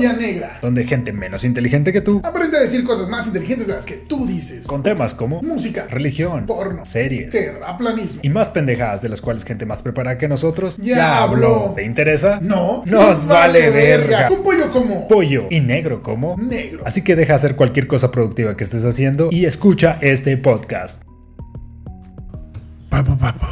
Negra. 0.00 0.58
Donde 0.62 0.84
gente 0.84 1.12
menos 1.12 1.44
inteligente 1.44 1.92
que 1.92 2.00
tú, 2.00 2.20
Aprende 2.24 2.56
a 2.58 2.60
decir 2.60 2.84
cosas 2.84 3.08
más 3.08 3.26
inteligentes 3.26 3.66
de 3.66 3.74
las 3.74 3.84
que 3.84 3.94
tú 3.96 4.26
dices. 4.26 4.66
con 4.66 4.82
temas 4.82 5.14
como 5.14 5.42
Música, 5.42 5.86
religión, 5.90 6.46
porno, 6.46 6.84
series 6.84 7.30
terraplanismo. 7.30 8.20
y 8.22 8.28
más 8.30 8.50
pendejadas 8.50 9.02
de 9.02 9.08
las 9.08 9.20
cuales 9.20 9.44
gente 9.44 9.66
más 9.66 9.82
preparada 9.82 10.18
que 10.18 10.28
nosotros 10.28 10.76
Ya 10.78 11.22
habló. 11.22 11.72
¿Te 11.76 11.84
interesa? 11.84 12.38
No, 12.42 12.82
Nos 12.86 13.26
vale 13.26 13.70
verga. 13.70 14.28
Un 14.30 14.42
pollo 14.42 14.70
como 14.70 15.06
Pollo 15.08 15.46
y 15.50 15.60
negro 15.60 16.02
como 16.02 16.36
negro. 16.36 16.82
Así 16.86 17.02
que 17.02 17.16
deja 17.16 17.34
hacer 17.34 17.56
cualquier 17.56 17.86
cosa 17.86 18.10
productiva 18.10 18.56
que 18.56 18.64
estés 18.64 18.84
haciendo 18.84 19.28
y 19.30 19.44
escucha 19.44 19.98
este 20.00 20.36
podcast. 20.36 21.02
Papo, 22.88 23.16
papo. 23.16 23.46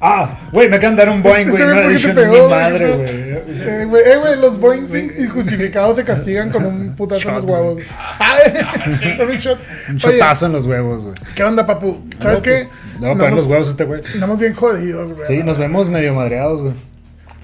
Ah, 0.00 0.38
güey, 0.52 0.68
me 0.68 0.76
acaban 0.76 0.94
de 0.96 1.04
dar 1.04 1.12
un 1.12 1.22
boing, 1.22 1.48
güey. 1.50 1.62
Este 1.62 1.74
No 1.74 1.74
güey, 1.74 1.78
he 1.78 1.82
¿por 1.82 1.90
qué 1.90 1.96
dicho 1.96 2.08
te 2.14 2.26
ni 2.26 2.32
pegó, 2.32 2.44
mi 2.48 2.50
madre, 2.54 2.92
güey? 2.92 3.08
Eh, 3.08 3.84
güey, 3.88 4.02
eh, 4.04 4.16
güey, 4.16 4.40
los 4.40 4.60
boings 4.60 4.94
injustificados 4.94 5.96
se 5.96 6.04
castigan 6.04 6.50
con 6.50 6.64
un 6.64 6.94
putazo 6.94 7.28
en 7.30 7.34
los 7.34 7.44
huevos. 7.44 7.78
Ay, 8.18 9.16
con 9.16 9.28
un 9.28 9.36
shot. 9.36 9.58
Un 9.88 9.94
Oye, 9.96 9.98
chotazo 10.18 10.46
en 10.46 10.52
los 10.52 10.66
huevos, 10.66 11.04
güey. 11.04 11.14
¿qué 11.34 11.42
onda, 11.44 11.66
papu? 11.66 11.98
¿Sabes 12.20 12.38
No, 12.38 12.42
qué? 12.42 12.68
pues, 13.00 13.10
a 13.10 13.14
poner 13.14 13.32
los 13.32 13.46
huevos 13.46 13.68
este 13.70 13.84
güey. 13.84 14.02
Andamos 14.14 14.38
bien 14.38 14.54
jodidos, 14.54 15.12
güey. 15.14 15.26
Sí, 15.26 15.42
nos 15.42 15.58
vemos 15.58 15.88
medio 15.88 16.14
madreados, 16.14 16.62
güey. 16.62 16.74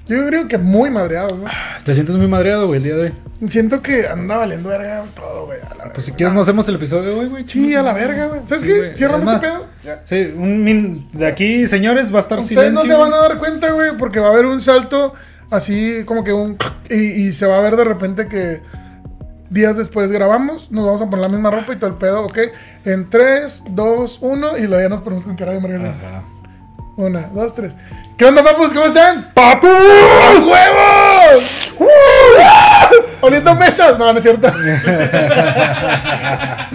Yo 0.07 0.25
creo 0.27 0.47
que 0.47 0.57
muy 0.59 0.89
madreados, 0.91 1.39
¿no? 1.39 1.45
¿Te 1.83 1.93
sientes 1.95 2.15
muy 2.15 2.27
madreado, 2.27 2.67
güey, 2.67 2.77
el 2.77 2.83
día 2.83 2.95
de 2.95 3.01
hoy? 3.05 3.49
Siento 3.49 3.81
que 3.81 4.07
anda 4.07 4.37
valiendo 4.37 4.69
verga 4.69 5.03
todo, 5.15 5.47
güey. 5.47 5.57
a 5.59 5.75
la 5.75 5.93
Pues 5.93 6.05
si 6.05 6.11
verga. 6.11 6.17
quieres, 6.17 6.33
no 6.35 6.41
hacemos 6.41 6.67
el 6.69 6.75
episodio 6.75 7.09
de 7.09 7.19
hoy, 7.19 7.25
güey. 7.27 7.45
Sí, 7.45 7.73
a 7.73 7.81
la 7.81 7.93
verga, 7.93 8.27
güey. 8.27 8.41
¿Sabes 8.47 8.61
Sí, 8.61 8.67
qué? 8.67 8.77
güey. 8.77 8.95
Cierrame 8.95 9.23
Es 9.23 9.35
este 9.35 9.47
pedo. 9.47 9.65
Ya. 9.83 10.01
Sí, 10.03 10.33
un 10.37 10.63
min... 10.63 11.07
de 11.11 11.27
aquí, 11.27 11.65
señores, 11.67 12.13
va 12.13 12.19
a 12.19 12.21
estar 12.21 12.37
Ustedes 12.39 12.59
silencio. 12.59 12.83
no 12.83 12.89
se 12.89 12.95
van 13.01 13.13
a 13.13 13.17
dar 13.17 13.37
cuenta, 13.39 13.71
güey, 13.71 13.97
porque 13.97 14.19
va 14.19 14.27
a 14.27 14.31
haber 14.31 14.45
un 14.45 14.61
salto 14.61 15.13
así 15.49 16.03
como 16.05 16.23
que 16.23 16.33
un... 16.33 16.57
Y, 16.89 16.95
y 16.95 17.31
se 17.33 17.47
va 17.47 17.57
a 17.57 17.61
ver 17.61 17.75
de 17.75 17.83
repente 17.83 18.27
que 18.27 18.61
días 19.49 19.75
después 19.77 20.11
grabamos, 20.11 20.71
nos 20.71 20.85
vamos 20.85 21.01
a 21.01 21.05
poner 21.05 21.21
la 21.21 21.29
misma 21.29 21.49
ropa 21.49 21.73
y 21.73 21.77
todo 21.77 21.89
el 21.89 21.95
pedo, 21.97 22.25
¿ok? 22.25 22.37
En 22.85 23.09
3, 23.09 23.63
2, 23.71 24.17
1 24.21 24.57
y 24.59 24.67
luego 24.67 24.81
ya 24.83 24.89
nos 24.89 25.01
ponemos 25.01 25.25
con 25.25 25.35
cara 25.35 25.51
de. 25.53 25.57
Ajá. 25.87 26.23
Una, 26.97 27.21
dos, 27.33 27.53
tres. 27.55 27.73
¿Qué 28.17 28.25
onda, 28.25 28.43
papus? 28.43 28.69
¿Cómo 28.69 28.85
están? 28.85 29.29
¡Papu! 29.33 29.67
¡Huevos! 29.67 31.43
¡Uh! 31.79 31.85
Oliendo 33.21 33.53
mesas. 33.55 33.97
No, 33.99 34.11
no 34.13 34.17
es 34.19 34.23
cierto. 34.23 34.47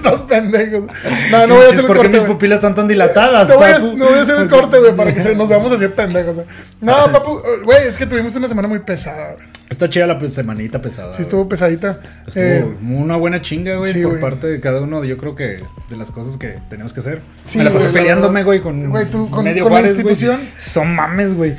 Dos 0.02 0.20
pendejos. 0.22 0.82
No, 1.30 1.46
no 1.46 1.54
voy 1.54 1.64
a 1.64 1.68
hacer 1.68 1.80
el 1.80 1.86
¿Por 1.86 1.96
qué 1.96 2.02
corte. 2.02 2.08
mis 2.10 2.20
güey. 2.20 2.32
pupilas 2.32 2.56
están 2.56 2.74
tan 2.74 2.88
dilatadas, 2.88 3.48
No 3.48 3.56
voy, 3.56 3.70
a, 3.70 3.74
papu? 3.74 3.96
no 3.96 4.04
voy 4.06 4.18
a 4.18 4.22
hacer 4.22 4.36
el 4.36 4.48
corte, 4.50 4.78
güey, 4.80 4.94
para 4.94 5.14
que 5.14 5.22
se- 5.22 5.34
nos 5.36 5.48
veamos 5.48 5.72
así 5.72 5.88
pendejos. 5.88 6.34
güey. 6.34 6.46
No, 6.82 7.10
papu, 7.10 7.38
eh, 7.38 7.62
güey, 7.64 7.88
es 7.88 7.96
que 7.96 8.04
tuvimos 8.06 8.34
una 8.34 8.48
semana 8.48 8.68
muy 8.68 8.80
pesada, 8.80 9.32
güey. 9.34 9.46
Está 9.70 9.88
chida 9.88 10.06
la 10.06 10.18
pues, 10.18 10.34
semanita 10.34 10.82
pesada. 10.82 11.12
Sí, 11.12 11.18
güey. 11.18 11.22
estuvo 11.22 11.48
pesadita. 11.48 12.00
Estuvo 12.26 12.42
Eh, 12.44 12.64
una 12.82 13.16
buena 13.16 13.40
chinga, 13.40 13.76
güey, 13.76 13.92
sí, 13.94 14.02
por 14.02 14.10
güey. 14.10 14.20
parte 14.22 14.48
de 14.48 14.60
cada 14.60 14.80
uno. 14.82 15.04
Yo 15.04 15.16
creo 15.16 15.34
que 15.36 15.60
de 15.88 15.96
las 15.96 16.10
cosas 16.10 16.36
que 16.36 16.58
tenemos 16.68 16.92
que 16.92 17.00
hacer. 17.00 17.20
Sí, 17.44 17.58
Me 17.58 17.64
la 17.64 17.70
pasé 17.70 17.84
güey, 17.84 17.94
la 17.94 17.98
peleándome, 18.00 18.42
güey, 18.42 18.60
con, 18.60 18.90
Güey, 18.90 19.06
tú, 19.10 19.30
con- 19.30 19.44
medio 19.44 19.62
con 19.64 19.72
la 19.72 19.78
Juárez, 19.78 20.02
güey. 20.02 20.12
institución. 20.12 20.40
Son 20.58 20.94
mames, 20.94 21.34
güey. 21.34 21.54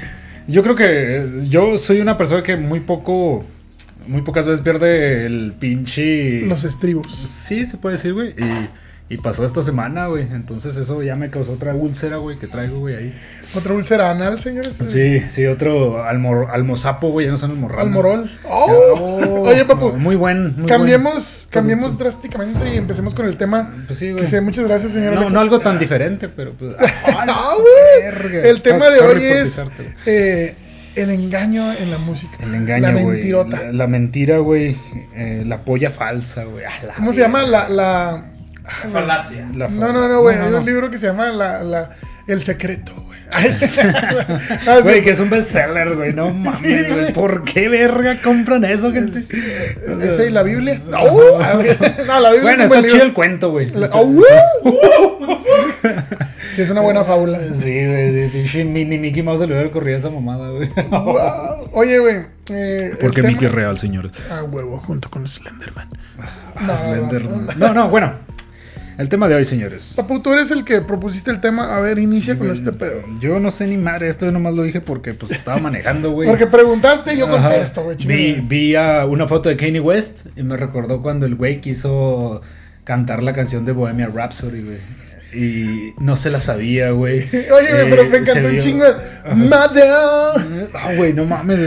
Yo 0.47 0.61
creo 0.61 0.75
que 0.75 1.25
yo 1.49 1.77
soy 1.77 2.01
una 2.01 2.17
persona 2.17 2.43
que 2.43 2.57
muy 2.57 2.81
poco, 2.81 3.45
muy 4.07 4.21
pocas 4.23 4.45
veces 4.45 4.61
pierde 4.61 5.25
el 5.25 5.53
pinche. 5.57 6.41
los 6.41 6.65
estribos. 6.65 7.07
Sí, 7.15 7.65
se 7.65 7.77
puede 7.77 7.95
decir, 7.95 8.13
güey. 8.13 8.31
Y, 8.37 8.67
y 9.11 9.17
pasó 9.17 9.45
esta 9.45 9.61
semana, 9.61 10.07
güey. 10.07 10.23
Entonces 10.31 10.77
eso 10.77 11.03
ya 11.03 11.17
me 11.17 11.29
causó 11.29 11.51
otra 11.53 11.75
úlcera, 11.75 12.15
güey, 12.17 12.37
que 12.37 12.47
traigo, 12.47 12.79
güey, 12.79 12.95
ahí. 12.95 13.13
Otra 13.53 13.73
úlcera 13.73 14.09
anal, 14.09 14.39
señores. 14.39 14.77
Sí, 14.77 15.19
sí, 15.29 15.45
otro 15.47 16.05
almor, 16.05 16.47
almozapo, 16.51 17.09
güey, 17.09 17.25
ya 17.25 17.31
no 17.33 17.37
son 17.37 17.51
almorranas. 17.51 17.85
Almorol. 17.87 18.31
Oh. 18.45 18.71
Oh, 18.97 19.41
Oye, 19.41 19.65
papu. 19.65 19.91
Muy 19.93 20.15
buen. 20.15 20.55
muy 20.57 20.65
Cambiemos, 20.65 21.13
buen. 21.13 21.49
cambiemos 21.51 21.97
drásticamente 21.97 22.73
y 22.73 22.77
empecemos 22.77 23.13
con 23.13 23.25
el 23.25 23.35
tema. 23.35 23.73
Pues 23.87 23.99
sí, 23.99 24.13
güey. 24.13 24.41
muchas 24.41 24.65
gracias, 24.65 24.93
señor 24.93 25.11
No, 25.13 25.19
Alexa. 25.19 25.33
no 25.33 25.39
algo 25.41 25.59
tan 25.59 25.77
diferente, 25.77 26.29
pero 26.29 26.53
pues. 26.53 26.75
ah, 27.05 27.25
no, 27.25 27.61
güey. 27.61 28.47
El 28.47 28.61
tema 28.61 28.89
de 28.89 28.99
hoy 29.01 29.23
es 29.25 29.59
eh, 30.05 30.55
el 30.95 31.09
engaño 31.09 31.73
en 31.73 31.91
la 31.91 31.97
música. 31.97 32.37
El 32.41 32.55
engaño, 32.55 32.81
La 32.81 32.91
mentirota. 32.93 33.61
La, 33.63 33.71
la 33.73 33.87
mentira, 33.87 34.37
güey. 34.37 34.77
eh, 35.15 35.43
la 35.45 35.65
polla 35.65 35.91
falsa, 35.91 36.45
güey. 36.45 36.63
¿Cómo 36.95 37.11
se 37.11 37.19
llama? 37.19 37.43
La, 37.43 37.67
la... 37.67 38.30
Falacia. 38.93 39.47
La 39.55 39.67
No, 39.67 39.91
no, 39.91 40.07
no, 40.07 40.21
güey. 40.21 40.37
no, 40.37 40.43
Hay 40.45 40.51
no. 40.51 40.57
un 40.59 40.65
libro 40.65 40.89
que 40.91 40.97
se 40.97 41.07
llama 41.07 41.27
la, 41.31 41.63
la, 41.63 41.89
El 42.27 42.41
secreto, 42.43 42.93
güey. 43.05 43.11
Ah, 43.33 44.79
Güey, 44.83 44.97
sí. 44.97 45.01
que 45.03 45.11
es 45.11 45.19
un 45.21 45.29
bestseller, 45.29 45.95
güey. 45.95 46.13
No 46.13 46.33
mames, 46.33 46.85
Sí, 46.87 46.91
güey. 46.93 47.13
¿Por 47.13 47.43
qué 47.45 47.69
verga 47.69 48.17
compran 48.21 48.65
eso, 48.65 48.91
gente? 48.91 49.23
¿Ese 50.01 50.27
y 50.27 50.31
la 50.31 50.43
Biblia? 50.43 50.81
No, 50.85 50.99
no, 51.05 51.39
la 51.39 52.31
Biblia 52.31 52.41
Bueno, 52.41 52.63
es 52.63 52.63
un 52.63 52.67
buen 52.69 52.79
está 52.85 52.91
chido 52.93 53.03
el 53.05 53.13
cuento, 53.13 53.51
güey. 53.51 53.71
¡Oh, 53.93 54.01
uh! 54.03 54.23
Sí, 56.55 56.61
es 56.63 56.69
una 56.69 56.81
buena 56.81 57.03
fábula. 57.05 57.39
Sí, 57.39 57.85
güey. 57.87 58.29
pinche 58.29 58.65
Mini 58.65 58.97
Mickey 58.97 59.23
Mouse 59.23 59.39
se 59.39 59.47
le 59.47 59.53
hubiera 59.53 59.69
ocurrido 59.69 59.97
esa 59.97 60.09
mamada, 60.09 60.49
güey. 60.49 60.69
Wow. 60.89 61.69
Oye, 61.71 61.99
güey. 61.99 62.17
eh, 62.49 62.91
Porque 62.99 63.23
Mickey 63.23 63.47
es 63.47 63.53
real, 63.53 63.77
señores. 63.77 64.11
Ah, 64.29 64.43
huevo, 64.43 64.77
junto 64.79 65.09
con 65.09 65.25
Slenderman. 65.27 65.87
Ah, 66.57 66.75
Slender. 66.77 67.23
No, 67.57 67.73
no, 67.73 67.87
bueno. 67.89 68.13
El 68.97 69.09
tema 69.09 69.27
de 69.27 69.35
hoy, 69.35 69.45
señores. 69.45 69.93
Papu, 69.95 70.21
tú 70.21 70.33
eres 70.33 70.51
el 70.51 70.63
que 70.65 70.81
propusiste 70.81 71.31
el 71.31 71.39
tema. 71.41 71.75
A 71.75 71.79
ver, 71.79 71.97
inicia 71.97 72.37
con 72.37 72.47
Güey, 72.47 72.59
este 72.59 72.71
pedo. 72.73 73.01
Yo 73.19 73.39
no 73.39 73.49
sé 73.51 73.65
ni 73.67 73.77
madre, 73.77 74.09
esto 74.09 74.25
yo 74.25 74.31
nomás 74.31 74.53
lo 74.53 74.63
dije 74.63 74.81
porque 74.81 75.13
pues 75.13 75.31
estaba 75.31 75.57
manejando, 75.59 76.11
güey. 76.11 76.27
Porque 76.29 76.45
preguntaste 76.47 77.13
y 77.13 77.17
yo 77.17 77.27
Ajá. 77.27 77.49
contesto, 77.49 77.83
güey. 77.83 77.97
Vi, 77.97 78.41
vi 78.47 78.75
a 78.75 79.05
una 79.05 79.27
foto 79.27 79.49
de 79.49 79.57
Kanye 79.57 79.79
West 79.79 80.27
y 80.35 80.43
me 80.43 80.57
recordó 80.57 81.01
cuando 81.01 81.25
el 81.25 81.35
güey 81.35 81.61
quiso 81.61 82.41
cantar 82.83 83.23
la 83.23 83.33
canción 83.33 83.65
de 83.65 83.71
Bohemian 83.71 84.11
Rhapsody, 84.13 84.61
güey. 84.61 84.77
Y 85.33 85.93
no 85.99 86.17
se 86.17 86.29
la 86.29 86.41
sabía, 86.41 86.91
güey. 86.91 87.19
Oye, 87.31 87.49
güey, 87.71 87.89
pero 87.89 88.03
me 88.09 88.17
Eh, 88.17 88.19
encantó 88.19 88.49
un 88.49 88.59
chingo. 88.59 88.85
Madame. 89.35 90.67
Ah, 90.73 90.91
güey, 90.97 91.13
no 91.13 91.25
mames. 91.25 91.59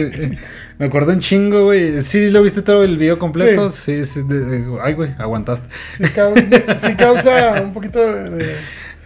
Me 0.79 0.87
acuerdo 0.87 1.13
un 1.13 1.21
chingo, 1.21 1.65
güey. 1.65 2.03
¿Sí 2.03 2.31
lo 2.31 2.43
viste 2.43 2.63
todo 2.63 2.83
el 2.85 2.97
video 2.97 3.19
completo? 3.19 3.71
Sí, 3.71 4.05
sí. 4.05 4.23
de- 4.23 4.41
de- 4.45 4.79
ay, 4.83 4.95
güey, 4.95 5.15
aguantaste. 5.19 5.69
Sí 5.97 6.05
causa, 6.11 6.41
sí 6.77 6.95
causa 6.97 7.63
un 7.63 7.73
poquito 7.73 7.99
de, 8.01 8.57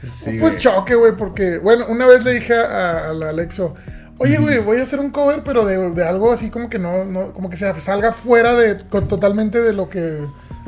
Sí, 0.02 0.38
pues 0.38 0.52
güey. 0.54 0.56
choque, 0.58 0.94
güey, 0.94 1.12
porque, 1.16 1.58
bueno, 1.58 1.86
una 1.88 2.06
vez 2.06 2.24
le 2.24 2.34
dije 2.34 2.54
a, 2.54 3.10
a 3.10 3.12
la 3.12 3.30
Alexo, 3.30 3.74
oye, 4.18 4.38
güey, 4.38 4.58
voy 4.60 4.78
a 4.78 4.84
hacer 4.84 4.98
un 5.00 5.10
cover, 5.10 5.42
pero 5.44 5.66
de, 5.66 5.90
de 5.90 6.04
algo 6.04 6.32
así 6.32 6.50
como 6.50 6.70
que 6.70 6.78
no, 6.78 7.04
no, 7.04 7.32
como 7.32 7.50
que 7.50 7.56
se 7.56 7.78
salga 7.80 8.12
fuera 8.12 8.54
de, 8.54 8.76
con- 8.88 9.08
totalmente 9.08 9.60
de 9.60 9.72
lo 9.72 9.90
que 9.90 10.20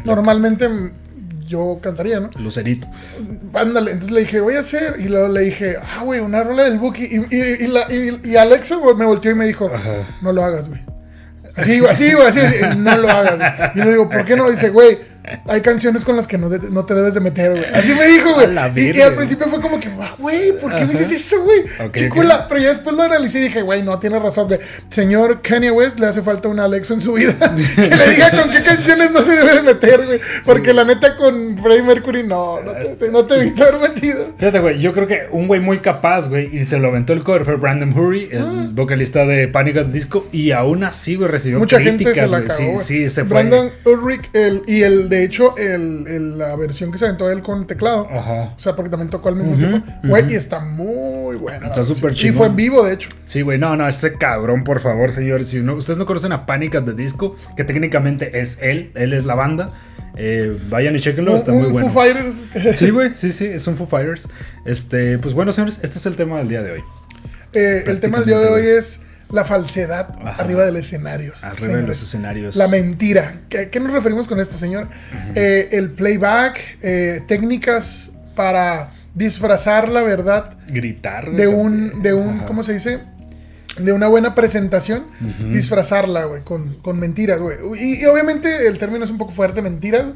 normalmente 0.05 0.69
yo 1.47 1.79
cantaría, 1.83 2.21
¿no? 2.21 2.29
Lucerito. 2.41 2.87
Ándale, 3.55 3.93
entonces 3.93 4.13
le 4.13 4.21
dije, 4.21 4.41
voy 4.41 4.57
a 4.57 4.61
hacer, 4.61 4.97
y 5.01 5.05
luego 5.09 5.29
le 5.29 5.41
dije, 5.41 5.77
ah, 5.81 6.03
güey, 6.05 6.21
una 6.21 6.43
rola 6.45 6.65
del 6.65 6.79
Buki, 6.79 7.05
y, 7.05 7.17
y, 7.35 7.65
y, 7.65 7.67
la- 7.69 7.93
y- 7.93 8.21
y 8.25 8.37
Alexo 8.37 8.81
me 8.97 9.05
volteó 9.07 9.31
y 9.31 9.35
me 9.35 9.47
dijo, 9.47 9.71
Ajá. 9.75 10.07
no 10.23 10.33
lo 10.33 10.45
hagas, 10.45 10.69
güey. 10.69 10.81
Así, 11.57 11.81
güey, 11.81 11.93
así, 11.93 12.13
güey, 12.13 12.27
así, 12.27 12.41
no 12.77 12.97
lo 12.97 13.11
hagas. 13.11 13.71
Y 13.75 13.79
le 13.79 13.91
digo, 13.91 14.09
¿por 14.09 14.25
qué 14.25 14.37
no? 14.37 14.51
Dice, 14.51 14.71
güey, 14.71 14.99
hay 15.47 15.61
canciones 15.61 16.05
con 16.05 16.17
las 16.17 16.27
que 16.27 16.39
no, 16.39 16.49
de- 16.49 16.71
no 16.71 16.85
te 16.85 16.95
debes 16.95 17.15
de 17.15 17.21
meter, 17.21 17.51
güey. 17.53 17.65
Así 17.75 17.95
me 17.95 18.07
dijo, 18.07 18.35
güey. 18.35 18.49
Y, 18.77 18.99
y 18.99 19.01
al 19.01 19.15
principio 19.15 19.47
fue 19.49 19.61
como 19.61 19.79
que, 19.81 19.89
"Guau, 19.91 20.17
güey, 20.19 20.53
¿por 20.59 20.75
qué 20.75 20.85
me 20.85 20.93
dices 20.95 21.13
eso, 21.13 21.43
güey? 21.43 21.61
Ok, 21.87 21.97
Chicula. 21.97 22.47
Pero 22.49 22.61
ya 22.61 22.69
después 22.71 22.97
lo 22.97 23.03
analicé 23.03 23.39
y 23.39 23.43
dije, 23.43 23.63
güey, 23.63 23.83
no, 23.83 23.99
tiene 23.99 24.19
razón, 24.19 24.49
güey. 24.49 24.61
Señor 24.91 25.43
Kanye 25.43 25.71
West 25.71 25.99
le 26.01 26.07
hace 26.07 26.23
falta 26.23 26.49
un 26.49 26.59
Alexo 26.61 26.95
en 26.95 27.01
su 27.01 27.13
vida. 27.15 27.35
que 27.77 27.89
le 27.89 28.09
diga 28.11 28.31
con 28.31 28.51
qué 28.51 28.63
canciones 28.63 29.11
no 29.13 29.23
se 29.23 29.33
debe 29.33 29.55
de 29.55 29.63
meter, 29.63 30.05
güey. 30.07 30.21
Porque 30.45 30.73
la 30.73 30.85
neta 30.85 31.17
con 31.17 31.57
Freddie 31.59 31.83
Mercury, 31.83 32.23
no, 32.23 32.61
no 32.63 32.73
te, 32.73 33.11
no 33.11 33.25
te 33.25 33.35
he 33.35 33.43
visto 33.45 33.63
haber 33.65 33.91
metido. 33.91 34.29
Fíjate, 34.37 34.59
güey, 34.61 34.81
yo 34.81 34.93
creo 34.93 35.07
que 35.07 35.29
un 35.31 35.47
güey 35.47 35.61
muy 35.61 35.79
capaz, 35.81 36.29
güey, 36.29 36.55
y 36.55 36.65
se 36.65 36.79
lo 36.79 36.89
aventó 36.89 37.13
el 37.13 37.23
cover 37.23 37.45
fue 37.45 37.57
Brandon 37.57 37.93
Hurry, 37.97 38.29
el 38.33 38.43
Ah. 38.43 38.67
vocalista 38.73 39.25
de 39.27 39.49
Panic! 39.49 39.71
at 39.77 39.87
Disco, 39.87 40.27
y 40.33 40.51
aún 40.51 40.83
así, 40.85 41.15
güey, 41.15 41.31
recibió 41.31 41.59
Mucha 41.59 41.79
gente 41.81 42.05
se 42.05 42.11
críticas, 42.11 42.31
la 42.31 42.45
cagó. 42.45 42.81
Sí, 42.83 43.09
se 43.09 43.25
fue. 43.25 43.43
Brandon 43.43 43.71
Ulrich, 43.85 44.29
el, 44.33 44.63
y 44.67 44.83
el, 44.83 45.09
de 45.11 45.25
hecho, 45.25 45.57
el, 45.59 46.07
el- 46.07 46.39
la 46.39 46.57
versión 46.57 46.91
que 46.91 46.97
se 46.99 47.05
aventó 47.05 47.31
él 47.31 47.43
con 47.43 47.67
teclado. 47.67 48.09
Ajá. 48.11 48.55
O 48.57 48.59
sea, 48.59 48.75
porque 48.77 48.89
también 48.91 49.11
tocó 49.11 49.29
al 49.29 49.37
mismo 49.37 49.57
tiempo. 49.57 49.87
Güey, 50.05 50.33
y 50.33 50.37
está 50.37 50.61
muy 50.61 51.37
buena. 51.37 51.67
Está 51.67 51.85
súper 51.85 52.13
Y 52.13 52.15
chingón. 52.15 52.37
fue 52.39 52.47
en 52.47 52.57
vivo, 52.57 52.85
de 52.85 52.95
hecho. 52.95 53.09
Sí, 53.27 53.43
güey, 53.43 53.59
no, 53.59 53.77
no, 53.77 53.87
ese 53.87 54.15
cabrón, 54.17 54.65
por 54.65 54.81
favor, 54.81 55.13
señores. 55.13 55.49
Si 55.49 55.59
no, 55.61 55.75
ustedes 55.75 55.99
no 55.99 56.07
conocen 56.07 56.33
a 56.33 56.47
Panic! 56.47 56.77
at 56.77 56.85
the 56.85 56.93
Disco, 56.95 57.37
que 57.57 57.65
técnicamente 57.65 58.41
es 58.41 58.59
él, 58.63 58.93
él 58.95 59.13
es 59.13 59.25
la 59.27 59.35
banda, 59.35 59.73
eh, 60.17 60.57
vayan 60.69 60.95
y 60.97 61.01
chequenlo, 61.01 61.37
está 61.37 61.53
muy 61.53 61.67
un 61.67 61.73
bueno. 61.73 61.91
Foo 61.91 62.03
Fighters. 62.03 62.77
Sí, 62.79 62.91
güey, 62.91 63.11
sí, 63.15 63.33
sí, 63.33 63.47
es 63.47 63.67
un 63.67 63.77
Foo 63.77 63.87
Fighters. 63.87 64.29
Este, 64.65 65.19
pues 65.19 65.35
bueno, 65.35 65.53
señores, 65.53 65.81
este 65.83 65.99
es 65.99 66.07
el 66.07 66.15
tema 66.17 66.39
del 66.39 66.49
día 66.49 66.63
de 66.63 66.73
hoy. 66.73 66.81
Eh, 67.53 67.83
el 67.87 67.99
tema 68.01 68.19
del 68.19 68.27
día 68.29 68.39
de 68.39 68.49
hoy 68.49 68.63
es 68.67 69.01
la 69.33 69.45
falsedad 69.45 70.11
Ajá. 70.25 70.43
arriba 70.43 70.65
del 70.65 70.77
escenario. 70.77 71.33
Arriba 71.43 71.77
de 71.77 71.87
los 71.87 72.03
escenarios. 72.03 72.57
La 72.57 72.69
mentira. 72.69 73.41
¿Qué, 73.49 73.71
qué 73.71 73.81
nos 73.81 73.93
referimos 73.93 74.27
con 74.27 74.41
esto, 74.41 74.57
señor? 74.57 74.89
Eh, 75.35 75.69
el 75.73 75.91
playback, 75.91 76.61
eh, 76.83 77.23
técnicas 77.27 78.13
para 78.35 78.91
disfrazar 79.15 79.89
la 79.89 80.03
verdad 80.03 80.57
Gritar, 80.69 81.33
de 81.33 81.49
un, 81.49 82.03
de 82.03 82.15
un, 82.15 82.39
Ajá. 82.39 82.47
¿cómo 82.47 82.63
se 82.63 82.75
dice? 82.75 83.01
de 83.79 83.93
una 83.93 84.09
buena 84.09 84.35
presentación, 84.35 85.05
disfrazarla, 85.53 86.25
güey, 86.25 86.43
con, 86.43 86.75
con 86.83 86.99
mentiras, 86.99 87.39
güey. 87.39 87.57
Y, 87.79 88.03
y 88.03 88.07
obviamente 88.07 88.67
el 88.67 88.79
término 88.79 89.05
es 89.05 89.11
un 89.11 89.17
poco 89.17 89.33
fuerte, 89.33 89.63
mentiras, 89.63 90.07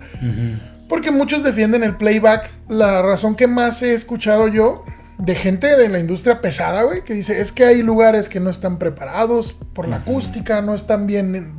porque 0.88 1.10
muchos 1.10 1.44
defienden 1.44 1.82
el 1.84 1.96
playback. 1.96 2.50
La 2.69 3.00
razón 3.00 3.37
que 3.37 3.46
más 3.46 3.81
he 3.82 3.94
escuchado 3.94 4.49
yo 4.49 4.84
de 5.19 5.34
gente 5.34 5.66
de 5.76 5.88
la 5.88 5.99
industria 5.99 6.40
pesada, 6.40 6.82
güey, 6.82 7.05
que 7.05 7.14
dice, 7.14 7.40
es 7.40 7.52
que 7.52 7.64
hay 7.64 7.82
lugares 7.82 8.28
que 8.28 8.40
no 8.40 8.50
están 8.50 8.78
preparados 8.78 9.55
por 9.72 9.88
la 9.88 9.96
acústica, 9.96 10.61
no 10.61 10.75
están 10.75 11.06
bien, 11.06 11.52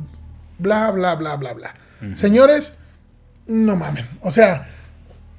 bla, 0.58 0.90
bla, 0.90 1.14
bla, 1.14 1.36
bla, 1.36 1.54
bla. 1.54 1.74
Señores, 2.14 2.74
no 3.46 3.76
mamen. 3.76 4.06
O 4.20 4.30
sea, 4.30 4.66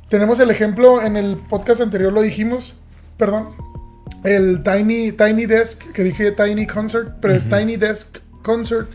tenemos 0.09 0.39
el 0.39 0.49
ejemplo, 0.49 1.01
en 1.01 1.17
el 1.17 1.37
podcast 1.37 1.81
anterior 1.81 2.11
lo 2.11 2.21
dijimos, 2.21 2.75
perdón, 3.17 3.49
el 4.23 4.63
Tiny, 4.63 5.11
Tiny 5.11 5.45
Desk, 5.45 5.91
que 5.91 6.03
dije 6.03 6.31
Tiny 6.31 6.65
Concert, 6.65 7.15
pero 7.21 7.33
es 7.33 7.47
Tiny 7.47 7.77
Desk 7.77 8.19
Concert, 8.47 8.87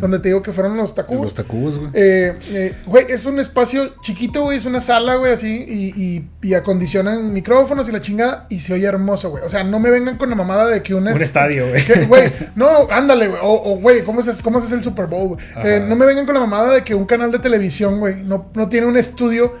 donde 0.00 0.18
te 0.18 0.28
digo 0.28 0.42
que 0.42 0.52
fueron 0.52 0.76
los 0.76 0.96
Tacubos. 0.96 1.22
Los 1.26 1.34
Tacubos, 1.34 1.78
güey. 1.78 1.90
Eh, 1.94 2.34
eh, 2.50 2.74
güey, 2.84 3.06
es 3.08 3.24
un 3.24 3.38
espacio 3.38 3.94
chiquito, 4.02 4.42
güey, 4.42 4.58
es 4.58 4.64
una 4.64 4.80
sala, 4.80 5.14
güey, 5.14 5.32
así, 5.32 5.64
y, 5.68 6.02
y, 6.02 6.28
y 6.42 6.54
acondicionan 6.54 7.32
micrófonos 7.32 7.88
y 7.88 7.92
la 7.92 8.00
chingada, 8.00 8.46
y 8.50 8.58
se 8.58 8.74
oye 8.74 8.84
hermoso, 8.86 9.30
güey. 9.30 9.44
O 9.44 9.48
sea, 9.48 9.62
no 9.62 9.78
me 9.78 9.90
vengan 9.90 10.18
con 10.18 10.28
la 10.28 10.34
mamada 10.34 10.66
de 10.66 10.82
que. 10.82 10.92
Un 10.92 11.06
estadio, 11.06 11.68
güey. 11.68 11.84
que, 11.86 12.04
Güey, 12.04 12.32
no, 12.56 12.88
ándale, 12.90 13.28
güey. 13.28 13.40
O, 13.42 13.72
o, 13.72 13.78
güey, 13.78 14.02
¿cómo 14.02 14.22
se, 14.22 14.32
¿cómo 14.42 14.58
hace 14.58 14.74
el 14.74 14.82
Super 14.82 15.06
Bowl, 15.06 15.28
güey? 15.28 15.40
Eh, 15.64 15.84
no 15.88 15.94
me 15.94 16.04
vengan 16.04 16.26
con 16.26 16.34
la 16.34 16.40
mamada 16.40 16.74
de 16.74 16.82
que 16.82 16.96
un 16.96 17.06
canal 17.06 17.30
de 17.30 17.38
televisión, 17.38 18.00
güey, 18.00 18.24
no, 18.24 18.50
no 18.54 18.68
tiene 18.68 18.86
un 18.86 18.96
estudio 18.96 19.54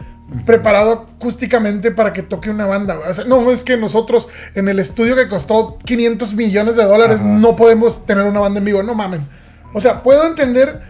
preparado 0.44 1.08
acústicamente 1.16 1.90
para 1.92 2.12
que 2.12 2.22
toque 2.22 2.50
una 2.50 2.66
banda, 2.66 2.96
güey. 2.96 3.10
O 3.10 3.14
sea, 3.14 3.24
no, 3.24 3.50
es 3.50 3.62
que 3.62 3.76
nosotros 3.76 4.28
en 4.54 4.68
el 4.68 4.78
estudio 4.78 5.14
que 5.14 5.28
costó 5.28 5.78
500 5.84 6.34
millones 6.34 6.76
de 6.76 6.84
dólares 6.84 7.20
Ajá. 7.20 7.28
no 7.28 7.56
podemos 7.56 8.04
tener 8.06 8.24
una 8.24 8.40
banda 8.40 8.58
en 8.58 8.64
vivo, 8.64 8.82
no 8.82 8.94
mamen. 8.94 9.26
O 9.72 9.80
sea, 9.80 10.02
puedo 10.02 10.26
entender 10.26 10.80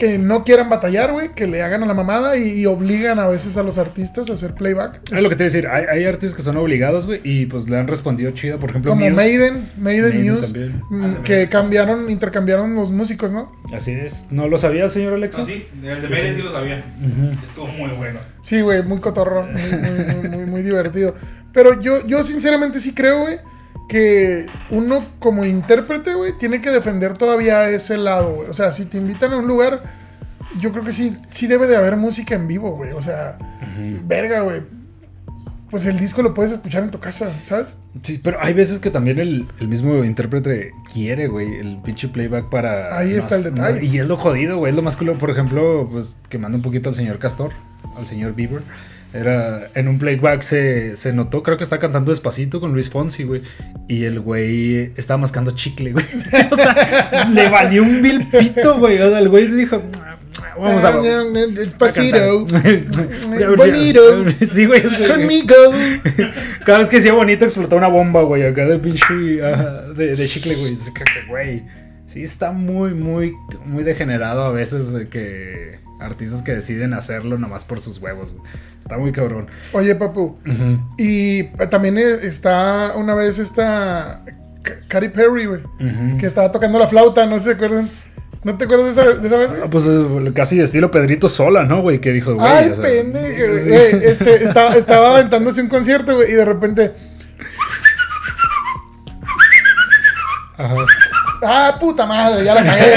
que 0.00 0.18
no 0.18 0.42
quieran 0.44 0.68
batallar, 0.68 1.12
güey, 1.12 1.28
que 1.34 1.46
le 1.46 1.62
hagan 1.62 1.82
a 1.84 1.86
la 1.86 1.94
mamada 1.94 2.36
y, 2.36 2.58
y 2.60 2.66
obligan 2.66 3.18
a 3.20 3.28
veces 3.28 3.56
a 3.58 3.62
los 3.62 3.78
artistas 3.78 4.28
a 4.30 4.32
hacer 4.32 4.54
playback. 4.54 5.02
Es 5.12 5.22
lo 5.22 5.28
que 5.28 5.36
te 5.36 5.44
iba 5.44 5.50
a 5.50 5.52
decir, 5.52 5.68
hay, 5.68 5.84
hay 5.84 6.04
artistas 6.06 6.34
que 6.36 6.42
son 6.42 6.56
obligados, 6.56 7.06
güey, 7.06 7.20
y 7.22 7.46
pues 7.46 7.68
le 7.68 7.76
han 7.78 7.86
respondido 7.86 8.30
chido. 8.32 8.58
Por 8.58 8.70
ejemplo, 8.70 8.90
Como 8.92 9.02
Muse. 9.04 9.14
Maiden, 9.14 9.68
Maiden, 9.78 10.08
Maiden 10.10 10.34
Muse, 10.34 10.46
también. 10.46 10.82
mm, 10.90 11.14
que 11.22 11.48
cambiaron, 11.48 12.10
intercambiaron 12.10 12.74
los 12.74 12.90
músicos, 12.90 13.30
¿no? 13.30 13.52
Así 13.74 13.92
es. 13.92 14.26
¿No 14.30 14.48
lo 14.48 14.56
sabía, 14.58 14.88
señor 14.88 15.12
Alexa? 15.12 15.42
Ah, 15.42 15.46
sí, 15.46 15.66
el 15.84 16.02
de 16.02 16.08
Maiden 16.08 16.34
sí 16.34 16.42
lo 16.42 16.50
sabía. 16.50 16.82
Estuvo 17.46 17.66
muy 17.68 17.90
bueno. 17.90 18.18
Sí, 18.42 18.62
güey, 18.62 18.82
muy 18.82 19.00
cotorro, 19.00 19.44
muy, 19.46 19.62
muy, 19.80 20.14
muy, 20.14 20.28
muy, 20.30 20.46
muy 20.46 20.62
divertido. 20.62 21.14
Pero 21.52 21.78
yo, 21.80 22.06
yo 22.06 22.22
sinceramente 22.22 22.80
sí 22.80 22.94
creo, 22.94 23.20
güey, 23.20 23.38
que 23.88 24.46
uno 24.70 25.04
como 25.18 25.44
intérprete, 25.44 26.14
güey, 26.14 26.32
tiene 26.38 26.60
que 26.60 26.70
defender 26.70 27.18
todavía 27.18 27.68
ese 27.70 27.98
lado, 27.98 28.34
güey. 28.34 28.48
O 28.48 28.54
sea, 28.54 28.70
si 28.72 28.84
te 28.84 28.98
invitan 28.98 29.32
a 29.32 29.36
un 29.38 29.48
lugar, 29.48 29.82
yo 30.58 30.72
creo 30.72 30.84
que 30.84 30.92
sí, 30.92 31.16
sí 31.30 31.46
debe 31.46 31.66
de 31.66 31.76
haber 31.76 31.96
música 31.96 32.34
en 32.34 32.46
vivo, 32.46 32.70
güey. 32.76 32.92
O 32.92 33.02
sea, 33.02 33.36
verga, 34.04 34.40
güey. 34.42 34.62
Pues 35.70 35.86
el 35.86 35.98
disco 35.98 36.22
lo 36.22 36.34
puedes 36.34 36.52
escuchar 36.52 36.82
en 36.82 36.90
tu 36.90 36.98
casa, 36.98 37.32
¿sabes? 37.44 37.76
Sí, 38.02 38.20
pero 38.22 38.38
hay 38.40 38.54
veces 38.54 38.80
que 38.80 38.90
también 38.90 39.18
el, 39.20 39.48
el 39.60 39.68
mismo 39.68 40.04
intérprete 40.04 40.72
quiere, 40.92 41.28
güey, 41.28 41.56
el 41.56 41.78
pinche 41.78 42.08
playback 42.08 42.48
para... 42.48 42.96
Ahí 42.96 43.14
está 43.14 43.36
el 43.36 43.44
detalle. 43.44 43.84
y 43.84 43.98
es 43.98 44.06
lo 44.06 44.16
jodido, 44.16 44.58
güey, 44.58 44.70
es 44.70 44.76
lo 44.76 44.82
más 44.82 44.96
culo. 44.96 45.16
Por 45.18 45.30
ejemplo, 45.30 45.88
pues 45.90 46.18
quemando 46.28 46.56
un 46.58 46.62
poquito 46.62 46.88
al 46.88 46.96
señor 46.96 47.18
Castor, 47.18 47.52
al 47.96 48.06
señor 48.06 48.34
Bieber. 48.34 48.62
Era, 49.12 49.68
en 49.74 49.88
un 49.88 49.98
playback 49.98 50.42
se, 50.42 50.96
se 50.96 51.12
notó, 51.12 51.42
creo 51.42 51.58
que 51.58 51.64
está 51.64 51.80
cantando 51.80 52.12
despacito 52.12 52.60
con 52.60 52.72
Luis 52.72 52.90
Fonsi, 52.90 53.24
güey. 53.24 53.42
Y 53.88 54.04
el 54.04 54.20
güey 54.20 54.92
estaba 54.96 55.18
mascando 55.18 55.50
chicle, 55.50 55.92
güey. 55.92 56.04
o 56.50 56.56
sea, 56.56 57.28
le 57.32 57.48
valió 57.48 57.82
un 57.82 58.02
vil 58.02 58.26
pito, 58.28 58.78
güey. 58.78 59.00
O 59.00 59.10
sea, 59.10 59.18
el 59.18 59.28
güey 59.28 59.48
dijo, 59.48 59.82
vamos 60.56 60.84
a... 60.84 60.92
Despacito. 61.48 62.46
cantar. 62.46 63.56
Bonito. 63.56 64.24
Sí, 64.46 64.66
güey. 64.66 64.82
Conmigo. 64.82 65.54
Cada 66.64 66.78
vez 66.78 66.88
que 66.88 66.96
decía 66.96 67.12
bonito 67.12 67.44
explotaba 67.44 67.78
una 67.78 67.88
bomba, 67.88 68.22
güey, 68.22 68.44
acá 68.44 68.64
de 68.66 68.78
pinche 68.78 69.44
ajá, 69.44 69.92
de, 69.92 70.14
de 70.14 70.28
chicle, 70.28 70.54
güey. 70.54 70.76
Güey, 71.28 71.62
sí 72.06 72.22
está 72.22 72.52
muy, 72.52 72.94
muy, 72.94 73.34
muy 73.64 73.82
degenerado 73.82 74.44
a 74.44 74.50
veces 74.50 75.06
que 75.08 75.80
artistas 75.98 76.42
que 76.42 76.54
deciden 76.54 76.94
hacerlo 76.94 77.38
nomás 77.38 77.64
por 77.64 77.80
sus 77.80 77.98
huevos, 77.98 78.32
güey. 78.32 78.44
Está 78.80 78.98
muy 78.98 79.12
cabrón. 79.12 79.46
Oye, 79.72 79.94
papu. 79.94 80.38
Y 80.98 81.40
eh, 81.40 81.52
también 81.70 81.96
eh, 81.98 82.16
está 82.22 82.94
una 82.96 83.14
vez 83.14 83.38
esta 83.38 84.22
Katy 84.88 85.08
Perry, 85.10 85.46
güey. 85.46 85.60
Que 86.18 86.26
estaba 86.26 86.50
tocando 86.50 86.78
la 86.78 86.86
flauta, 86.88 87.24
no 87.26 87.38
se 87.38 87.52
acuerdan. 87.52 87.88
¿No 88.42 88.56
te 88.56 88.64
acuerdas 88.64 88.96
de 88.96 89.02
esa, 89.02 89.12
de 89.12 89.26
esa 89.26 89.36
vez, 89.36 89.50
güey? 89.50 89.62
Ah, 89.62 89.68
Pues 89.70 89.84
eh, 89.86 90.32
casi 90.34 90.60
estilo 90.60 90.90
Pedrito 90.90 91.28
Sola, 91.28 91.64
¿no, 91.64 91.82
güey? 91.82 92.00
Que 92.00 92.10
dijo, 92.10 92.34
güey. 92.34 92.46
Ay, 92.46 92.70
o 92.70 92.74
sea, 92.76 92.82
pendejo, 92.82 93.58
sí. 93.58 93.68
Güey, 93.68 94.04
Este, 94.04 94.44
estaba, 94.44 94.76
estaba 94.76 95.10
aventándose 95.14 95.60
un 95.60 95.68
concierto, 95.68 96.16
güey, 96.16 96.30
y 96.30 96.34
de 96.34 96.44
repente. 96.46 96.92
Ajá. 100.56 100.74
¡Ah, 101.42 101.76
puta 101.80 102.04
madre! 102.06 102.44
Ya 102.44 102.54
la 102.54 102.64
cagué. 102.64 102.94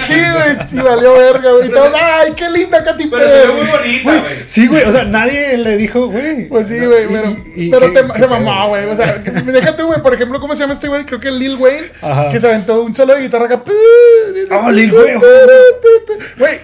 Sí, 0.06 0.14
güey, 0.14 0.66
sí 0.66 0.76
valió 0.80 1.14
verga, 1.14 1.52
güey. 1.52 1.68
Y 1.68 1.70
todos, 1.72 1.92
¡ay, 1.94 2.32
qué 2.36 2.48
linda 2.50 2.82
Katy 2.84 3.06
Pero 3.06 3.22
se 3.28 3.46
ve 3.46 3.52
muy 3.52 3.66
Perry! 3.66 4.02
bonita, 4.02 4.20
güey. 4.22 4.36
Sí, 4.46 4.66
güey, 4.66 4.82
o 4.84 4.92
sea, 4.92 5.04
nadie 5.04 5.56
le 5.56 5.76
dijo, 5.76 6.08
güey. 6.08 6.48
Pues 6.48 6.68
sí, 6.68 6.78
güey, 6.84 7.06
pero, 7.08 7.30
y- 7.54 7.66
y 7.66 7.70
pero 7.70 7.92
qué- 7.92 8.02
te, 8.02 8.12
qué 8.12 8.18
se 8.20 8.26
mamó, 8.26 8.68
güey. 8.68 8.86
O 8.86 8.94
sea, 8.96 9.14
déjate, 9.18 9.82
güey, 9.82 10.00
por 10.02 10.14
ejemplo, 10.14 10.40
¿cómo 10.40 10.54
se 10.54 10.60
llama 10.60 10.74
este 10.74 10.88
güey? 10.88 11.04
Creo 11.04 11.20
que 11.20 11.30
Lil 11.30 11.54
Wayne, 11.56 11.92
Ajá. 12.02 12.28
que 12.30 12.40
se 12.40 12.46
aventó 12.48 12.82
un 12.82 12.94
solo 12.94 13.14
de 13.14 13.22
guitarra 13.22 13.46
acá. 13.46 13.62
Ah, 14.50 14.70
Lil 14.72 14.92
Wayne. 14.92 15.20
Güey, 16.38 16.58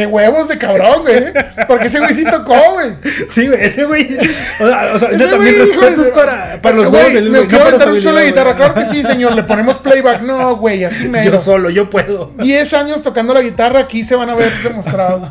qué 0.00 0.06
huevos 0.06 0.48
de 0.48 0.56
cabrón, 0.58 1.02
güey. 1.02 1.24
Porque 1.68 1.88
ese 1.88 1.98
güey 1.98 2.14
sí 2.14 2.24
tocó, 2.24 2.54
güey. 2.72 2.92
Sí, 3.28 3.46
güey, 3.48 3.60
ese 3.62 3.84
güey. 3.84 4.16
O 4.60 4.66
sea, 4.66 4.92
o 4.94 4.98
sea 4.98 5.08
güey, 5.36 5.54
respetos 5.58 6.06
de- 6.06 6.12
para, 6.12 6.60
para 6.62 6.76
los 6.76 6.88
Güey, 6.88 7.00
huevos 7.02 7.14
del 7.14 7.30
Me 7.30 7.38
güey, 7.40 7.48
quiero 7.50 7.64
aventar 7.66 7.92
un 7.92 8.00
solo 8.00 8.18
de 8.18 8.26
guitarra. 8.26 8.52
güey. 8.52 8.56
Claro 8.56 8.74
que 8.74 8.86
sí, 8.86 9.02
señor. 9.04 9.34
Le 9.34 9.42
ponemos 9.42 9.76
playback. 9.78 10.22
No, 10.22 10.56
güey, 10.56 10.84
así 10.84 11.04
Yo 11.04 11.10
mero. 11.10 11.40
solo, 11.42 11.68
yo 11.70 11.90
puedo. 11.90 12.32
10 12.38 12.72
años 12.74 13.02
tocando 13.02 13.34
la 13.34 13.42
guitarra, 13.42 13.80
aquí 13.80 14.04
se 14.04 14.14
van 14.14 14.30
a 14.30 14.34
ver 14.34 14.52
demostrados. 14.62 15.30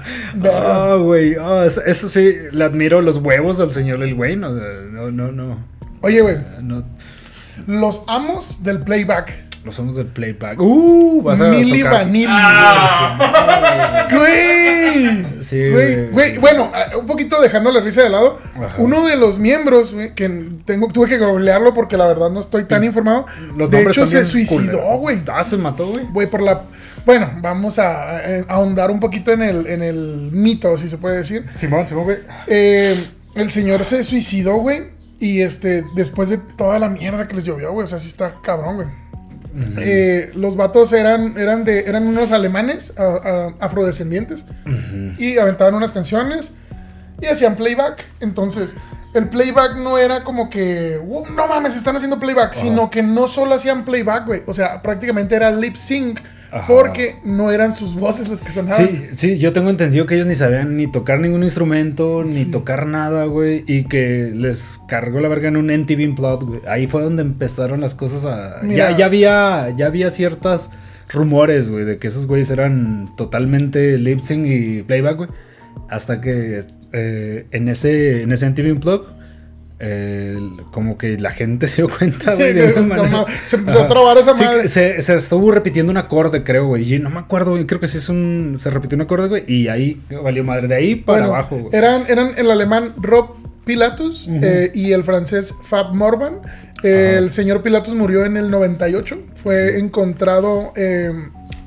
Ah, 0.53 0.95
güey. 0.99 1.35
ah, 1.39 1.65
eso- 1.65 2.09
sí, 2.09 2.35
le 2.51 2.63
admiro 2.63 3.01
los 3.01 3.17
huevos 3.17 3.59
al 3.59 3.71
señor 3.71 3.99
o 4.43 4.55
sea, 4.55 4.67
no, 4.91 5.09
no, 5.11 5.31
no. 5.31 5.57
Oye, 6.01 6.21
güey, 6.21 6.37
no 6.61 6.83
los 7.67 8.03
amos 8.07 8.63
del 8.63 8.79
playback. 8.81 9.48
Los 9.65 9.75
somos 9.75 9.95
del 9.95 10.07
playback. 10.07 10.59
Uh, 10.59 11.21
vas 11.23 11.39
a 11.41 11.45
tocar. 11.51 11.91
Vanilli. 11.91 12.25
Ah, 12.29 14.07
Güey. 14.11 15.25
Sí, 15.43 15.69
Güey, 16.11 16.37
bueno, 16.37 16.71
eh, 16.75 16.95
un 16.97 17.05
poquito 17.07 17.41
dejando 17.41 17.71
la 17.71 17.79
risa 17.81 18.03
de 18.03 18.09
lado, 18.09 18.37
Ajá. 18.55 18.75
uno 18.77 19.05
de 19.07 19.15
los 19.15 19.39
miembros, 19.39 19.93
güey, 19.93 20.13
que 20.13 20.29
tengo, 20.65 20.87
tuve 20.89 21.07
que 21.09 21.17
googlearlo 21.17 21.73
porque 21.73 21.97
la 21.97 22.05
verdad 22.07 22.29
no 22.29 22.39
estoy 22.39 22.65
tan 22.65 22.83
informado, 22.83 23.25
Los 23.55 23.71
de 23.71 23.81
hecho 23.83 24.05
se 24.05 24.25
suicidó, 24.25 24.59
culeros. 24.79 24.99
güey. 24.99 25.21
Ah, 25.31 25.43
se 25.43 25.57
mató, 25.57 25.87
güey. 25.87 26.05
Güey, 26.11 26.29
por 26.29 26.41
la... 26.41 26.63
Bueno, 27.05 27.29
vamos 27.41 27.79
a, 27.79 28.17
a- 28.17 28.17
a 28.19 28.53
ahondar 28.53 28.91
un 28.91 28.99
poquito 28.99 29.31
en 29.31 29.41
el, 29.41 29.67
en 29.67 29.81
el 29.83 30.29
mito, 30.31 30.77
si 30.77 30.89
se 30.89 30.97
puede 30.97 31.17
decir. 31.17 31.45
Simón, 31.55 31.87
Simón, 31.87 32.03
güey. 32.05 32.17
Eh, 32.47 32.95
el 33.35 33.51
señor 33.51 33.85
se 33.85 34.03
suicidó, 34.03 34.57
güey, 34.57 34.83
y 35.19 35.41
este, 35.41 35.83
después 35.95 36.29
de 36.29 36.37
toda 36.37 36.77
la 36.79 36.89
mierda 36.89 37.27
que 37.27 37.35
les 37.35 37.45
llovió, 37.45 37.71
güey, 37.71 37.85
o 37.85 37.87
sea, 37.87 37.99
sí 37.99 38.07
está 38.09 38.35
cabrón, 38.43 38.75
güey. 38.75 38.87
Eh, 39.79 40.31
los 40.35 40.55
vatos 40.55 40.93
eran, 40.93 41.37
eran, 41.37 41.63
de, 41.65 41.81
eran 41.87 42.05
unos 42.07 42.31
alemanes 42.31 42.93
a- 42.97 43.03
a- 43.03 43.65
afrodescendientes 43.65 44.45
y 45.17 45.37
aventaban 45.37 45.73
unas 45.73 45.91
canciones 45.91 46.51
y 47.21 47.25
hacían 47.25 47.55
playback. 47.55 48.05
Entonces, 48.19 48.75
el 49.15 49.27
playback 49.27 49.75
no 49.77 49.97
era 49.97 50.23
como 50.23 50.49
que, 50.49 50.99
"Uh, 51.03 51.23
no 51.35 51.47
mames, 51.47 51.75
están 51.75 51.95
haciendo 51.95 52.19
playback, 52.19 52.53
sino 52.53 52.89
que 52.91 53.01
no 53.01 53.27
solo 53.27 53.55
hacían 53.55 53.85
playback, 53.85 54.25
güey. 54.27 54.43
O 54.45 54.53
sea, 54.53 54.81
prácticamente 54.83 55.35
era 55.35 55.51
lip 55.51 55.75
sync 55.75 56.19
Ajá. 56.51 56.67
porque 56.67 57.15
no 57.23 57.51
eran 57.51 57.75
sus 57.75 57.95
voces 57.95 58.27
las 58.27 58.41
que 58.41 58.51
sonaban. 58.51 58.87
Sí, 58.87 59.07
sí, 59.15 59.39
yo 59.39 59.53
tengo 59.53 59.69
entendido 59.69 60.05
que 60.05 60.15
ellos 60.15 60.27
ni 60.27 60.35
sabían 60.35 60.77
ni 60.77 60.87
tocar 60.87 61.19
ningún 61.19 61.43
instrumento, 61.43 62.23
ni 62.23 62.45
tocar 62.45 62.87
nada, 62.87 63.25
güey, 63.25 63.63
y 63.67 63.83
que 63.83 64.31
les 64.33 64.79
cargó 64.87 65.19
la 65.19 65.27
verga 65.27 65.49
en 65.49 65.57
un 65.57 65.69
NTV 65.69 66.09
Unplugged, 66.09 66.47
güey. 66.47 66.61
Ahí 66.67 66.87
fue 66.87 67.03
donde 67.03 67.21
empezaron 67.21 67.81
las 67.81 67.93
cosas 67.93 68.25
a... 68.25 68.59
Mira. 68.63 68.91
Ya, 68.91 68.97
ya 68.97 69.05
había, 69.05 69.69
ya 69.77 69.85
había 69.87 70.11
ciertas 70.11 70.71
rumores, 71.09 71.69
güey, 71.69 71.85
de 71.85 71.97
que 71.97 72.07
esos 72.07 72.27
güeyes 72.27 72.49
eran 72.51 73.09
totalmente 73.15 73.97
lip 73.97 74.19
sync 74.19 74.45
y 74.47 74.83
playback, 74.83 75.17
güey. 75.17 75.29
Hasta 75.89 76.21
que 76.21 76.61
eh, 76.93 77.47
en 77.51 77.67
ese, 77.67 78.21
en 78.23 78.31
ese 78.31 78.47
NTV 78.47 78.71
Unplugged, 78.73 79.18
eh, 79.79 80.37
como 80.71 80.97
que 80.97 81.17
la 81.17 81.31
gente 81.31 81.67
se 81.69 81.77
dio 81.77 81.89
cuenta, 81.89 82.35
güey, 82.35 82.53
se 83.47 83.55
empezó 83.55 83.81
a 83.81 83.87
trabar 83.87 84.17
esa 84.17 84.35
Sí, 84.35 84.43
madre. 84.43 84.67
se, 84.69 85.01
se 85.01 85.15
estuvo 85.15 85.51
repitiendo 85.51 85.91
un 85.91 85.97
acorde, 85.97 86.43
creo, 86.43 86.67
güey. 86.67 86.93
Y 86.93 86.99
no 86.99 87.09
me 87.09 87.19
acuerdo, 87.19 87.51
güey. 87.51 87.65
Creo 87.65 87.79
que 87.79 87.87
sí 87.87 87.97
es 87.97 88.09
un. 88.09 88.57
Se 88.59 88.69
repitió 88.69 88.95
un 88.97 89.03
acorde, 89.03 89.27
güey. 89.29 89.43
Y 89.47 89.67
ahí 89.69 90.01
valió 90.23 90.43
madre. 90.43 90.67
De 90.67 90.75
ahí 90.75 90.95
para 90.95 91.19
Bueno, 91.21 91.33
abajo, 91.35 91.57
güey. 91.57 91.75
Eran, 91.75 92.03
eran 92.09 92.31
el 92.37 92.51
alemán 92.51 92.93
Rob 92.97 93.35
Pilatus 93.65 94.27
eh, 94.29 94.71
y 94.73 94.91
el 94.93 95.03
francés 95.03 95.53
Fab 95.63 95.93
Morvan. 95.93 96.39
Eh, 96.83 97.15
el 97.17 97.31
señor 97.31 97.61
Pilatus 97.61 97.93
murió 97.93 98.25
en 98.25 98.35
el 98.37 98.49
98. 98.51 99.17
Fue 99.35 99.77
encontrado 99.79 100.73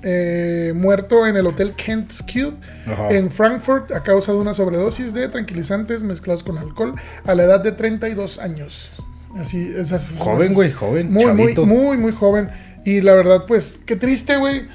eh, 0.02 0.72
muerto 0.74 1.26
en 1.26 1.36
el 1.36 1.46
hotel 1.46 1.74
Kent's 1.74 2.22
Cube 2.22 2.54
Ajá. 2.86 3.10
en 3.10 3.30
Frankfurt 3.30 3.92
a 3.92 4.02
causa 4.02 4.32
de 4.32 4.38
una 4.38 4.54
sobredosis 4.54 5.14
de 5.14 5.28
tranquilizantes 5.28 6.02
mezclados 6.02 6.42
con 6.42 6.58
alcohol 6.58 6.94
a 7.24 7.34
la 7.34 7.44
edad 7.44 7.60
de 7.60 7.72
32 7.72 8.38
años. 8.38 8.90
Así, 9.38 9.72
esas, 9.76 10.10
Joven, 10.18 10.52
güey, 10.54 10.70
joven. 10.72 11.10
Muy, 11.12 11.26
muy, 11.32 11.54
muy, 11.56 11.96
muy 11.96 12.12
joven. 12.12 12.50
Y 12.84 13.00
la 13.00 13.14
verdad, 13.14 13.44
pues, 13.46 13.80
qué 13.86 13.96
triste, 13.96 14.36
güey. 14.36 14.66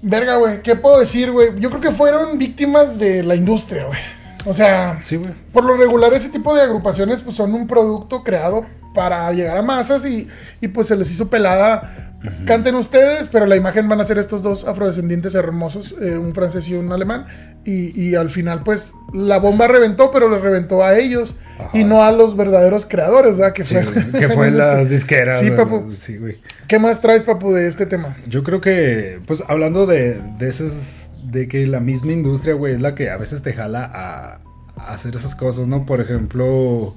Verga, 0.00 0.36
güey. 0.36 0.62
¿Qué 0.62 0.76
puedo 0.76 0.98
decir, 1.00 1.30
güey? 1.32 1.50
Yo 1.58 1.68
creo 1.70 1.82
que 1.82 1.90
fueron 1.90 2.38
víctimas 2.38 2.98
de 2.98 3.22
la 3.24 3.34
industria, 3.34 3.84
güey. 3.86 3.98
O 4.46 4.54
sea, 4.54 5.00
Sí, 5.02 5.16
güey. 5.16 5.32
por 5.52 5.64
lo 5.64 5.76
regular 5.76 6.14
ese 6.14 6.28
tipo 6.30 6.54
de 6.54 6.62
agrupaciones 6.62 7.20
pues 7.20 7.36
son 7.36 7.52
un 7.54 7.66
producto 7.66 8.22
creado 8.22 8.64
para 8.94 9.30
llegar 9.32 9.56
a 9.58 9.62
masas 9.62 10.06
y, 10.06 10.28
y, 10.60 10.68
pues 10.68 10.86
se 10.86 10.96
les 10.96 11.10
hizo 11.10 11.28
pelada. 11.28 12.07
Canten 12.46 12.74
ustedes, 12.74 13.28
pero 13.28 13.46
la 13.46 13.54
imagen 13.54 13.88
van 13.88 14.00
a 14.00 14.04
ser 14.04 14.18
estos 14.18 14.42
dos 14.42 14.66
afrodescendientes 14.66 15.34
hermosos, 15.36 15.94
eh, 16.00 16.18
un 16.18 16.34
francés 16.34 16.68
y 16.68 16.74
un 16.74 16.90
alemán. 16.92 17.26
Y, 17.64 18.00
y 18.00 18.14
al 18.16 18.30
final 18.30 18.62
pues 18.64 18.92
la 19.12 19.38
bomba 19.38 19.68
reventó, 19.68 20.10
pero 20.10 20.28
les 20.28 20.40
reventó 20.42 20.82
a 20.82 20.98
ellos 20.98 21.36
Ajá. 21.58 21.70
y 21.78 21.84
no 21.84 22.02
a 22.02 22.10
los 22.10 22.36
verdaderos 22.36 22.86
creadores, 22.86 23.36
¿verdad? 23.36 23.52
Que 23.52 23.64
Sí, 23.64 23.76
fue, 23.76 24.20
que 24.20 24.28
fue 24.34 24.50
las 24.50 24.90
disqueras. 24.90 25.40
Sí, 25.40 25.50
papu. 25.52 25.92
Sí, 25.96 26.16
güey. 26.16 26.38
¿Qué 26.66 26.78
más 26.78 27.00
traes, 27.00 27.22
papu, 27.22 27.52
de 27.52 27.68
este 27.68 27.86
tema? 27.86 28.16
Yo 28.26 28.42
creo 28.42 28.60
que, 28.60 29.20
pues 29.26 29.44
hablando 29.46 29.86
de, 29.86 30.20
de 30.38 30.48
esas, 30.48 31.08
de 31.22 31.46
que 31.46 31.66
la 31.66 31.80
misma 31.80 32.12
industria, 32.12 32.54
güey, 32.54 32.74
es 32.74 32.80
la 32.80 32.94
que 32.94 33.10
a 33.10 33.16
veces 33.16 33.42
te 33.42 33.52
jala 33.52 33.84
a, 33.84 34.40
a 34.76 34.92
hacer 34.92 35.14
esas 35.14 35.34
cosas, 35.34 35.68
¿no? 35.68 35.84
Por 35.86 36.00
ejemplo, 36.00 36.94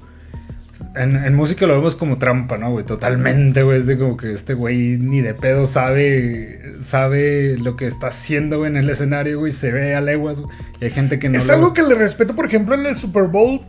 en, 0.96 1.16
en 1.16 1.34
música 1.34 1.66
lo 1.66 1.74
vemos 1.74 1.96
como 1.96 2.18
trampa, 2.18 2.58
¿no, 2.58 2.70
güey? 2.70 2.84
Totalmente, 2.84 3.62
güey. 3.62 3.78
Es 3.78 3.86
de 3.86 3.98
como 3.98 4.16
que 4.16 4.32
este 4.32 4.54
güey 4.54 4.98
ni 4.98 5.20
de 5.20 5.34
pedo 5.34 5.66
sabe, 5.66 6.74
sabe 6.80 7.56
lo 7.58 7.76
que 7.76 7.86
está 7.86 8.08
haciendo, 8.08 8.58
güey, 8.58 8.70
en 8.70 8.76
el 8.76 8.90
escenario, 8.90 9.38
güey. 9.38 9.52
Se 9.52 9.72
ve 9.72 9.94
a 9.94 10.00
leguas, 10.00 10.40
güey. 10.40 10.54
Y 10.80 10.84
hay 10.86 10.90
gente 10.90 11.18
que 11.18 11.28
no 11.28 11.38
es 11.38 11.46
lo- 11.46 11.54
algo 11.54 11.74
que 11.74 11.82
le 11.82 11.94
respeto, 11.94 12.34
por 12.34 12.46
ejemplo, 12.46 12.74
en 12.74 12.86
el 12.86 12.96
Super 12.96 13.24
Bowl 13.24 13.60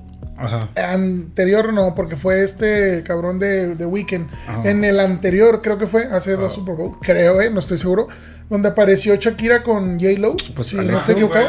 Ajá. 0.43 0.69
anterior 0.75 1.73
no, 1.73 1.95
porque 1.95 2.15
fue 2.15 2.43
este 2.43 3.03
cabrón 3.03 3.39
de, 3.39 3.75
de 3.75 3.85
Weekend. 3.85 4.27
Ajá. 4.47 4.69
En 4.69 4.83
el 4.83 4.99
anterior, 4.99 5.61
creo 5.61 5.77
que 5.77 5.87
fue, 5.87 6.05
hace 6.05 6.35
dos 6.35 6.53
Super 6.53 6.75
Bowl, 6.75 6.91
creo, 7.01 7.41
eh, 7.41 7.49
no 7.49 7.59
estoy 7.59 7.77
seguro, 7.77 8.07
donde 8.49 8.69
apareció 8.69 9.15
Shakira 9.15 9.63
con 9.63 9.99
J-Lo. 9.99 10.35
Pues, 10.55 10.67
si 10.67 10.75
no 10.75 10.81
Alexa. 10.81 10.99
estoy 10.99 11.15
equivocado. 11.15 11.47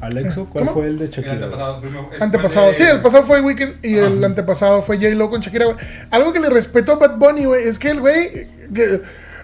Alexo, 0.00 0.46
¿cuál 0.52 0.64
¿Cómo? 0.66 0.76
fue 0.80 0.86
el 0.88 0.98
de 0.98 1.04
El 1.06 1.10
Shakira? 1.10 1.32
antepasado. 1.34 1.80
primero- 1.80 2.08
es- 2.14 2.22
Antepasado, 2.22 2.74
sí, 2.74 2.82
el 2.82 3.00
pasado 3.00 3.24
fue 3.24 3.40
Weekend 3.40 3.76
y 3.84 3.94
el 3.96 4.22
antepasado 4.22 4.82
fue 4.82 4.96
J-Lo 4.98 5.30
con 5.30 5.40
Shakira, 5.40 5.66
güey. 5.66 5.76
Algo 6.10 6.32
que 6.32 6.40
le 6.40 6.50
respeto 6.50 6.92
a 6.92 6.96
Bad 6.96 7.16
Bunny, 7.18 7.44
güey, 7.46 7.66
es 7.68 7.78
que 7.78 7.90
el 7.90 8.00
güey. 8.00 8.48
Que, 8.74 9.00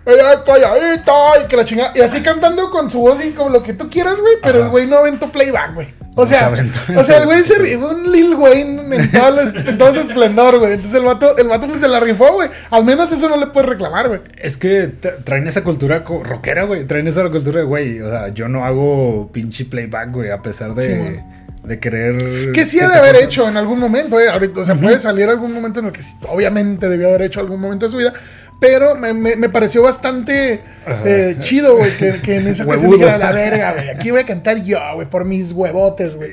ella 0.06 0.42
calladita 0.44 1.12
y 1.44 1.48
que 1.48 1.56
la 1.58 1.64
chingada. 1.66 1.92
Y 1.94 2.00
así 2.00 2.22
cantando 2.22 2.70
con 2.70 2.90
su 2.90 3.00
voz 3.00 3.22
y 3.22 3.32
como 3.32 3.50
lo 3.50 3.62
que 3.62 3.74
tú 3.74 3.90
quieras, 3.90 4.18
güey. 4.18 4.34
Pero 4.42 4.56
Ajá. 4.58 4.64
el 4.64 4.70
güey 4.70 4.86
no 4.86 4.96
aventó 4.96 5.30
playback, 5.30 5.74
güey. 5.74 5.88
O 6.20 6.26
sea, 6.26 6.52
o 6.96 7.04
sea, 7.04 7.18
el 7.18 7.24
güey 7.26 7.42
se 7.44 7.54
rifó 7.58 7.88
un 7.88 8.10
Lil 8.12 8.34
Wayne 8.34 8.94
en 8.96 9.10
todo, 9.12 9.40
el- 9.40 9.68
en 9.68 9.78
todo 9.78 9.94
su 9.94 10.00
esplendor, 10.00 10.58
güey. 10.58 10.72
Entonces 10.74 10.94
el 11.00 11.04
vato, 11.06 11.36
el 11.36 11.48
vato 11.48 11.66
pues 11.66 11.80
se 11.80 11.88
la 11.88 12.00
rifó, 12.00 12.32
güey. 12.32 12.48
Al 12.70 12.84
menos 12.84 13.10
eso 13.12 13.28
no 13.28 13.36
le 13.36 13.46
puedes 13.48 13.68
reclamar, 13.70 14.08
güey. 14.08 14.20
Es 14.36 14.56
que 14.56 14.90
tra- 15.00 15.22
traen 15.24 15.46
esa 15.46 15.62
cultura 15.64 16.04
rockera, 16.06 16.64
güey. 16.64 16.86
Traen 16.86 17.08
esa 17.08 17.28
cultura 17.30 17.60
de, 17.60 17.64
güey. 17.66 18.00
O 18.00 18.10
sea, 18.10 18.28
yo 18.28 18.48
no 18.48 18.64
hago 18.64 19.30
pinche 19.32 19.64
playback, 19.64 20.12
güey, 20.12 20.30
a 20.30 20.42
pesar 20.42 20.74
de, 20.74 21.16
Sí, 21.16 21.20
de 21.68 21.78
querer. 21.78 22.52
Que 22.52 22.64
sí 22.64 22.80
ha 22.80 22.86
te 22.88 22.92
de 22.94 22.98
haber 22.98 23.12
cosas. 23.14 23.26
hecho 23.28 23.48
en 23.48 23.56
algún 23.56 23.78
momento, 23.78 24.18
eh. 24.20 24.28
Ahorita, 24.28 24.60
o 24.60 24.64
sea, 24.64 24.74
puede 24.74 24.98
salir 24.98 25.28
algún 25.28 25.52
momento 25.52 25.80
en 25.80 25.86
el 25.86 25.92
que 25.92 26.02
sí, 26.02 26.14
obviamente 26.28 26.88
debió 26.88 27.08
haber 27.08 27.22
hecho 27.22 27.40
algún 27.40 27.60
momento 27.60 27.86
de 27.86 27.92
su 27.92 27.98
vida. 27.98 28.12
Pero 28.60 28.94
me, 28.94 29.14
me- 29.14 29.36
me 29.36 29.48
pareció 29.48 29.82
bastante 29.82 30.60
eh, 31.04 31.36
chido, 31.40 31.76
güey, 31.78 31.96
que, 31.96 32.20
que 32.20 32.36
en 32.36 32.46
esa 32.48 32.64
ocasión 32.64 32.90
dijera 32.92 33.18
la 33.18 33.32
verga, 33.32 33.72
güey. 33.72 33.88
Aquí 33.88 34.10
voy 34.10 34.20
a 34.20 34.26
cantar 34.26 34.62
yo, 34.62 34.78
güey, 34.94 35.08
por 35.08 35.24
mis 35.24 35.52
huevotes, 35.52 36.16
güey. 36.16 36.32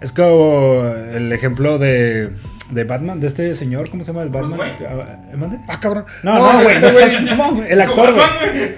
Es 0.00 0.12
como 0.12 0.84
el 1.14 1.30
ejemplo 1.32 1.78
de, 1.78 2.30
de 2.70 2.84
Batman, 2.84 3.20
de 3.20 3.26
este 3.26 3.54
señor, 3.54 3.88
¿cómo 3.90 4.02
se 4.02 4.12
llama 4.12 4.22
el 4.24 4.30
Batman? 4.30 4.58
Ah, 4.88 5.36
¿mande? 5.36 5.58
Ah, 5.68 5.78
cabrón. 5.80 6.06
No, 6.22 6.34
no, 6.36 6.62
güey. 6.64 6.76
este 6.76 7.20
no 7.34 7.54
güey, 7.54 7.70
el 7.70 7.80
actor, 7.82 8.14
güey. 8.14 8.26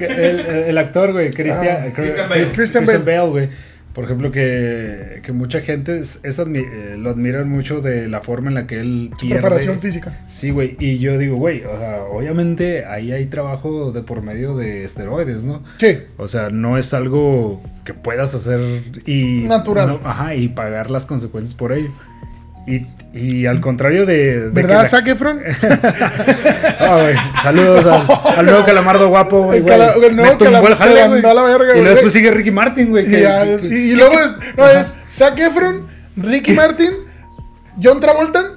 El, 0.00 0.40
el- 0.40 0.46
el 0.64 0.78
actor, 0.78 1.12
güey. 1.12 1.28
Ah, 1.28 1.30
Christian 1.34 1.66
Bale. 1.66 1.92
Chris- 1.94 2.52
Christian 2.54 2.84
Christian 2.84 3.04
Bale, 3.04 3.28
güey. 3.30 3.49
Por 3.94 4.04
ejemplo, 4.04 4.32
que, 4.32 5.20
que 5.22 5.32
mucha 5.32 5.61
gente 5.61 5.99
es, 5.99 6.20
es 6.22 6.38
admi- 6.38 6.66
eh, 6.66 6.96
lo 6.99 7.11
admiran 7.11 7.49
mucho 7.49 7.82
de 7.82 8.08
la 8.08 8.22
forma 8.22 8.49
en 8.49 8.54
la 8.54 8.66
que 8.66 8.80
él 8.80 9.11
pierde. 9.20 9.40
preparación 9.40 9.80
física. 9.80 10.18
Sí, 10.26 10.50
güey. 10.50 10.76
Y 10.80 10.99
yo 10.99 11.18
digo, 11.18 11.37
güey, 11.37 11.62
o 11.64 11.78
sea, 11.78 12.04
obviamente 12.04 12.87
ahí 12.87 13.12
hay 13.12 13.26
trabajo 13.26 13.92
de 13.92 14.02
por 14.02 14.22
medio 14.22 14.56
de 14.56 14.84
esteroides, 14.84 15.44
¿no? 15.44 15.62
Sí. 15.78 15.99
O 16.16 16.26
sea, 16.26 16.49
no 16.49 16.78
es 16.78 16.94
algo 16.94 17.62
que 17.84 17.92
puedas 17.92 18.34
hacer 18.34 18.61
y... 19.04 19.42
Natural. 19.46 19.87
no- 19.88 20.00
ajá, 20.08 20.34
y 20.37 20.49
pagar 20.49 20.90
las 20.90 21.04
consecuencias 21.04 21.52
por 21.54 21.72
ello. 21.72 21.90
Y, 22.66 22.87
y 23.12 23.47
al 23.47 23.61
contrario 23.61 24.07
de... 24.07 24.40
de 24.40 24.49
¿Verdad, 24.50 24.88
Zac 24.88 25.07
Efron? 25.07 25.40
Ah, 26.78 26.99
güey. 27.00 27.14
Saludos 27.42 27.87
al, 27.87 28.37
al 28.38 28.47
nuevo 28.47 28.64
calamardo 28.64 29.09
guapo, 29.09 29.42
güey. 29.45 29.59
El 29.61 29.64
cala- 29.66 29.95
el 29.95 30.16
nuevo 30.16 30.38
güey. 30.38 31.19
Y 31.19 31.23
luego 31.23 31.88
después 31.90 32.12
sigue 32.12 32.31
Ricky 32.31 32.50
Martin, 32.50 32.90
güey. 32.90 33.07
Y, 33.07 33.95
luego 33.95 34.14
es, 34.19 34.57
no, 34.57 34.66
es 34.66 34.92
Zac 35.12 35.38
Efron, 35.38 35.87
Ricky 36.16 36.52
Martin, 36.54 36.90
John 37.83 38.00
Travolta, 38.00 38.52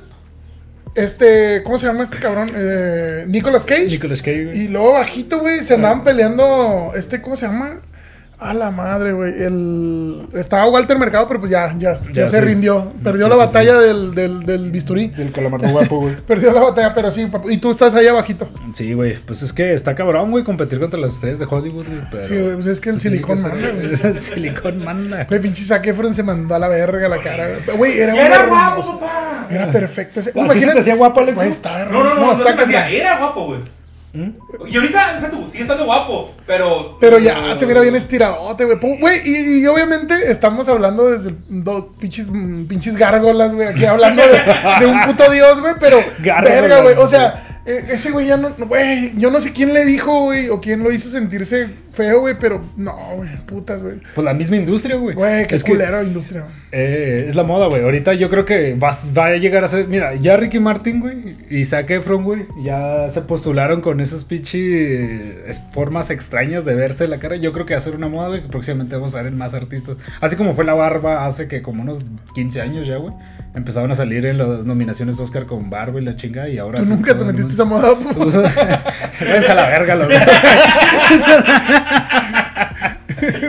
este, 0.96 1.62
¿cómo 1.64 1.78
se 1.78 1.88
llama 1.88 2.04
este 2.04 2.18
cabrón? 2.18 2.52
Eh, 2.56 3.26
Nicolas 3.28 3.64
Cage. 3.66 3.88
Nicolas 3.88 4.22
Cage, 4.22 4.46
güey. 4.46 4.62
Y 4.62 4.68
luego 4.70 4.94
bajito, 4.94 5.40
güey, 5.40 5.64
se 5.64 5.74
andaban 5.76 6.04
peleando, 6.04 6.92
este, 6.96 7.22
¿cómo 7.22 7.36
se 7.36 7.48
llama? 7.48 7.82
A 8.38 8.54
la 8.54 8.70
madre, 8.70 9.14
güey. 9.14 9.32
El... 9.42 10.28
Estaba 10.34 10.68
Walter 10.68 10.98
Mercado, 11.00 11.26
pero 11.28 11.40
pues 11.40 11.52
ya, 11.52 11.74
ya, 11.78 11.94
ya, 11.94 12.12
Ya, 12.12 12.30
se 12.30 12.40
sí. 12.40 12.44
rindió. 12.46 12.92
Perdió 13.04 13.26
Sí, 13.26 13.30
la 13.30 13.36
sí, 13.36 13.40
batalla 13.46 13.80
Del, 13.80 14.14
del, 14.14 14.46
del 14.46 14.72
bisturí. 14.72 15.08
Del 15.08 15.32
calamardo 15.32 15.70
guapo, 15.70 16.00
güey. 16.02 16.16
Perdió 16.28 16.52
la 16.52 16.62
batalla, 16.62 16.94
pero 16.94 17.12
sí, 17.12 17.28
papu. 17.28 17.50
Y 17.50 17.58
tú 17.58 17.72
estás 17.72 17.94
ahí 17.96 18.08
abajito. 18.08 18.50
Sí, 18.74 18.92
güey. 18.94 19.16
Pues 19.26 19.42
es 19.42 19.54
que 19.54 19.74
está 19.74 19.96
cabrón, 19.96 20.32
güey, 20.32 20.44
competir 20.44 20.80
contra 20.82 21.00
las 21.00 21.14
estrellas 21.14 21.40
de 21.40 21.46
Hollywood, 21.50 21.86
güey. 21.86 22.02
Pero... 22.12 22.24
Sí, 22.24 22.38
güey, 22.38 22.54
pues 22.56 22.66
es 22.66 22.82
que 22.82 22.90
el 22.90 23.00
silicón 23.00 23.38
Tiene 23.42 23.50
que 23.52 23.68
manda, 23.68 23.82
güey. 23.82 24.12
El 24.14 24.20
silicón 24.20 24.84
manda. 24.84 25.24
Güey, 25.30 25.40
pinche 25.42 25.64
Zac 25.64 25.88
Efron 25.88 26.14
se 26.14 26.24
mandó 26.24 26.56
a 26.56 26.60
la 26.60 26.68
verga 26.68 27.08
la 27.08 27.22
cara, 27.22 27.48
güey. 27.66 27.78
Güey, 27.78 28.00
era 28.00 28.46
guapo, 28.48 29.00
papá. 29.00 29.48
Era 29.50 29.68
perfecto. 29.68 30.20
ese- 30.20 30.32
¿A 30.38 30.54
ti 30.54 30.60
se 30.60 30.68
te 30.68 30.80
hacía 30.80 30.96
guapo, 30.98 31.22
Alex? 31.22 31.36
Güey, 31.36 31.50
estaba 31.50 31.86
No, 31.86 32.04
no, 32.04 32.16
no, 32.16 32.34
no, 32.36 32.68
era 32.90 33.18
guapo, 33.18 33.56
güey. 34.16 34.72
Y 34.72 34.76
ahorita, 34.76 35.16
deja 35.16 35.32
tú, 35.32 35.48
sigue 35.52 35.64
estando 35.64 35.86
guapo, 35.86 36.34
pero. 36.46 36.98
Pero 37.00 37.20
ya 37.20 37.56
se 37.56 37.66
mira 37.66 37.82
bien 37.82 37.96
estiradote, 37.96 38.66
güey. 38.66 39.00
Güey, 39.00 39.22
y, 39.26 39.62
y 39.62 39.68
obviamente 39.68 40.32
estamos 40.32 40.68
hablando 40.70 41.10
desde 41.12 41.34
dos 41.50 41.88
pinches, 42.00 42.30
mm, 42.30 42.66
pinches 42.66 42.96
gárgolas, 42.96 43.54
güey. 43.54 43.68
Aquí 43.68 43.86
hablando 43.86 44.22
de, 44.22 44.42
de 44.80 44.86
un 44.86 45.02
puto 45.02 45.30
dios, 45.32 45.60
güey. 45.62 45.74
Pero, 45.80 45.98
Gárgolas, 46.20 46.62
verga, 46.62 46.82
güey. 46.82 46.96
O 46.98 47.08
sea, 47.08 47.55
eh, 47.66 47.86
ese 47.92 48.12
güey 48.12 48.28
ya 48.28 48.38
no, 48.38 48.50
güey. 48.68 49.14
Yo 49.18 49.32
no 49.32 49.40
sé 49.42 49.52
quién 49.54 49.74
le 49.74 49.86
dijo, 49.86 50.26
güey, 50.26 50.50
o 50.50 50.62
quién 50.62 50.84
lo 50.84 50.92
hizo 50.92 51.10
sentirse 51.10 51.68
feo, 51.92 52.20
güey. 52.22 52.36
Pero 52.40 52.62
no, 52.78 52.96
güey, 53.16 53.30
putas, 53.46 53.82
güey. 53.84 53.96
Pues 54.14 54.24
la 54.26 54.34
misma 54.34 54.58
industria, 54.58 54.96
güey. 54.98 55.16
Güey, 55.16 55.48
qué 55.48 55.56
Es 55.56 55.64
que- 55.64 55.72
culero 55.72 56.04
industria. 56.04 56.46
Eh, 56.72 57.26
es 57.30 57.36
la 57.36 57.44
moda, 57.44 57.68
güey. 57.68 57.84
Ahorita 57.84 58.14
yo 58.14 58.30
creo 58.30 58.44
que 58.46 58.76
vas- 58.78 59.12
va 59.18 59.28
a 59.28 59.36
llegar 59.38 59.64
a 59.64 59.68
ser. 59.70 59.88
Mira, 59.88 60.14
ya 60.16 60.36
Ricky 60.38 60.60
Martin, 60.60 61.00
güey, 61.00 61.38
y 61.50 61.64
Zac 61.66 61.90
Efron, 61.90 62.24
güey, 62.24 62.46
ya 62.64 63.10
se 63.10 63.22
postularon 63.22 63.80
con 63.82 64.02
esas 64.02 64.26
pinches 64.26 65.62
formas 65.72 66.10
extrañas 66.10 66.66
de 66.66 66.76
verse 66.76 67.08
la 67.08 67.20
cara. 67.20 67.36
Yo 67.38 67.54
creo 67.54 67.66
que 67.66 67.74
va 67.74 67.78
a 67.80 67.84
ser 67.84 67.96
una 67.96 68.10
moda, 68.10 68.28
güey, 68.28 68.42
que 68.42 68.50
próximamente 68.50 68.96
vamos 68.96 69.16
a 69.16 69.20
ver 69.20 69.28
en 69.28 69.38
más 69.38 69.54
artistas. 69.54 69.98
Así 70.22 70.36
como 70.36 70.54
fue 70.54 70.66
la 70.66 70.74
barba 70.74 71.26
hace 71.26 71.48
que 71.48 71.62
como 71.62 71.82
unos 71.84 72.00
15 72.34 72.62
años 72.62 72.88
ya, 72.88 72.98
güey. 72.98 73.14
Empezaron 73.56 73.92
a 73.92 73.96
salir 73.96 74.26
en 74.26 74.38
las 74.38 74.66
nominaciones 74.66 75.20
Oscar 75.20 75.46
con 75.46 75.70
barba 75.70 76.02
y 76.02 76.04
la 76.04 76.16
chinga, 76.16 76.50
y 76.50 76.58
ahora. 76.58 76.80
Tú 76.82 76.88
nunca 76.88 77.18
te 77.18 77.24
metiste 77.24 77.54
esa 77.54 77.64
moda. 77.66 77.92
pu- 77.98 78.16
Váyanse 79.22 79.52
a 79.52 79.56
la 79.56 79.70
verga, 79.70 79.96
los 79.96 80.08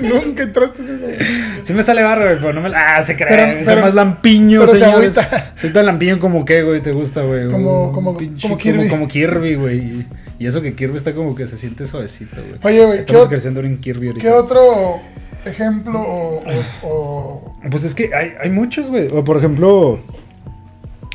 nunca 0.02 0.42
entraste 0.44 0.82
en 0.82 0.94
eso, 0.94 1.04
güey. 1.04 1.16
Sí 1.64 1.72
me 1.72 1.82
sale 1.82 2.02
barba, 2.02 2.24
güey, 2.26 2.38
pero 2.38 2.52
no 2.52 2.60
me 2.60 2.68
la... 2.68 2.96
Ah, 2.96 3.02
se 3.02 3.16
cree. 3.16 3.28
Pero- 3.28 3.64
Soy 3.64 3.82
más 3.82 3.94
lampiño, 3.94 4.60
pero 4.60 4.72
se 4.72 4.78
señores. 4.78 5.14
Soy 5.56 5.70
tan 5.70 5.86
lampiño 5.86 6.18
como 6.20 6.44
que, 6.44 6.62
güey, 6.62 6.80
te 6.82 6.92
gusta, 6.92 7.22
güey. 7.22 7.48
Como- 7.50 7.92
como- 7.92 8.16
pinche- 8.16 8.42
como 8.42 8.58
Kirby. 8.58 8.88
Como, 8.88 9.08
Kirby, 9.08 9.54
güey. 9.56 10.06
Y, 10.38 10.46
eso 10.46 10.60
que 10.62 10.74
Kirby 10.74 10.96
está 10.98 11.12
como 11.14 11.34
que 11.34 11.46
se 11.46 11.56
siente 11.56 11.86
suavecito, 11.86 12.36
güey. 12.36 12.60
Oye, 12.62 12.84
güey, 12.86 12.98
¿qué, 12.98 13.00
Estamos 13.00 13.28
creciendo 13.28 13.60
en 13.60 13.78
Kirby 13.78 14.08
ahorita. 14.08 14.24
¿qué 14.26 14.32
otro 14.32 15.00
ejemplo 15.48 16.00
o- 16.00 16.42
o- 16.82 16.88
o 16.88 17.56
Pues 17.70 17.84
es 17.84 17.94
que 17.94 18.14
hay, 18.14 18.32
hay 18.40 18.50
muchos, 18.50 18.88
güey. 18.90 19.08
O 19.12 19.24
por 19.24 19.36
ejemplo... 19.38 19.98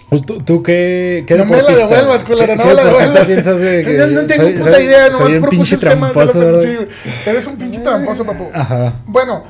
pues 0.10 0.26
¿Tú, 0.26 0.42
tú 0.42 0.62
qué, 0.64 1.24
qué 1.28 1.36
No 1.38 1.46
me 1.46 1.62
la 1.62 1.74
devuelvas, 1.76 2.24
culero, 2.24 2.48
qué- 2.54 2.56
no 2.58 2.64
qué 2.64 2.70
me 2.70 2.74
la 2.76 2.84
devuelvas. 2.84 3.26
piensas, 3.28 3.60
güey? 3.60 3.84
que 3.86 3.94
No, 3.94 4.08
no 4.08 4.26
tengo 4.26 4.44
soy- 4.44 4.54
puta 4.54 4.74
soy- 4.74 4.84
idea, 4.84 5.12
Soy 5.12 5.34
nomás 5.34 5.44
un 5.44 5.50
pinche 5.50 5.78
temas 5.78 6.10
de 6.10 6.14
tramposo, 6.14 6.60
que- 6.60 6.88
sí. 7.04 7.10
Eres 7.26 7.48
un 7.48 7.58
pinche 7.58 7.80
tramposo, 7.80 8.26
papu. 8.26 8.50
Ajá. 8.54 8.94
Bueno, 9.06 9.44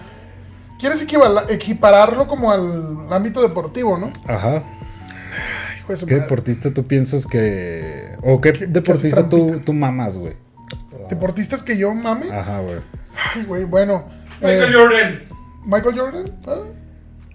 quieres 0.80 1.02
equipararlo 1.50 2.28
como 2.28 2.52
al 2.52 3.08
ámbito 3.12 3.42
deportivo, 3.42 3.98
¿no? 3.98 4.12
Ajá. 4.28 4.62
hijo 5.80 5.94
de 5.94 5.98
su 5.98 6.06
¿Qué 6.06 6.14
madre. 6.16 6.24
deportista 6.26 6.72
tú 6.72 6.86
piensas 6.86 7.26
que. 7.26 8.10
O 8.22 8.40
qué 8.42 8.54
que 8.54 8.68
deportista 8.68 9.28
tú, 9.30 9.62
tú 9.66 9.74
mamas, 9.74 10.16
güey? 10.18 10.34
Deportistas 11.10 11.64
que 11.64 11.76
yo 11.78 11.94
mame. 11.94 12.32
Ajá, 12.32 12.60
güey. 12.60 12.78
Ay, 13.36 13.44
güey, 13.46 13.64
bueno. 13.64 14.06
Michael 14.42 14.74
eh, 14.74 14.76
Jordan. 14.76 15.22
Michael 15.66 15.98
Jordan. 16.00 16.26
ah, 16.48 16.56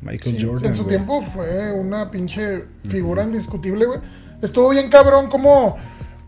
Michael 0.02 0.36
sí, 0.36 0.44
Jordan. 0.44 0.66
en 0.66 0.76
su 0.76 0.84
tiempo 0.84 1.22
fue 1.22 1.72
una 1.72 2.10
pinche 2.10 2.64
figura 2.88 3.22
indiscutible, 3.22 3.86
güey. 3.86 4.00
Estuvo 4.42 4.68
bien 4.70 4.90
cabrón 4.90 5.28
como 5.28 5.76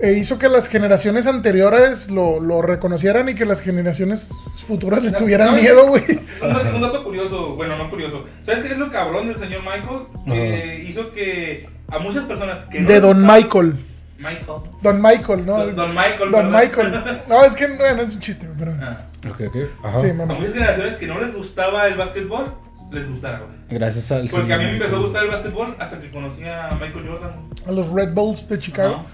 eh, 0.01 0.13
hizo 0.13 0.39
que 0.39 0.49
las 0.49 0.69
generaciones 0.69 1.27
anteriores 1.27 2.09
lo, 2.11 2.41
lo 2.41 2.63
reconocieran 2.63 3.29
y 3.29 3.35
que 3.35 3.45
las 3.45 3.61
generaciones 3.61 4.31
futuras 4.67 5.03
le 5.03 5.11
tuvieran 5.11 5.49
¿sabes? 5.49 5.63
miedo, 5.63 5.89
güey. 5.89 6.05
Un 6.41 6.53
dato, 6.53 6.77
un 6.77 6.83
dato 6.83 7.05
curioso, 7.05 7.57
bueno, 7.57 7.77
no 7.77 7.91
curioso. 7.91 8.25
¿Sabes 8.47 8.65
qué 8.65 8.73
es 8.73 8.79
lo 8.79 8.91
cabrón 8.91 9.27
del 9.29 9.39
señor 9.39 9.63
Michael? 9.63 10.07
Que 10.25 10.85
hizo 10.89 11.11
que 11.11 11.69
a 11.89 11.99
muchas 11.99 12.25
personas 12.25 12.65
que 12.71 12.81
no 12.81 12.89
De 12.89 13.01
Don 13.01 13.21
Michael. 13.27 13.85
Michael. 14.19 14.63
Don 14.83 15.03
Michael, 15.03 15.47
¿no? 15.47 15.59
Don, 15.59 15.77
Don 15.77 15.95
Michael. 15.95 16.31
Don 16.31 16.53
¿verdad? 16.53 16.61
Michael. 16.63 17.23
No, 17.29 17.45
es 17.45 17.53
que 17.55 17.67
bueno, 17.67 18.03
es 18.03 18.11
un 18.11 18.21
chiste, 18.21 18.49
pero. 18.59 18.75
Ah. 18.81 19.08
Ok, 19.27 19.41
ok. 19.49 19.57
Ajá. 19.83 20.01
Sí, 20.03 20.11
A 20.11 20.27
muchas 20.27 20.53
generaciones 20.53 20.97
que 20.97 21.07
no 21.07 21.19
les 21.21 21.35
gustaba 21.35 21.87
el 21.89 21.95
básquetbol, 21.95 22.55
les 22.91 23.09
gustara, 23.09 23.41
güey. 23.41 23.58
Gracias 23.71 24.11
al 24.13 24.29
Porque 24.29 24.53
a 24.55 24.59
mí 24.59 24.65
me 24.65 24.73
empezó 24.75 24.97
a 24.97 24.99
gustar 25.01 25.25
el 25.25 25.31
básquetbol 25.31 25.77
hasta 25.79 26.01
que 26.01 26.11
conocí 26.11 26.43
a 26.45 26.71
Michael 26.81 27.07
Jordan. 27.07 27.31
A 27.67 27.73
los 27.73 27.91
Red 27.93 28.15
Bulls 28.15 28.49
de 28.49 28.59
Chicago. 28.59 29.05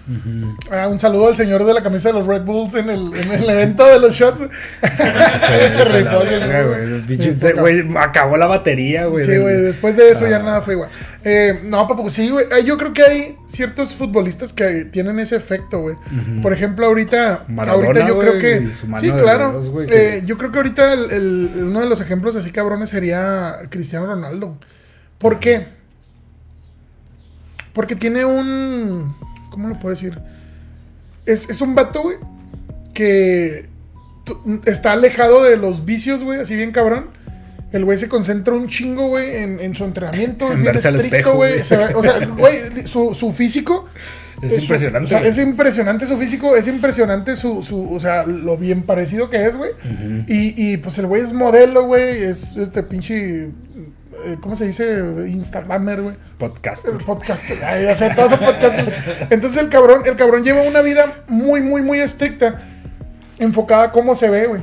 Ah, 0.70 0.87
un 0.88 0.99
saludo 1.00 1.26
al 1.28 1.37
señor 1.37 1.64
de 1.64 1.75
la 1.75 1.82
camisa 1.82 2.11
de 2.11 2.14
los 2.14 2.26
Red 2.26 2.42
Bulls 2.42 2.75
en 2.75 2.88
el, 2.88 3.12
en 3.14 3.32
el 3.32 3.50
evento 3.50 3.84
de 3.84 3.99
los 3.99 4.12
shots. 4.14 4.40
Se 4.82 5.84
rifó 5.84 6.23
acabó 7.99 8.37
la 8.37 8.46
batería, 8.46 9.06
güey. 9.06 9.25
Sí, 9.25 9.37
güey, 9.37 9.56
después 9.61 9.96
de 9.96 10.11
eso 10.11 10.26
ya 10.28 10.38
nada 10.38 10.61
fue 10.62 10.75
igual. 10.75 10.90
Eh, 11.25 11.61
no, 11.64 11.88
papu, 11.88 12.08
sí, 12.11 12.28
güey. 12.28 12.46
eh, 12.50 12.64
Yo 12.64 12.76
creo 12.78 12.92
que 12.92 13.02
hay 13.02 13.37
ciertos 13.46 13.94
futbolistas 13.94 14.52
que 14.52 14.84
tienen 14.84 15.18
ese 15.18 15.37
efecto, 15.37 15.80
güey. 15.80 15.96
Por 16.42 16.52
ejemplo, 16.52 16.87
ahorita, 16.87 17.44
Maradona, 17.49 17.87
ahorita 17.87 18.08
yo 18.08 18.18
creo 18.18 18.38
que. 18.38 18.68
Sí, 19.00 19.11
claro. 19.11 19.61
Eh, 19.84 19.87
que- 20.20 20.23
yo 20.26 20.38
creo 20.38 20.52
que 20.52 20.58
ahorita 20.58 20.92
el- 20.92 21.11
el- 21.11 21.50
uno 21.56 21.80
de 21.80 21.87
los 21.87 22.00
ejemplos 22.00 22.37
así 22.37 22.50
cabrones 22.50 22.90
sería 22.90 23.54
Cristiano 23.70 24.06
Ronaldo. 24.06 24.43
¿Por 25.18 25.40
qué? 25.40 25.66
Porque 27.72 27.96
tiene 27.96 28.24
un. 28.24 29.14
¿Cómo 29.50 29.68
lo 29.68 29.78
puedo 29.78 29.94
decir? 29.94 30.18
Es, 31.26 31.48
es 31.48 31.60
un 31.60 31.74
vato, 31.74 32.02
güey, 32.02 32.18
que 32.92 33.68
está 34.64 34.92
alejado 34.92 35.42
de 35.42 35.56
los 35.56 35.84
vicios, 35.84 36.22
güey, 36.22 36.40
así 36.40 36.56
bien 36.56 36.72
cabrón. 36.72 37.06
El 37.72 37.84
güey 37.84 37.98
se 37.98 38.08
concentra 38.08 38.54
un 38.54 38.68
chingo, 38.68 39.08
güey, 39.08 39.36
en, 39.36 39.58
en 39.58 39.74
su 39.74 39.84
entrenamiento. 39.84 40.46
En 40.46 40.52
Es 40.52 40.60
bien 40.60 40.76
estricto, 40.76 41.34
güey. 41.34 41.60
O 41.60 41.64
sea, 41.64 41.90
güey, 42.38 42.86
su, 42.86 43.14
su 43.14 43.32
físico. 43.32 43.88
Es 44.40 44.60
impresionante, 44.60 45.06
o 45.06 45.08
sea, 45.08 45.18
güey. 45.18 45.30
es 45.30 45.38
impresionante 45.38 46.06
su 46.06 46.16
físico. 46.16 46.54
Es 46.54 46.68
impresionante 46.68 47.34
su, 47.34 47.64
su 47.64 47.92
o 47.92 47.98
sea, 47.98 48.24
lo 48.26 48.56
bien 48.56 48.82
parecido 48.82 49.28
que 49.28 49.44
es, 49.44 49.56
güey. 49.56 49.72
y, 50.28 50.54
y, 50.56 50.76
pues 50.76 50.98
el 50.98 51.06
güey 51.08 51.22
es 51.22 51.32
modelo, 51.32 51.84
güey. 51.84 52.22
Es 52.22 52.56
este 52.56 52.84
pinche. 52.84 53.50
Eh, 54.24 54.36
¿Cómo 54.40 54.56
se 54.56 54.66
dice? 54.66 54.98
Instagramer, 55.28 56.02
güey. 56.02 56.16
Podcast. 56.38 56.86
El 56.86 56.98
podcaster. 56.98 57.62
Ay, 57.64 57.84
ya 57.84 57.96
sé, 57.96 58.10
todos. 58.14 58.32
Entonces 59.30 59.60
el 59.60 59.68
cabrón, 59.68 60.02
el 60.06 60.16
cabrón 60.16 60.44
lleva 60.44 60.62
una 60.62 60.80
vida 60.80 61.24
muy, 61.28 61.60
muy, 61.60 61.82
muy 61.82 62.00
estricta. 62.00 62.60
Enfocada 63.38 63.84
a 63.84 63.92
cómo 63.92 64.14
se 64.14 64.30
ve, 64.30 64.46
güey. 64.46 64.62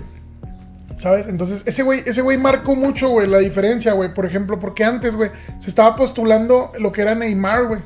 ¿Sabes? 0.96 1.28
Entonces, 1.28 1.64
ese 1.66 1.82
güey, 1.84 2.04
ese 2.06 2.22
güey 2.22 2.38
marcó 2.38 2.76
mucho, 2.76 3.10
güey, 3.10 3.28
la 3.28 3.40
diferencia, 3.40 3.94
güey. 3.94 4.14
Por 4.14 4.26
ejemplo, 4.26 4.60
porque 4.60 4.84
antes, 4.84 5.16
güey, 5.16 5.32
se 5.60 5.70
estaba 5.70 5.96
postulando 5.96 6.72
lo 6.80 6.92
que 6.92 7.02
era 7.02 7.16
Neymar, 7.16 7.66
güey. 7.66 7.82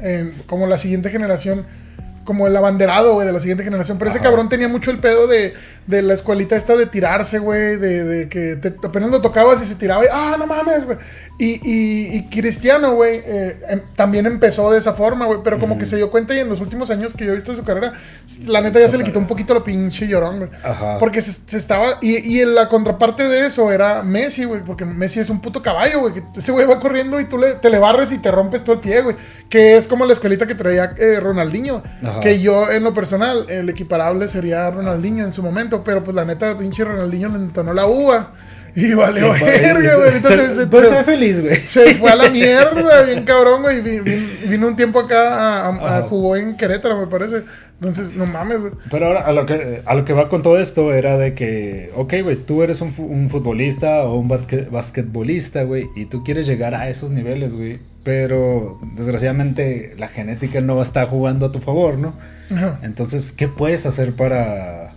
eh, 0.00 0.32
como 0.46 0.66
la 0.66 0.78
siguiente 0.78 1.10
generación. 1.10 1.66
Como 2.26 2.46
el 2.46 2.54
abanderado, 2.54 3.14
güey, 3.14 3.26
de 3.26 3.32
la 3.32 3.40
siguiente 3.40 3.64
generación. 3.64 3.96
Pero 3.98 4.10
ese 4.10 4.20
cabrón 4.20 4.50
tenía 4.50 4.68
mucho 4.68 4.90
el 4.90 4.98
pedo 4.98 5.26
de, 5.26 5.54
de 5.86 6.02
la 6.02 6.12
escuelita 6.12 6.56
esta 6.56 6.76
de 6.76 6.84
tirarse, 6.84 7.38
güey. 7.38 7.76
De, 7.76 8.04
de 8.04 8.28
que 8.28 8.56
te, 8.56 8.74
apenas 8.86 9.10
lo 9.10 9.22
tocabas 9.22 9.62
y 9.62 9.66
se 9.66 9.76
tiraba 9.76 10.04
y, 10.04 10.08
ah, 10.12 10.36
no 10.38 10.46
mames, 10.46 10.84
güey. 10.84 10.98
Y, 11.38 11.60
y, 11.62 12.16
y 12.16 12.28
Cristiano, 12.30 12.94
güey, 12.94 13.22
eh, 13.24 13.58
em- 13.68 13.82
también 13.94 14.26
empezó 14.26 14.70
de 14.70 14.78
esa 14.78 14.92
forma, 14.92 15.26
güey. 15.26 15.38
Pero 15.44 15.58
como 15.58 15.78
que 15.78 15.86
se 15.86 15.96
dio 15.96 16.10
cuenta 16.10 16.34
y 16.34 16.40
en 16.40 16.48
los 16.48 16.60
últimos 16.60 16.90
años 16.90 17.14
que 17.14 17.24
yo 17.24 17.32
he 17.32 17.34
visto 17.36 17.52
de 17.52 17.58
su 17.58 17.64
carrera, 17.64 17.92
la 18.46 18.60
neta 18.60 18.80
ya 18.80 18.88
se 18.88 18.98
le 18.98 19.04
quitó 19.04 19.18
un 19.18 19.26
poquito 19.26 19.54
lo 19.54 19.62
pinche 19.64 20.06
llorón, 20.08 20.38
güey. 20.38 20.50
Ajá. 20.64 20.98
Porque 20.98 21.22
se, 21.22 21.32
se 21.32 21.56
estaba. 21.56 21.98
Y, 22.00 22.18
y 22.18 22.40
en 22.40 22.54
la 22.54 22.68
contraparte 22.68 23.28
de 23.28 23.46
eso 23.46 23.70
era 23.70 24.02
Messi, 24.02 24.44
güey. 24.44 24.62
Porque 24.62 24.84
Messi 24.84 25.20
es 25.20 25.30
un 25.30 25.40
puto 25.40 25.62
caballo, 25.62 26.00
güey. 26.00 26.14
que 26.14 26.22
Ese 26.36 26.52
güey 26.52 26.66
va 26.66 26.80
corriendo 26.80 27.20
y 27.20 27.26
tú 27.26 27.38
le, 27.38 27.52
te 27.54 27.70
le 27.70 27.78
barres 27.78 28.10
y 28.12 28.18
te 28.18 28.30
rompes 28.30 28.64
todo 28.64 28.74
el 28.74 28.80
pie, 28.80 29.02
güey. 29.02 29.14
Que 29.48 29.76
es 29.76 29.86
como 29.86 30.04
la 30.06 30.14
escuelita 30.14 30.46
que 30.46 30.54
traía 30.54 30.94
eh, 30.98 31.20
Ronaldinho. 31.20 31.82
Ajá. 32.02 32.15
Que 32.20 32.40
yo, 32.40 32.70
en 32.70 32.84
lo 32.84 32.94
personal, 32.94 33.46
el 33.48 33.68
equiparable 33.68 34.28
sería 34.28 34.70
Ronaldinho 34.70 35.24
en 35.24 35.32
su 35.32 35.42
momento. 35.42 35.82
Pero 35.84 36.02
pues 36.04 36.14
la 36.14 36.24
neta, 36.24 36.56
pinche 36.58 36.84
Ronaldinho 36.84 37.28
le 37.28 37.36
entonó 37.36 37.72
la 37.74 37.86
uva. 37.86 38.32
Y 38.74 38.92
vale, 38.94 39.20
Y- 39.26 39.42
verga, 39.42 39.94
güey. 39.96 40.20
Se- 40.20 40.54
se- 40.54 40.66
Pues 40.66 40.88
se- 40.90 41.02
feliz, 41.04 41.40
güey. 41.42 41.56
se 41.66 41.94
fue 41.94 42.10
a 42.10 42.16
la 42.16 42.28
mierda, 42.30 43.02
bien 43.04 43.24
cabrón, 43.24 43.62
güey. 43.62 43.80
Vi- 43.80 44.00
vi- 44.00 44.28
Vino 44.48 44.66
un 44.68 44.76
tiempo 44.76 45.00
acá, 45.00 45.62
a, 45.64 45.98
a- 45.98 46.02
jugó 46.02 46.36
en 46.36 46.56
Querétaro, 46.58 46.98
me 47.00 47.06
parece. 47.06 47.44
Entonces, 47.80 48.14
no 48.14 48.26
mames, 48.26 48.60
güey. 48.60 48.72
Pero 48.90 49.06
ahora 49.06 49.20
a 49.20 49.32
lo 49.32 49.46
que 49.46 49.82
a 49.84 49.94
lo 49.94 50.04
que 50.04 50.12
va 50.12 50.28
con 50.28 50.42
todo 50.42 50.58
esto 50.58 50.92
era 50.92 51.16
de 51.16 51.34
que, 51.34 51.90
ok, 51.96 52.14
güey, 52.22 52.36
tú 52.36 52.62
eres 52.62 52.82
un, 52.82 52.92
fu- 52.92 53.06
un 53.06 53.30
futbolista 53.30 54.02
o 54.04 54.18
un 54.18 54.28
basque- 54.28 54.68
basquetbolista, 54.70 55.62
güey, 55.62 55.88
y 55.96 56.04
tú 56.06 56.22
quieres 56.22 56.46
llegar 56.46 56.74
a 56.74 56.88
esos 56.90 57.10
niveles, 57.10 57.54
güey. 57.54 57.78
Pero 58.06 58.78
desgraciadamente 58.94 59.94
la 59.98 60.06
genética 60.06 60.60
no 60.60 60.80
está 60.80 61.04
jugando 61.06 61.46
a 61.46 61.50
tu 61.52 61.58
favor, 61.58 61.98
¿no? 61.98 62.14
Ajá. 62.54 62.78
Entonces, 62.84 63.32
¿qué 63.32 63.48
puedes 63.48 63.84
hacer 63.84 64.12
para, 64.14 64.92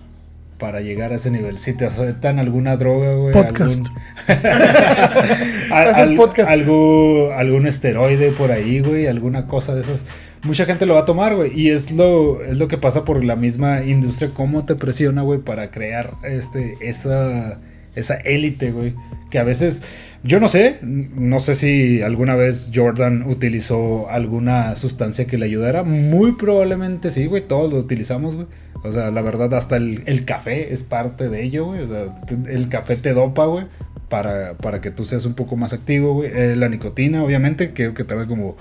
para 0.60 0.82
llegar 0.82 1.12
a 1.12 1.16
ese 1.16 1.32
nivel? 1.32 1.58
Si 1.58 1.74
te 1.74 1.88
aceptan 1.88 2.38
alguna 2.38 2.78
droga, 2.78 3.16
güey. 3.16 3.34
Podcast. 3.34 3.62
Algún, 3.62 3.90
Al- 5.72 5.88
Haces 5.88 6.10
al- 6.10 6.16
podcast. 6.16 6.50
algo- 6.52 7.34
algún 7.34 7.66
esteroide 7.66 8.30
por 8.32 8.52
ahí, 8.52 8.80
güey. 8.82 9.08
Alguna 9.08 9.48
cosa 9.48 9.74
de 9.74 9.82
esas. 9.82 10.06
Mucha 10.44 10.66
gente 10.66 10.86
lo 10.86 10.94
va 10.94 11.02
a 11.02 11.06
tomar, 11.06 11.36
güey. 11.36 11.52
Y 11.60 11.72
es 11.72 11.92
lo, 11.92 12.44
es 12.44 12.58
lo 12.60 12.68
que 12.68 12.78
pasa 12.78 13.06
por 13.06 13.24
la 13.24 13.36
misma 13.36 13.84
industria. 13.84 14.30
Cómo 14.36 14.66
te 14.66 14.76
presiona, 14.76 15.24
güey, 15.24 15.40
para 15.40 15.72
crear 15.72 16.14
este, 16.24 16.78
esa, 16.82 17.58
esa 17.96 18.14
élite, 18.16 18.72
güey. 18.72 18.94
Que 19.32 19.40
a 19.40 19.44
veces, 19.44 19.82
yo 20.22 20.40
no 20.40 20.50
sé, 20.50 20.80
no 20.82 21.40
sé 21.40 21.56
si 21.56 22.02
alguna 22.02 22.36
vez 22.36 22.72
Jordan 22.74 23.24
utilizó 23.24 24.10
alguna 24.10 24.76
sustancia 24.76 25.26
que 25.26 25.38
le 25.38 25.46
ayudara. 25.46 25.84
Muy 25.84 26.34
probablemente 26.34 27.10
sí, 27.12 27.26
güey. 27.26 27.48
Todos 27.48 27.72
lo 27.72 27.80
utilizamos, 27.80 28.36
güey. 28.36 28.48
O 28.84 28.92
sea, 28.92 29.12
la 29.12 29.22
verdad, 29.22 29.54
hasta 29.54 29.78
el, 29.78 30.04
el 30.06 30.26
café 30.26 30.74
es 30.74 30.84
parte 30.84 31.30
de 31.30 31.44
ello, 31.44 31.66
güey. 31.66 31.82
O 31.82 31.88
sea, 31.88 32.22
el 32.48 32.68
café 32.68 32.98
te 32.98 33.14
dopa, 33.14 33.46
güey. 33.46 33.66
Para, 34.10 34.56
para 34.56 34.82
que 34.82 34.92
tú 34.92 35.06
seas 35.06 35.26
un 35.26 35.36
poco 35.36 35.56
más 35.56 35.72
activo, 35.72 36.14
güey. 36.14 36.32
Eh, 36.34 36.56
la 36.56 36.68
nicotina, 36.68 37.24
obviamente, 37.24 37.72
que, 37.72 37.94
que 37.94 38.04
tarda 38.04 38.28
como 38.28 38.58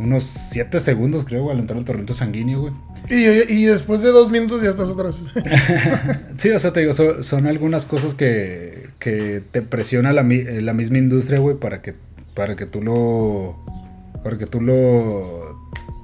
unos 0.00 0.24
7 0.24 0.80
segundos, 0.80 1.24
creo, 1.24 1.42
güey, 1.42 1.54
al 1.54 1.60
entrar 1.60 1.78
al 1.78 1.84
torrente 1.84 2.14
sanguíneo, 2.14 2.60
güey. 2.62 2.72
Y, 3.08 3.52
y 3.52 3.64
después 3.64 4.02
de 4.02 4.08
dos 4.10 4.30
minutos 4.30 4.62
ya 4.62 4.70
estás 4.70 4.88
otra 4.88 5.06
vez. 5.06 5.22
Sí, 6.38 6.48
o 6.50 6.58
sea, 6.58 6.72
te 6.72 6.80
digo, 6.80 6.92
son, 6.94 7.22
son 7.22 7.46
algunas 7.46 7.84
cosas 7.84 8.14
que, 8.14 8.88
que 8.98 9.42
te 9.50 9.62
presiona 9.62 10.12
la, 10.12 10.22
eh, 10.22 10.60
la 10.62 10.72
misma 10.72 10.98
industria, 10.98 11.38
güey, 11.38 11.56
para 11.56 11.82
que, 11.82 11.94
para 12.34 12.56
que 12.56 12.66
tú 12.66 12.82
lo. 12.82 13.56
Para 14.24 14.38
que 14.38 14.46
tú 14.46 14.60
lo. 14.60 15.49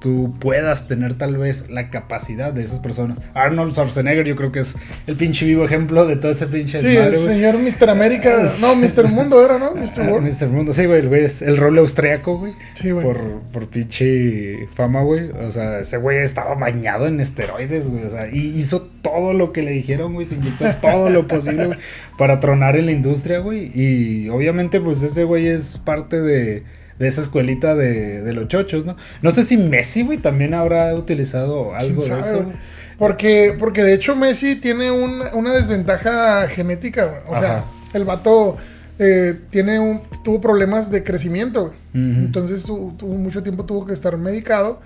Tú 0.07 0.33
puedas 0.39 0.87
tener 0.87 1.15
tal 1.17 1.35
vez 1.35 1.69
la 1.69 1.89
capacidad 1.89 2.53
de 2.53 2.63
esas 2.63 2.79
personas. 2.79 3.19
Arnold 3.33 3.73
Schwarzenegger, 3.73 4.25
yo 4.25 4.37
creo 4.37 4.53
que 4.53 4.61
es 4.61 4.77
el 5.05 5.17
pinche 5.17 5.45
vivo 5.45 5.65
ejemplo 5.65 6.07
de 6.07 6.15
todo 6.15 6.31
ese 6.31 6.47
pinche 6.47 6.79
Sí, 6.79 6.87
desmadre, 6.87 7.17
el 7.17 7.27
señor 7.27 7.57
Mr. 7.57 7.89
América. 7.89 8.49
No, 8.61 8.73
Mr. 8.73 9.09
Mundo 9.09 9.43
era, 9.43 9.59
¿no? 9.59 9.71
Mr. 9.75 10.03
Ah, 10.03 10.09
World. 10.09 10.41
Mr. 10.41 10.47
Mundo, 10.47 10.73
sí, 10.73 10.85
güey, 10.85 11.01
el 11.01 11.09
güey 11.09 11.25
es 11.25 11.41
el 11.41 11.57
rol 11.57 11.77
austriaco, 11.79 12.37
güey. 12.37 12.53
Sí, 12.75 12.91
güey. 12.91 13.05
Por, 13.05 13.41
por 13.51 13.67
pinche 13.67 14.69
fama, 14.75 15.01
güey. 15.01 15.29
O 15.29 15.51
sea, 15.51 15.81
ese 15.81 15.97
güey 15.97 16.19
estaba 16.19 16.55
bañado 16.55 17.05
en 17.07 17.19
esteroides, 17.19 17.89
güey. 17.89 18.05
O 18.05 18.09
sea, 18.09 18.29
y 18.31 18.57
hizo 18.57 18.83
todo 19.01 19.33
lo 19.33 19.51
que 19.51 19.61
le 19.61 19.71
dijeron, 19.71 20.13
güey. 20.13 20.25
Se 20.25 20.35
inyectó 20.35 20.73
todo 20.81 21.09
lo 21.09 21.27
posible, 21.27 21.65
güey, 21.65 21.79
para 22.17 22.39
tronar 22.39 22.77
en 22.77 22.85
la 22.85 22.93
industria, 22.93 23.39
güey. 23.39 23.71
Y 23.75 24.29
obviamente, 24.29 24.79
pues 24.79 25.03
ese 25.03 25.25
güey 25.25 25.47
es 25.47 25.77
parte 25.79 26.21
de, 26.21 26.63
de 26.99 27.07
esa 27.07 27.21
escuelita 27.21 27.75
de, 27.75 28.21
de 28.23 28.33
los 28.33 28.47
chochos, 28.47 28.85
¿no? 28.85 28.95
No 29.21 29.31
sé 29.31 29.43
si 29.43 29.57
Messi, 29.57 30.03
güey, 30.03 30.17
también 30.17 30.53
habrá 30.53 30.93
utilizado 30.95 31.75
algo 31.75 32.01
¿Quién 32.03 32.15
de 32.17 32.23
sabe, 32.23 32.39
eso. 32.39 32.49
Porque, 32.97 33.55
porque 33.59 33.83
de 33.83 33.93
hecho 33.93 34.15
Messi 34.15 34.55
tiene 34.55 34.89
un- 34.91 35.21
una 35.33 35.53
desventaja 35.53 36.47
genética, 36.47 37.05
güey. 37.05 37.21
O 37.27 37.39
sea, 37.39 37.65
el 37.93 38.05
vato 38.05 38.57
eh, 38.97 39.35
tiene 39.51 39.79
un, 39.79 40.01
tuvo 40.23 40.41
problemas 40.41 40.89
de 40.89 41.03
crecimiento, 41.03 41.67
güey. 41.67 41.77
Entonces 41.93 42.63
tu- 42.63 42.93
tuvo 42.97 43.13
mucho 43.15 43.43
tiempo 43.43 43.65
tuvo 43.65 43.85
que 43.85 43.93
estar 43.93 44.17
medicado. 44.17 44.79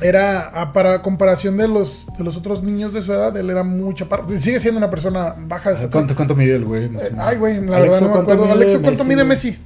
Era, 0.00 0.50
ah, 0.54 0.72
para 0.72 1.02
comparación 1.02 1.56
de 1.56 1.66
los, 1.66 2.06
de 2.16 2.22
los 2.22 2.36
otros 2.36 2.62
niños 2.62 2.92
de 2.92 3.02
su 3.02 3.12
edad, 3.12 3.36
él 3.36 3.50
era 3.50 3.64
mucha 3.64 4.08
parte. 4.08 4.38
Sigue 4.38 4.60
siendo 4.60 4.78
una 4.78 4.90
persona 4.90 5.34
baja 5.46 5.72
de. 5.72 5.88
¿Cuánto, 5.88 6.14
¿Cuánto 6.14 6.36
mide 6.36 6.54
el 6.54 6.64
güey? 6.64 6.84
Eh? 6.84 6.90
Ay, 7.18 7.36
güey, 7.36 7.60
la 7.66 7.78
Alexo, 7.78 7.80
verdad 7.92 8.00
no 8.00 8.06
me 8.06 8.12
¿cuánto 8.12 8.32
acuerdo. 8.34 8.52
Alexo, 8.52 8.80
¿cuánto 8.80 9.04
Messi, 9.04 9.14
mide? 9.16 9.24
Messi? 9.24 9.58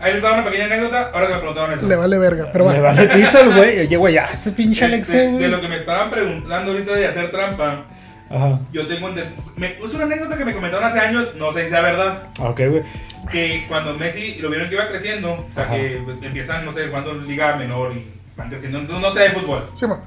Ahí 0.00 0.14
les 0.14 0.22
daba 0.22 0.34
una 0.36 0.44
pequeña 0.44 0.64
anécdota, 0.64 1.10
ahora 1.12 1.26
que 1.26 1.32
me 1.34 1.38
preguntaron 1.40 1.72
eso. 1.78 1.86
Le 1.86 1.96
vale 1.96 2.18
verga, 2.18 2.48
pero 2.52 2.72
Le 2.72 2.80
va. 2.80 2.92
vale 2.94 3.06
pito 3.08 3.38
el 3.40 3.54
güey. 3.54 3.80
Oye, 3.86 3.96
güey, 3.96 4.14
ya, 4.14 4.26
ese 4.32 4.52
pinche 4.52 4.84
Este, 4.84 4.84
Alexo, 4.86 5.12
de 5.12 5.28
güey. 5.30 5.48
lo 5.48 5.60
que 5.60 5.68
me 5.68 5.76
estaban 5.76 6.10
preguntando 6.10 6.72
ahorita 6.72 6.94
de 6.94 7.06
hacer 7.06 7.30
trampa, 7.30 7.84
Ajá. 8.30 8.60
yo 8.72 8.86
tengo 8.86 9.10
me 9.56 9.66
Es 9.68 9.94
una 9.94 10.04
anécdota 10.04 10.38
que 10.38 10.44
me 10.44 10.54
comentaron 10.54 10.84
hace 10.84 11.00
años, 11.00 11.28
no 11.36 11.52
sé 11.52 11.64
si 11.64 11.70
sea 11.70 11.82
verdad. 11.82 12.22
Ok, 12.40 12.60
güey. 12.70 12.82
Que 13.30 13.66
cuando 13.68 13.92
Messi 13.94 14.36
lo 14.40 14.48
vieron 14.48 14.68
que 14.68 14.74
iba 14.76 14.88
creciendo, 14.88 15.32
o 15.32 15.54
sea, 15.54 15.64
Ajá. 15.64 15.74
que 15.74 15.96
empiezan, 16.22 16.64
no 16.64 16.72
sé, 16.72 16.86
jugando 16.88 17.12
liga 17.14 17.56
menor 17.56 17.92
y 17.94 18.06
van 18.36 18.48
creciendo, 18.48 18.80
no, 18.82 19.00
no 19.00 19.12
sé 19.12 19.20
de 19.20 19.30
fútbol. 19.30 19.64
Sí, 19.74 19.86
man. 19.86 20.00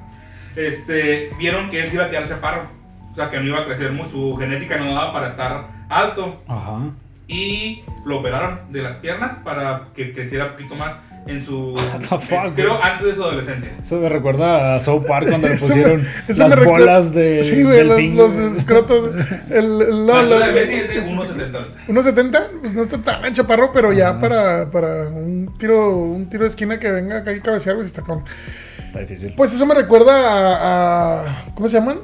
Este, 0.55 1.29
vieron 1.37 1.69
que 1.69 1.81
él 1.83 1.89
se 1.89 1.95
iba 1.95 2.05
a 2.05 2.09
quedar 2.09 2.27
chaparro. 2.27 2.63
O 3.11 3.15
sea, 3.15 3.29
que 3.29 3.37
no 3.37 3.43
iba 3.45 3.59
a 3.59 3.65
crecer 3.65 3.91
mucho, 3.91 4.09
su 4.09 4.35
genética 4.37 4.77
no 4.77 4.93
daba 4.95 5.13
para 5.13 5.27
estar 5.27 5.67
alto. 5.89 6.41
Ajá. 6.47 6.79
Y 7.27 7.83
lo 8.05 8.19
operaron 8.19 8.59
de 8.71 8.81
las 8.81 8.95
piernas 8.97 9.37
para 9.43 9.87
que 9.95 10.13
creciera 10.13 10.45
un 10.47 10.51
poquito 10.53 10.75
más 10.75 10.93
en 11.25 11.41
su. 11.41 11.73
What 11.75 11.99
the 12.01 12.17
fuck, 12.19 12.31
eh, 12.47 12.51
creo 12.55 12.83
antes 12.83 13.07
de 13.07 13.15
su 13.15 13.23
adolescencia. 13.23 13.71
Eso 13.81 13.97
me 13.97 14.09
recuerda 14.09 14.75
a 14.75 14.79
South 14.81 15.03
Park 15.07 15.29
cuando 15.29 15.47
le 15.47 15.53
Eso 15.55 15.67
pusieron 15.67 16.01
me- 16.01 16.07
eso 16.33 16.47
las 16.47 16.65
bolas 16.65 17.13
de 17.13 17.43
Sí, 17.43 17.63
güey, 17.63 18.13
los, 18.13 18.35
los 18.35 18.57
escrotos. 18.57 19.15
El, 19.49 19.81
el- 19.81 20.05
no, 20.05 20.21
La 20.21 20.47
Messi 20.51 20.73
es 20.73 20.89
de 20.89 21.01
1.70 21.09 21.55
ahorita. 21.55 21.85
1.70, 21.87 22.47
pues 22.61 22.73
no 22.73 22.81
está 22.83 23.01
tan 23.01 23.33
chaparro, 23.33 23.71
pero 23.73 23.93
ya 23.93 24.19
para, 24.19 24.69
para 24.69 25.07
un 25.09 25.53
tiro 25.57 25.95
un 25.95 26.29
tiro 26.29 26.43
de 26.43 26.49
esquina 26.49 26.77
que 26.77 26.91
venga 26.91 27.19
acá 27.19 27.31
y 27.33 27.39
cabecear, 27.39 27.75
pues 27.75 27.87
está 27.87 28.01
con. 28.01 28.25
Está 28.87 28.99
difícil. 28.99 29.33
Pues 29.37 29.53
eso 29.53 29.65
me 29.65 29.73
recuerda 29.75 30.13
a, 30.29 31.21
a- 31.21 31.45
¿cómo 31.55 31.69
se 31.69 31.75
llaman? 31.77 31.99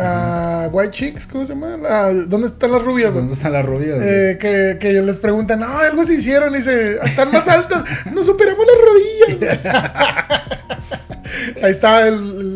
A 0.00 0.68
White 0.70 0.92
Chicks, 0.92 1.26
¿cómo 1.26 1.44
se 1.44 1.54
llama? 1.54 1.74
A- 1.88 2.12
¿Dónde 2.12 2.46
están 2.46 2.70
las 2.72 2.82
rubias? 2.82 3.10
güey? 3.12 3.20
¿Dónde 3.22 3.34
están 3.34 3.52
las 3.52 3.66
rubias? 3.66 3.98
Eh, 4.00 4.38
que, 4.40 4.76
que 4.80 4.92
les 5.02 5.18
preguntan, 5.18 5.60
no, 5.60 5.78
algo 5.78 6.04
se 6.04 6.14
hicieron, 6.14 6.54
y 6.54 6.58
dice, 6.58 6.98
están 7.04 7.32
más 7.32 7.48
altas, 7.48 7.82
no 8.12 8.22
superamos 8.22 8.64
las 8.66 9.38
rodillas. 9.40 9.58
Ahí 11.62 11.70
está 11.72 12.06
el, 12.06 12.14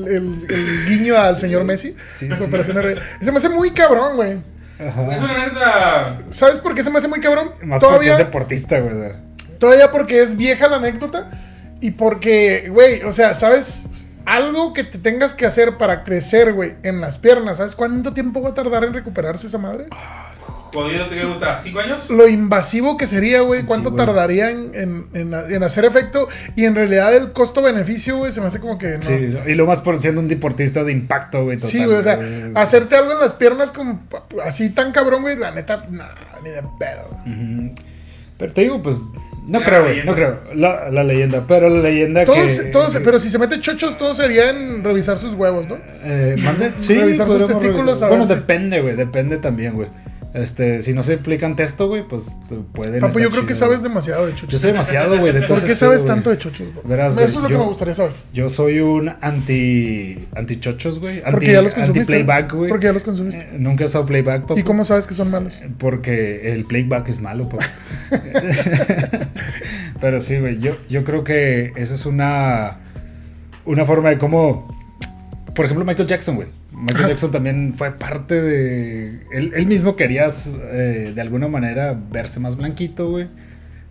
el- 0.08 0.46
el 0.48 0.86
guiño 0.88 1.16
al 1.16 1.36
señor 1.38 1.64
Messi. 1.64 1.94
Sí, 2.18 2.28
su 2.28 2.36
sí. 2.36 2.42
operación 2.44 2.76
de 2.76 2.82
rodillas. 2.82 3.04
Se 3.20 3.30
me 3.32 3.38
hace 3.38 3.48
muy 3.48 3.72
cabrón, 3.72 4.16
güey. 4.16 4.38
Ajá. 4.78 5.14
Es 5.14 5.20
una 5.22 5.34
anécdota. 5.42 6.18
¿Sabes 6.30 6.58
por 6.60 6.74
qué 6.74 6.82
se 6.82 6.90
me 6.90 6.98
hace 6.98 7.08
muy 7.08 7.20
cabrón? 7.20 7.50
Más 7.62 7.80
porque 7.80 7.86
Todavía, 7.86 8.12
es 8.12 8.18
deportista, 8.18 8.80
güey. 8.80 9.12
todavía 9.58 9.90
porque 9.92 10.22
es 10.22 10.36
vieja 10.36 10.68
la 10.68 10.76
anécdota 10.76 11.30
y 11.80 11.90
porque, 11.92 12.68
güey, 12.70 13.02
o 13.02 13.12
sea, 13.12 13.34
¿sabes? 13.34 14.01
Algo 14.26 14.72
que 14.72 14.84
te 14.84 14.98
tengas 14.98 15.34
que 15.34 15.46
hacer 15.46 15.76
para 15.78 16.04
crecer, 16.04 16.52
güey, 16.52 16.74
en 16.82 17.00
las 17.00 17.18
piernas, 17.18 17.56
¿sabes 17.58 17.74
cuánto 17.74 18.12
tiempo 18.14 18.40
va 18.42 18.50
a 18.50 18.54
tardar 18.54 18.84
en 18.84 18.94
recuperarse 18.94 19.46
esa 19.46 19.58
madre? 19.58 19.86
¿Podido 20.72 21.04
te 21.04 21.22
gusta? 21.26 21.60
¿Cinco 21.62 21.80
años? 21.80 22.08
Lo 22.08 22.26
invasivo 22.26 22.96
que 22.96 23.06
sería, 23.06 23.42
güey, 23.42 23.64
cuánto 23.64 23.90
Sí, 23.90 23.96
tardaría 23.96 24.50
en, 24.50 24.70
en- 24.74 25.06
en- 25.12 25.34
en 25.34 25.62
hacer 25.62 25.84
efecto 25.84 26.28
y 26.56 26.64
en 26.64 26.74
realidad 26.74 27.14
el 27.14 27.32
costo-beneficio, 27.32 28.16
güey, 28.16 28.32
se 28.32 28.40
me 28.40 28.46
hace 28.46 28.58
como 28.58 28.78
que 28.78 28.96
no. 28.96 29.02
Sí, 29.02 29.34
y 29.48 29.54
lo 29.54 29.66
más 29.66 29.80
por 29.82 30.00
siendo 30.00 30.22
un 30.22 30.28
deportista 30.28 30.82
de 30.82 30.92
impacto, 30.92 31.44
güey. 31.44 31.58
Sí, 31.58 31.84
güey, 31.84 31.98
o 31.98 32.02
sea, 32.02 32.18
hacerte 32.54 32.96
algo 32.96 33.12
en 33.12 33.20
las 33.20 33.34
piernas 33.34 33.70
como 33.70 34.00
así 34.46 34.70
tan 34.70 34.92
cabrón, 34.92 35.20
güey, 35.20 35.36
la 35.36 35.50
neta, 35.50 35.84
no, 35.90 36.04
ni 36.42 36.48
de 36.48 36.62
pedo. 36.78 37.74
Pero 38.38 38.52
te 38.54 38.62
digo, 38.62 38.80
pues. 38.82 38.96
No 39.46 39.58
La 39.58 39.66
creo, 39.66 39.80
güey. 39.82 39.90
leyenda. 39.96 40.12
No 40.12 40.16
creo. 40.16 40.38
La, 40.54 40.90
la 40.90 41.02
leyenda. 41.02 41.44
Pero 41.48 41.68
la 41.68 41.80
leyenda 41.82 42.24
Todos, 42.24 42.50
que. 42.52 42.62
todos, 42.70 42.96
pero 43.04 43.18
si 43.18 43.28
se 43.28 43.38
mete 43.38 43.58
chochos, 43.60 43.98
todo 43.98 44.14
sería 44.14 44.50
en 44.50 44.84
revisar 44.84 45.18
sus 45.18 45.34
huevos, 45.34 45.66
¿no? 45.68 45.78
Eh, 46.04 46.36
mande. 46.38 46.72
Sí, 46.76 46.94
Revisar 46.94 47.26
sus 47.26 47.46
testículos, 47.48 47.86
revisar. 47.86 48.04
a 48.06 48.08
Bueno, 48.10 48.26
si- 48.26 48.34
depende, 48.34 48.80
güey. 48.80 48.94
Depende 48.94 49.38
también, 49.38 49.74
güey. 49.74 49.88
Este, 50.34 50.80
si 50.80 50.94
no 50.94 51.02
se 51.02 51.14
aplican 51.14 51.56
texto, 51.56 51.88
güey, 51.88 52.08
pues 52.08 52.38
pueden. 52.72 53.00
Papu, 53.00 53.18
estar 53.18 53.22
yo 53.22 53.30
creo 53.30 53.46
que 53.46 53.54
sabes 53.54 53.82
demasiado 53.82 54.26
de 54.26 54.32
chochos. 54.32 54.48
Yo 54.48 54.58
sé 54.58 54.68
demasiado, 54.68 55.18
güey. 55.18 55.30
de 55.32 55.42
todo 55.42 55.58
¿Por 55.58 55.66
qué 55.66 55.76
sabes 55.76 56.06
tanto 56.06 56.30
de 56.30 56.38
chochos, 56.38 56.72
güey? 56.72 56.86
Verás, 56.86 57.12
Eso 57.12 57.22
es 57.22 57.34
lo 57.34 57.48
que 57.48 57.58
me 57.58 57.64
gustaría 57.64 57.92
saber. 57.92 58.12
Yo 58.32 58.48
soy 58.48 58.80
un 58.80 59.12
anti. 59.20 60.26
anti-chochos, 60.34 61.00
güey. 61.00 61.18
Anti, 61.18 61.32
Porque 61.32 61.52
ya 61.52 61.60
los 61.60 61.74
consumiste. 61.74 62.14
Anti-playback, 62.14 62.54
güey. 62.54 62.70
Porque 62.70 62.86
ya 62.86 62.92
los 62.94 63.04
consumiste. 63.04 63.42
Eh, 63.42 63.58
Nunca 63.58 63.84
he 63.84 63.86
usado 63.86 64.06
playback. 64.06 64.56
¿Y 64.56 64.62
cómo 64.62 64.86
sabes 64.86 65.06
que 65.06 65.12
son 65.12 65.30
malos? 65.30 65.60
Porque 65.76 66.52
el 66.52 66.64
playback 66.64 67.08
es 67.10 67.20
malo, 67.20 67.50
papu. 67.50 67.64
Pero 70.00 70.20
sí, 70.22 70.38
güey. 70.40 70.60
Yo, 70.60 70.76
yo 70.88 71.04
creo 71.04 71.24
que 71.24 71.74
esa 71.76 71.94
es 71.94 72.06
una. 72.06 72.78
Una 73.66 73.84
forma 73.84 74.08
de 74.08 74.16
cómo. 74.16 74.66
Por 75.54 75.66
ejemplo, 75.66 75.84
Michael 75.84 76.08
Jackson, 76.08 76.36
güey. 76.36 76.48
Michael 76.82 77.08
Jackson 77.08 77.30
también 77.30 77.74
fue 77.74 77.92
parte 77.92 78.40
de. 78.40 79.20
Él, 79.32 79.52
él 79.54 79.66
mismo 79.66 79.96
quería, 79.96 80.28
eh, 80.72 81.12
de 81.14 81.20
alguna 81.20 81.48
manera, 81.48 81.96
verse 82.10 82.40
más 82.40 82.56
blanquito, 82.56 83.08
güey. 83.10 83.28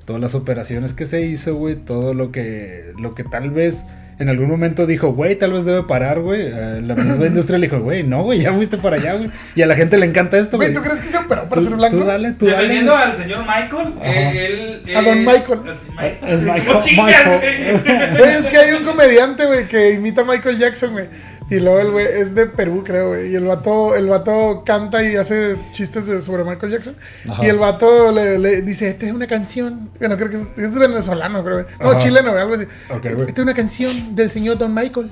Todas 0.06 0.22
las 0.22 0.36
operaciones 0.36 0.94
que 0.94 1.06
se 1.06 1.22
hizo, 1.22 1.56
güey. 1.56 1.76
Todo 1.76 2.14
lo 2.14 2.32
que. 2.32 2.92
Lo 3.00 3.16
que 3.16 3.24
tal 3.24 3.50
vez. 3.52 3.86
En 4.20 4.30
algún 4.30 4.50
momento 4.50 4.86
dijo, 4.86 5.14
güey, 5.14 5.36
tal 5.36 5.52
vez 5.52 5.66
debe 5.66 5.82
parar, 5.84 6.20
güey. 6.20 6.42
Eh, 6.46 6.82
la 6.86 6.94
misma 6.94 7.26
industria 7.28 7.58
le 7.58 7.66
dijo, 7.68 7.80
güey, 7.80 8.04
no, 8.04 8.22
güey, 8.24 8.40
ya 8.42 8.54
fuiste 8.54 8.78
para 8.78 8.98
allá, 8.98 9.16
güey. 9.16 9.32
Y 9.56 9.64
a 9.64 9.66
la 9.66 9.76
gente 9.76 9.98
le 9.98 10.06
encanta 10.06 10.38
esto, 10.38 10.58
Güey. 10.58 10.76
¿tú 10.76 10.82
crees 10.82 11.00
que 11.00 11.08
se 11.10 11.18
operó 11.18 11.50
para 11.50 11.60
Tú- 11.60 11.68
ser 11.68 11.76
blanco? 11.76 11.98
Tú 11.98 12.04
dale, 12.06 12.32
tú. 12.34 12.46
Defendiendo 12.46 12.96
al 12.96 13.18
señor 13.18 13.40
Michael, 13.48 13.94
eh, 14.04 14.82
él. 14.86 14.96
A 14.96 15.02
don 15.02 15.18
Michael. 15.26 15.60
Michael. 15.64 16.18
El 16.28 16.42
Michael- 16.42 16.84
Michael. 17.04 17.40
güey. 17.40 18.18
Güey, 18.18 18.36
es 18.36 18.46
que 18.46 18.58
hay 18.58 18.74
un 18.74 18.84
comediante, 18.84 19.46
güey, 19.48 19.68
que 19.68 19.94
imita 19.94 20.22
a 20.22 20.26
Michael 20.26 20.60
Jackson, 20.60 20.92
güey. 20.92 21.06
Y 21.50 21.60
luego 21.60 21.80
el 21.80 21.92
güey 21.92 22.06
es 22.06 22.34
de 22.34 22.46
Perú, 22.46 22.82
creo, 22.86 23.10
güey. 23.10 23.32
Y 23.32 23.36
el 23.36 23.44
vato, 23.46 23.94
el 23.96 24.08
vato 24.08 24.64
canta 24.66 25.04
y 25.04 25.16
hace 25.18 25.58
chistes 25.74 26.06
de- 26.06 26.22
sobre 26.22 26.46
Michael 26.46 26.72
Jackson. 26.72 26.96
Ajá. 27.30 27.46
Y 27.46 27.50
el 27.50 27.58
vato 27.58 28.12
le, 28.14 28.40
le 28.40 28.62
dice, 28.62 28.90
esta 28.90 29.06
es 29.06 29.12
una 29.12 29.28
canción. 29.28 29.90
Bueno, 30.00 30.16
creo 30.16 30.30
que 30.30 30.38
es, 30.38 30.58
es 30.58 30.74
venezolano, 30.76 31.44
creo. 31.44 31.64
güey. 31.64 31.66
No, 31.82 31.90
Ajá. 31.92 32.04
chileno, 32.04 32.30
güey, 32.32 32.42
algo 32.42 32.56
así. 32.56 32.64
Ok, 32.90 33.06
esta 33.06 33.24
es 33.34 33.40
una 33.40 33.54
canción 33.54 34.16
del 34.16 34.32
señor 34.32 34.58
Don 34.58 34.74
Michael. 34.74 35.12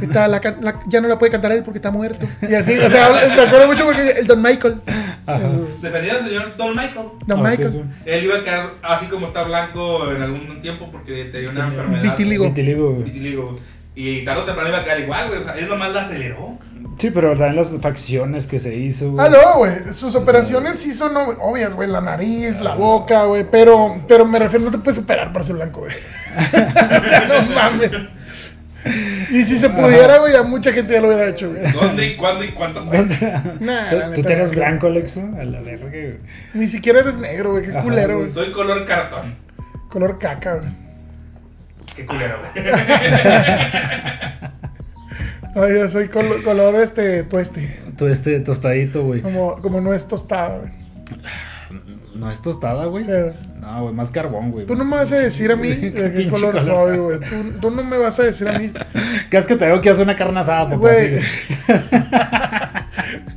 Esta 0.00 0.28
la 0.28 0.40
la- 0.60 0.80
ya 0.86 1.00
no 1.00 1.08
la 1.08 1.18
puede 1.18 1.32
cantar 1.32 1.52
él 1.52 1.62
porque 1.62 1.78
está 1.78 1.90
muerto. 1.90 2.26
Y 2.48 2.54
así, 2.54 2.78
o 2.78 2.88
sea, 2.88 3.10
me 3.36 3.42
acuerdo 3.42 3.66
mucho 3.66 3.84
porque 3.84 4.10
el 4.10 4.26
Don 4.26 4.40
Michael. 4.40 4.76
Ajá. 5.26 5.48
Defendiendo 5.82 6.18
al 6.20 6.24
señor 6.28 6.56
Don 6.56 6.70
Michael. 6.76 7.06
Don 7.26 7.42
Michael. 7.42 7.84
Él 8.06 8.24
iba 8.24 8.36
a 8.38 8.44
quedar 8.44 8.70
así 8.82 9.06
como 9.06 9.26
está 9.26 9.42
blanco 9.42 10.10
en 10.12 10.22
algún 10.22 10.60
tiempo 10.62 10.88
porque 10.90 11.24
tenía 11.26 11.50
una 11.50 11.68
enfermedad. 11.68 12.02
vitiligo. 12.02 12.44
Vitiligo, 12.46 12.90
güey. 12.92 13.04
Vitiligo. 13.04 13.56
Y 13.96 14.24
tarde 14.24 14.40
o 14.42 14.44
temprano 14.44 14.70
iba 14.70 14.78
a 14.78 14.84
quedar 14.84 15.00
igual, 15.00 15.28
güey. 15.28 15.40
O 15.40 15.44
sea, 15.44 15.54
él 15.56 15.68
nomás 15.68 15.92
la 15.92 16.02
aceleró. 16.02 16.58
Sí, 16.98 17.10
pero 17.10 17.30
también 17.30 17.56
las 17.56 17.70
facciones 17.80 18.46
que 18.46 18.60
se 18.60 18.74
hizo, 18.74 19.10
güey. 19.12 19.26
Ah, 19.26 19.28
no, 19.28 19.58
güey. 19.58 19.72
Sus 19.92 20.14
operaciones 20.14 20.78
sí 20.78 20.94
son 20.94 21.14
ob- 21.14 21.36
obvias, 21.40 21.74
güey. 21.74 21.88
La 21.88 22.00
nariz, 22.00 22.60
la 22.60 22.74
boca, 22.74 23.24
güey. 23.24 23.44
Pero, 23.50 24.00
pero 24.06 24.24
me 24.24 24.38
refiero, 24.38 24.64
no 24.64 24.70
te 24.70 24.78
puedes 24.78 25.00
operar 25.00 25.32
para 25.32 25.44
ser 25.44 25.56
blanco, 25.56 25.80
güey. 25.80 25.92
no 27.28 27.54
mames. 27.54 27.90
Y 29.30 29.42
si 29.44 29.58
se 29.58 29.70
pudiera, 29.70 30.18
güey, 30.18 30.36
a 30.36 30.42
mucha 30.42 30.72
gente 30.72 30.92
ya 30.92 31.00
lo 31.00 31.08
hubiera 31.08 31.28
hecho, 31.28 31.50
güey. 31.50 31.72
¿Dónde 31.72 32.06
y 32.06 32.16
cuándo 32.16 32.44
y 32.44 32.48
cuánto? 32.48 32.84
Nah, 32.84 33.90
¿Tú, 34.14 34.28
eres 34.28 34.50
blanco, 34.50 34.88
Alexo? 34.88 35.20
A 35.40 35.44
la 35.44 35.62
verga, 35.62 35.88
güey. 35.88 36.18
Ni 36.52 36.68
siquiera 36.68 37.00
eres 37.00 37.16
negro, 37.16 37.52
güey. 37.52 37.64
Qué 37.64 37.72
culero, 37.72 38.18
güey. 38.20 38.30
Soy 38.30 38.52
color 38.52 38.84
cartón. 38.86 39.36
Color 39.88 40.18
caca, 40.18 40.56
güey. 40.56 40.83
Qué 41.96 42.06
culero, 42.06 42.38
güey. 42.40 42.64
Ay, 45.56 45.74
yo 45.78 45.88
soy 45.88 46.08
colo- 46.08 46.42
color 46.42 46.74
este 46.80 47.22
tueste. 47.24 47.78
Tú 47.96 48.06
este 48.08 48.40
tostadito, 48.40 49.04
güey. 49.04 49.20
Como, 49.22 49.56
como 49.62 49.80
no 49.80 49.94
es 49.94 50.08
tostado, 50.08 50.60
güey. 50.60 50.72
No 52.14 52.30
es 52.30 52.40
tostada, 52.40 52.84
güey. 52.84 53.02
Sí. 53.02 53.10
No, 53.60 53.82
güey, 53.82 53.92
más 53.94 54.10
carbón, 54.12 54.52
güey. 54.52 54.66
Tú 54.66 54.76
no 54.76 54.84
me 54.84 54.94
vas 54.98 55.10
a 55.10 55.16
decir 55.16 55.50
a 55.50 55.56
mí 55.56 55.68
de 55.74 55.92
qué 55.92 56.08
Pinche 56.10 56.30
color 56.30 56.52
color. 56.56 56.64
soy, 56.64 56.96
güey. 56.98 57.18
Tú, 57.18 57.52
tú 57.60 57.70
no 57.72 57.82
me 57.82 57.98
vas 57.98 58.20
a 58.20 58.22
decir 58.22 58.46
a 58.48 58.56
mí. 58.56 58.70
¿Qué 59.30 59.36
es 59.36 59.46
que 59.46 59.56
te 59.56 59.66
veo 59.66 59.80
que 59.80 59.90
hace 59.90 60.02
una 60.02 60.14
carne 60.14 60.38
asada, 60.38 60.64
papá? 60.66 60.76
Güey. 60.76 61.18
Así. 61.18 61.26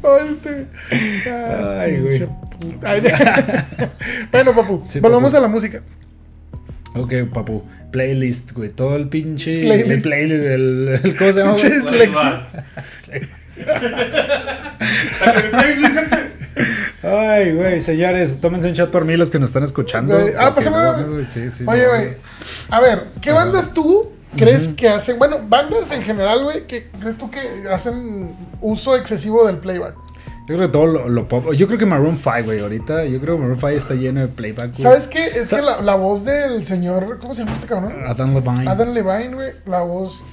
Oh, 0.03 0.17
este. 0.19 0.67
Ay, 0.91 1.97
güey. 2.01 2.19
pinche 2.19 2.27
puta. 2.61 2.89
Ay, 2.91 3.01
ya. 3.01 3.67
bueno, 4.31 4.53
papu, 4.55 4.85
Sí, 4.87 4.99
volvamos 4.99 5.31
papu. 5.31 5.37
a 5.43 5.47
la 5.47 5.53
música. 5.53 5.81
Ok, 6.97 7.13
papu. 7.33 7.63
Playlist, 7.91 8.51
güey. 8.53 8.69
Todo 8.69 8.95
el 8.95 9.07
pinche. 9.07 9.61
Playlist. 9.61 9.89
El 9.91 10.01
playlist. 10.01 10.43
El, 10.45 10.99
el- 11.03 11.17
¿Cómo 11.17 11.33
se 11.33 11.39
llama. 11.39 12.47
Ay, 17.03 17.53
güey, 17.53 17.81
señores, 17.81 18.41
tómense 18.41 18.67
un 18.67 18.73
chat 18.73 18.89
por 18.89 19.05
mí 19.05 19.15
los 19.15 19.29
que 19.29 19.39
nos 19.39 19.49
están 19.49 19.63
escuchando. 19.63 20.17
Ah, 20.37 20.53
pásame. 20.53 20.77
no 20.77 21.23
sí, 21.29 21.49
sí, 21.49 21.63
Oye, 21.67 21.87
güey. 21.87 22.07
A 22.69 22.79
ver, 22.81 23.03
¿qué 23.21 23.31
bandas 23.31 23.73
tú 23.73 24.11
crees 24.35 24.69
que 24.69 24.89
hacen? 24.89 25.17
Bueno, 25.19 25.37
bandas 25.47 25.91
en 25.91 26.01
general, 26.01 26.43
güey, 26.43 26.65
¿qué 26.67 26.87
crees 26.99 27.17
tú 27.17 27.29
que 27.29 27.39
hacen 27.71 28.35
uso 28.61 28.95
excesivo 28.95 29.45
del 29.45 29.57
playback? 29.57 29.95
Yo 30.47 30.55
creo 30.55 30.67
que 30.67 30.71
todo 30.73 30.85
lo, 30.87 31.09
lo 31.09 31.27
pop. 31.27 31.51
Yo 31.53 31.67
creo 31.67 31.77
que 31.77 31.85
Maroon 31.85 32.17
5, 32.17 32.31
güey, 32.45 32.59
ahorita. 32.61 33.03
Yo 33.05 33.19
creo 33.19 33.35
que 33.35 33.41
Maroon 33.41 33.57
5 33.59 33.67
está 33.69 33.93
lleno 33.95 34.21
de 34.21 34.27
playback, 34.29 34.71
güey. 34.71 34.81
¿Sabes 34.81 35.07
qué? 35.07 35.25
Es 35.25 35.49
Sa- 35.49 35.57
que 35.57 35.61
la, 35.61 35.81
la 35.81 35.95
voz 35.95 36.23
del 36.23 36.65
señor. 36.65 37.19
¿Cómo 37.19 37.33
se 37.33 37.41
llama 37.43 37.53
este 37.55 37.67
cabrón? 37.67 37.93
Adam 38.07 38.33
Levine. 38.33 38.69
Adam 38.69 38.89
Levine, 38.93 39.33
güey. 39.35 39.51
La 39.65 39.81
voz. 39.81 40.23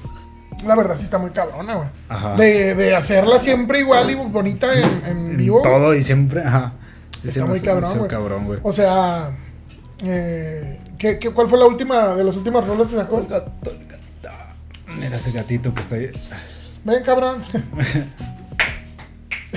La 0.64 0.76
verdad 0.76 0.94
sí 0.96 1.02
está 1.04 1.18
muy 1.18 1.30
cabrona, 1.30 1.74
güey. 1.74 1.88
Ajá. 2.08 2.36
De, 2.36 2.74
de 2.76 2.94
hacerla 2.94 3.38
siempre 3.40 3.80
igual 3.80 4.08
y 4.10 4.14
bonita 4.14 4.72
en, 4.72 4.84
en 5.04 5.26
En 5.30 5.36
vivo. 5.36 5.58
güey. 5.60 5.70
todo 5.72 5.94
y 5.94 6.02
siempre, 6.04 6.42
ajá. 6.42 6.72
Sí, 7.22 7.28
Está 7.30 7.44
muy 7.46 7.58
cabrón, 7.60 7.98
güey. 7.98 8.08
cabrón, 8.08 8.44
güey. 8.46 8.60
O 8.62 8.72
sea, 8.72 9.30
eh, 10.04 10.78
¿qué, 10.96 11.18
qué, 11.18 11.30
cuál 11.30 11.48
fue 11.48 11.58
la 11.58 11.66
última 11.66 12.14
de 12.14 12.22
las 12.22 12.36
últimas 12.36 12.64
rolas 12.66 12.86
que 12.88 12.94
sacó? 12.96 13.18
El 13.18 13.26
gato, 13.26 13.50
el 13.70 13.86
gato. 13.88 14.36
Mira 15.00 15.16
ese 15.16 15.32
gatito 15.32 15.74
que 15.74 15.80
está 15.80 15.96
ahí. 15.96 16.10
Ven, 16.84 17.02
cabrón. 17.02 17.44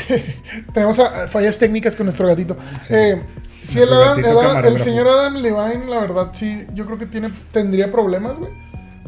Tenemos 0.74 1.00
a- 1.00 1.28
fallas 1.28 1.58
técnicas 1.58 1.96
con 1.96 2.06
nuestro 2.06 2.28
gatito. 2.28 2.56
Sí. 2.82 2.94
Eh, 2.94 3.22
sí, 3.64 3.80
el, 3.80 3.92
Adam- 3.92 4.20
Adam- 4.58 4.80
señor 4.84 5.08
Adam 5.08 5.36
Levine, 5.36 5.86
la 5.88 6.00
verdad, 6.00 6.30
sí, 6.34 6.66
yo 6.74 6.86
creo 6.86 6.98
que 6.98 7.06
tiene, 7.06 7.32
tendría 7.52 7.92
problemas, 7.92 8.38
güey, 8.38 8.52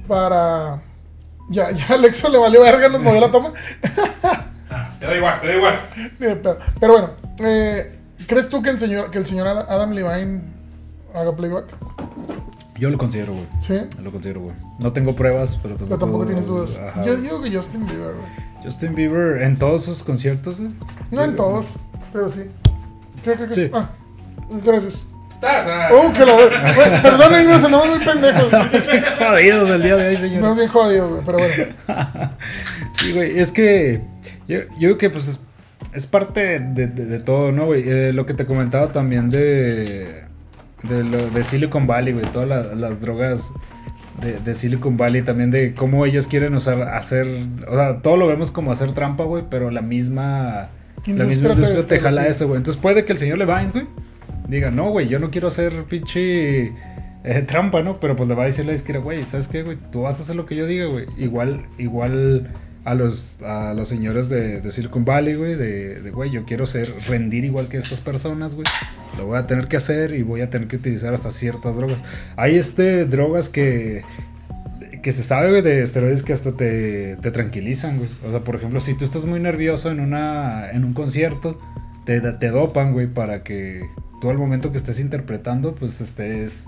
para... 0.07 0.81
Ya, 1.49 1.71
ya 1.71 1.85
Alexo 1.95 2.29
le 2.29 2.37
valió 2.37 2.61
verga, 2.61 2.89
nos 2.89 3.01
movió 3.01 3.19
la 3.21 3.31
toma. 3.31 3.53
Ah, 4.71 4.91
te 4.99 5.07
da 5.07 5.15
igual, 5.17 5.41
te 5.41 5.47
da 5.47 5.55
igual. 5.55 5.79
Pero 6.79 6.93
bueno, 6.93 7.09
eh, 7.39 7.99
¿crees 8.27 8.49
tú 8.49 8.61
que 8.61 8.69
el 8.69 8.77
señor, 8.77 9.09
que 9.09 9.17
el 9.17 9.25
señor 9.25 9.47
Adam 9.47 9.89
Levine 9.93 10.41
haga 11.15 11.35
playback? 11.35 11.65
Yo 12.77 12.91
lo 12.91 12.99
considero, 12.99 13.33
güey. 13.33 13.47
Sí. 13.65 13.79
Lo 13.99 14.11
considero, 14.11 14.41
güey. 14.41 14.55
No 14.77 14.93
tengo 14.93 15.15
pruebas, 15.15 15.57
pero 15.59 15.75
tampoco. 15.75 15.87
Pero 15.87 15.99
tampoco 15.99 16.25
tienes 16.27 16.45
dudas. 16.45 16.69
Yo 17.03 17.15
digo 17.15 17.41
que 17.41 17.51
Justin 17.51 17.83
Bieber, 17.87 18.13
güey. 18.13 18.27
Justin 18.63 18.95
Bieber 18.95 19.41
en 19.41 19.57
todos 19.57 19.85
sus 19.85 20.03
conciertos, 20.03 20.59
güey. 20.59 20.71
No 21.11 21.23
en 21.23 21.35
todos, 21.35 21.67
pero 22.11 22.29
sí. 22.31 22.41
Creo 23.23 23.47
que... 23.47 23.53
Sí. 23.53 23.69
Ah, 23.73 23.89
gracias. 24.65 25.03
Taza. 25.39 25.89
Oh, 25.93 26.11
que 26.11 26.25
lo 26.25 26.35
Güey, 26.35 27.01
Perdonen, 27.01 27.47
nos 27.47 27.63
andamos 27.63 27.87
muy 27.87 28.05
pendejos. 28.05 28.43
Jodidos 29.19 29.69
el 29.69 29.83
día 29.83 29.95
de 29.95 30.07
hoy, 30.09 30.15
señor. 30.17 30.35
Estamos 30.35 30.57
bien 30.57 30.69
jodidos, 30.69 31.11
güey, 31.11 31.21
pero 31.25 31.37
bueno. 31.37 31.73
Sí, 32.99 33.13
güey, 33.13 33.39
es 33.39 33.51
que 33.53 34.01
yo, 34.49 34.59
yo 34.77 34.89
creo 34.89 34.97
que 34.97 35.09
pues 35.09 35.27
es, 35.29 35.39
es 35.93 36.05
parte 36.07 36.59
de, 36.59 36.87
de- 36.87 37.05
de 37.05 37.19
todo, 37.19 37.53
¿no, 37.53 37.67
güey? 37.67 37.83
Eh, 37.87 38.11
lo 38.11 38.25
que 38.25 38.33
te 38.33 38.45
comentaba 38.45 38.91
también 38.91 39.29
de, 39.29 40.23
de, 40.83 41.03
lo, 41.05 41.29
de 41.29 41.43
Silicon 41.45 41.87
Valley, 41.87 42.11
güey, 42.13 42.25
todas 42.33 42.49
la- 42.49 42.75
las 42.75 42.99
drogas 42.99 43.51
de, 44.21 44.39
de 44.39 44.53
Silicon 44.53 44.97
Valley, 44.97 45.21
también 45.21 45.51
de 45.51 45.73
cómo 45.73 46.05
ellos 46.05 46.27
quieren 46.27 46.53
usar, 46.55 46.81
hacer, 46.81 47.27
o 47.67 47.75
sea, 47.75 47.99
todo 48.01 48.17
lo 48.17 48.27
vemos 48.27 48.51
como 48.51 48.71
hacer 48.71 48.91
trampa, 48.93 49.23
güey, 49.23 49.43
pero 49.49 49.71
la 49.71 49.81
misma, 49.81 50.69
la 51.05 51.23
misma 51.25 51.49
Industria 51.49 51.55
te- 51.55 51.69
industria 51.71 52.01
jala 52.01 52.27
eso, 52.27 52.47
güey. 52.47 52.57
Entonces 52.57 52.81
puede 52.81 53.05
que 53.05 53.13
el 53.13 53.19
señor 53.19 53.37
Levine, 53.37 53.71
güey, 53.71 53.85
diga, 54.47 54.71
no, 54.71 54.89
güey, 54.89 55.07
yo 55.07 55.19
no 55.19 55.31
quiero 55.31 55.47
hacer 55.49 55.71
pinche 55.89 56.73
eh, 57.23 57.41
trampa, 57.47 57.81
¿no? 57.81 57.99
Pero 57.99 58.15
pues 58.15 58.29
le 58.29 58.35
va 58.35 58.43
a 58.43 58.45
decir 58.47 58.65
la 58.65 58.73
izquierda, 58.73 59.01
güey, 59.01 59.23
¿sabes 59.23 59.47
qué, 59.47 59.63
güey? 59.63 59.77
Tú 59.91 60.01
vas 60.03 60.19
a 60.19 60.23
hacer 60.23 60.35
lo 60.35 60.45
que 60.45 60.55
yo 60.55 60.65
diga, 60.65 60.85
güey. 60.85 61.05
Igual, 61.17 61.65
igual 61.77 62.47
a 62.89 62.95
los, 62.95 63.39
a 63.43 63.75
los 63.75 63.87
señores 63.87 64.29
de, 64.29 64.61
de 64.61 64.71
Silicon 64.71 65.05
Valley, 65.05 65.35
güey, 65.35 65.53
de, 65.53 66.09
güey, 66.11 66.31
yo 66.31 66.43
quiero 66.45 66.65
ser, 66.65 66.91
rendir 67.07 67.45
igual 67.45 67.67
que 67.67 67.77
estas 67.77 68.01
personas, 68.01 68.55
güey. 68.55 68.65
Lo 69.15 69.27
voy 69.27 69.37
a 69.37 69.45
tener 69.45 69.67
que 69.67 69.77
hacer 69.77 70.15
y 70.15 70.23
voy 70.23 70.41
a 70.41 70.49
tener 70.49 70.67
que 70.67 70.77
utilizar 70.77 71.13
hasta 71.13 71.29
ciertas 71.29 71.75
drogas. 71.75 72.03
Hay 72.35 72.57
este, 72.57 73.05
drogas 73.05 73.47
que, 73.47 74.01
que 75.03 75.11
se 75.11 75.21
sabe, 75.21 75.51
güey, 75.51 75.61
de 75.61 75.83
esteroides 75.83 76.23
que 76.23 76.33
hasta 76.33 76.53
te, 76.53 77.15
te 77.17 77.29
tranquilizan, 77.29 77.99
güey. 77.99 78.09
O 78.27 78.31
sea, 78.31 78.39
por 78.39 78.55
ejemplo, 78.55 78.79
si 78.79 78.95
tú 78.95 79.05
estás 79.05 79.23
muy 79.25 79.39
nervioso 79.39 79.91
en, 79.91 79.99
una, 79.99 80.71
en 80.71 80.83
un 80.83 80.93
concierto, 80.93 81.59
te, 82.05 82.19
te 82.21 82.47
dopan, 82.47 82.93
güey, 82.93 83.05
para 83.05 83.43
que 83.43 83.83
tú 84.19 84.31
al 84.31 84.39
momento 84.39 84.71
que 84.71 84.79
estés 84.79 84.99
interpretando, 84.99 85.75
pues 85.75 86.01
estés 86.01 86.65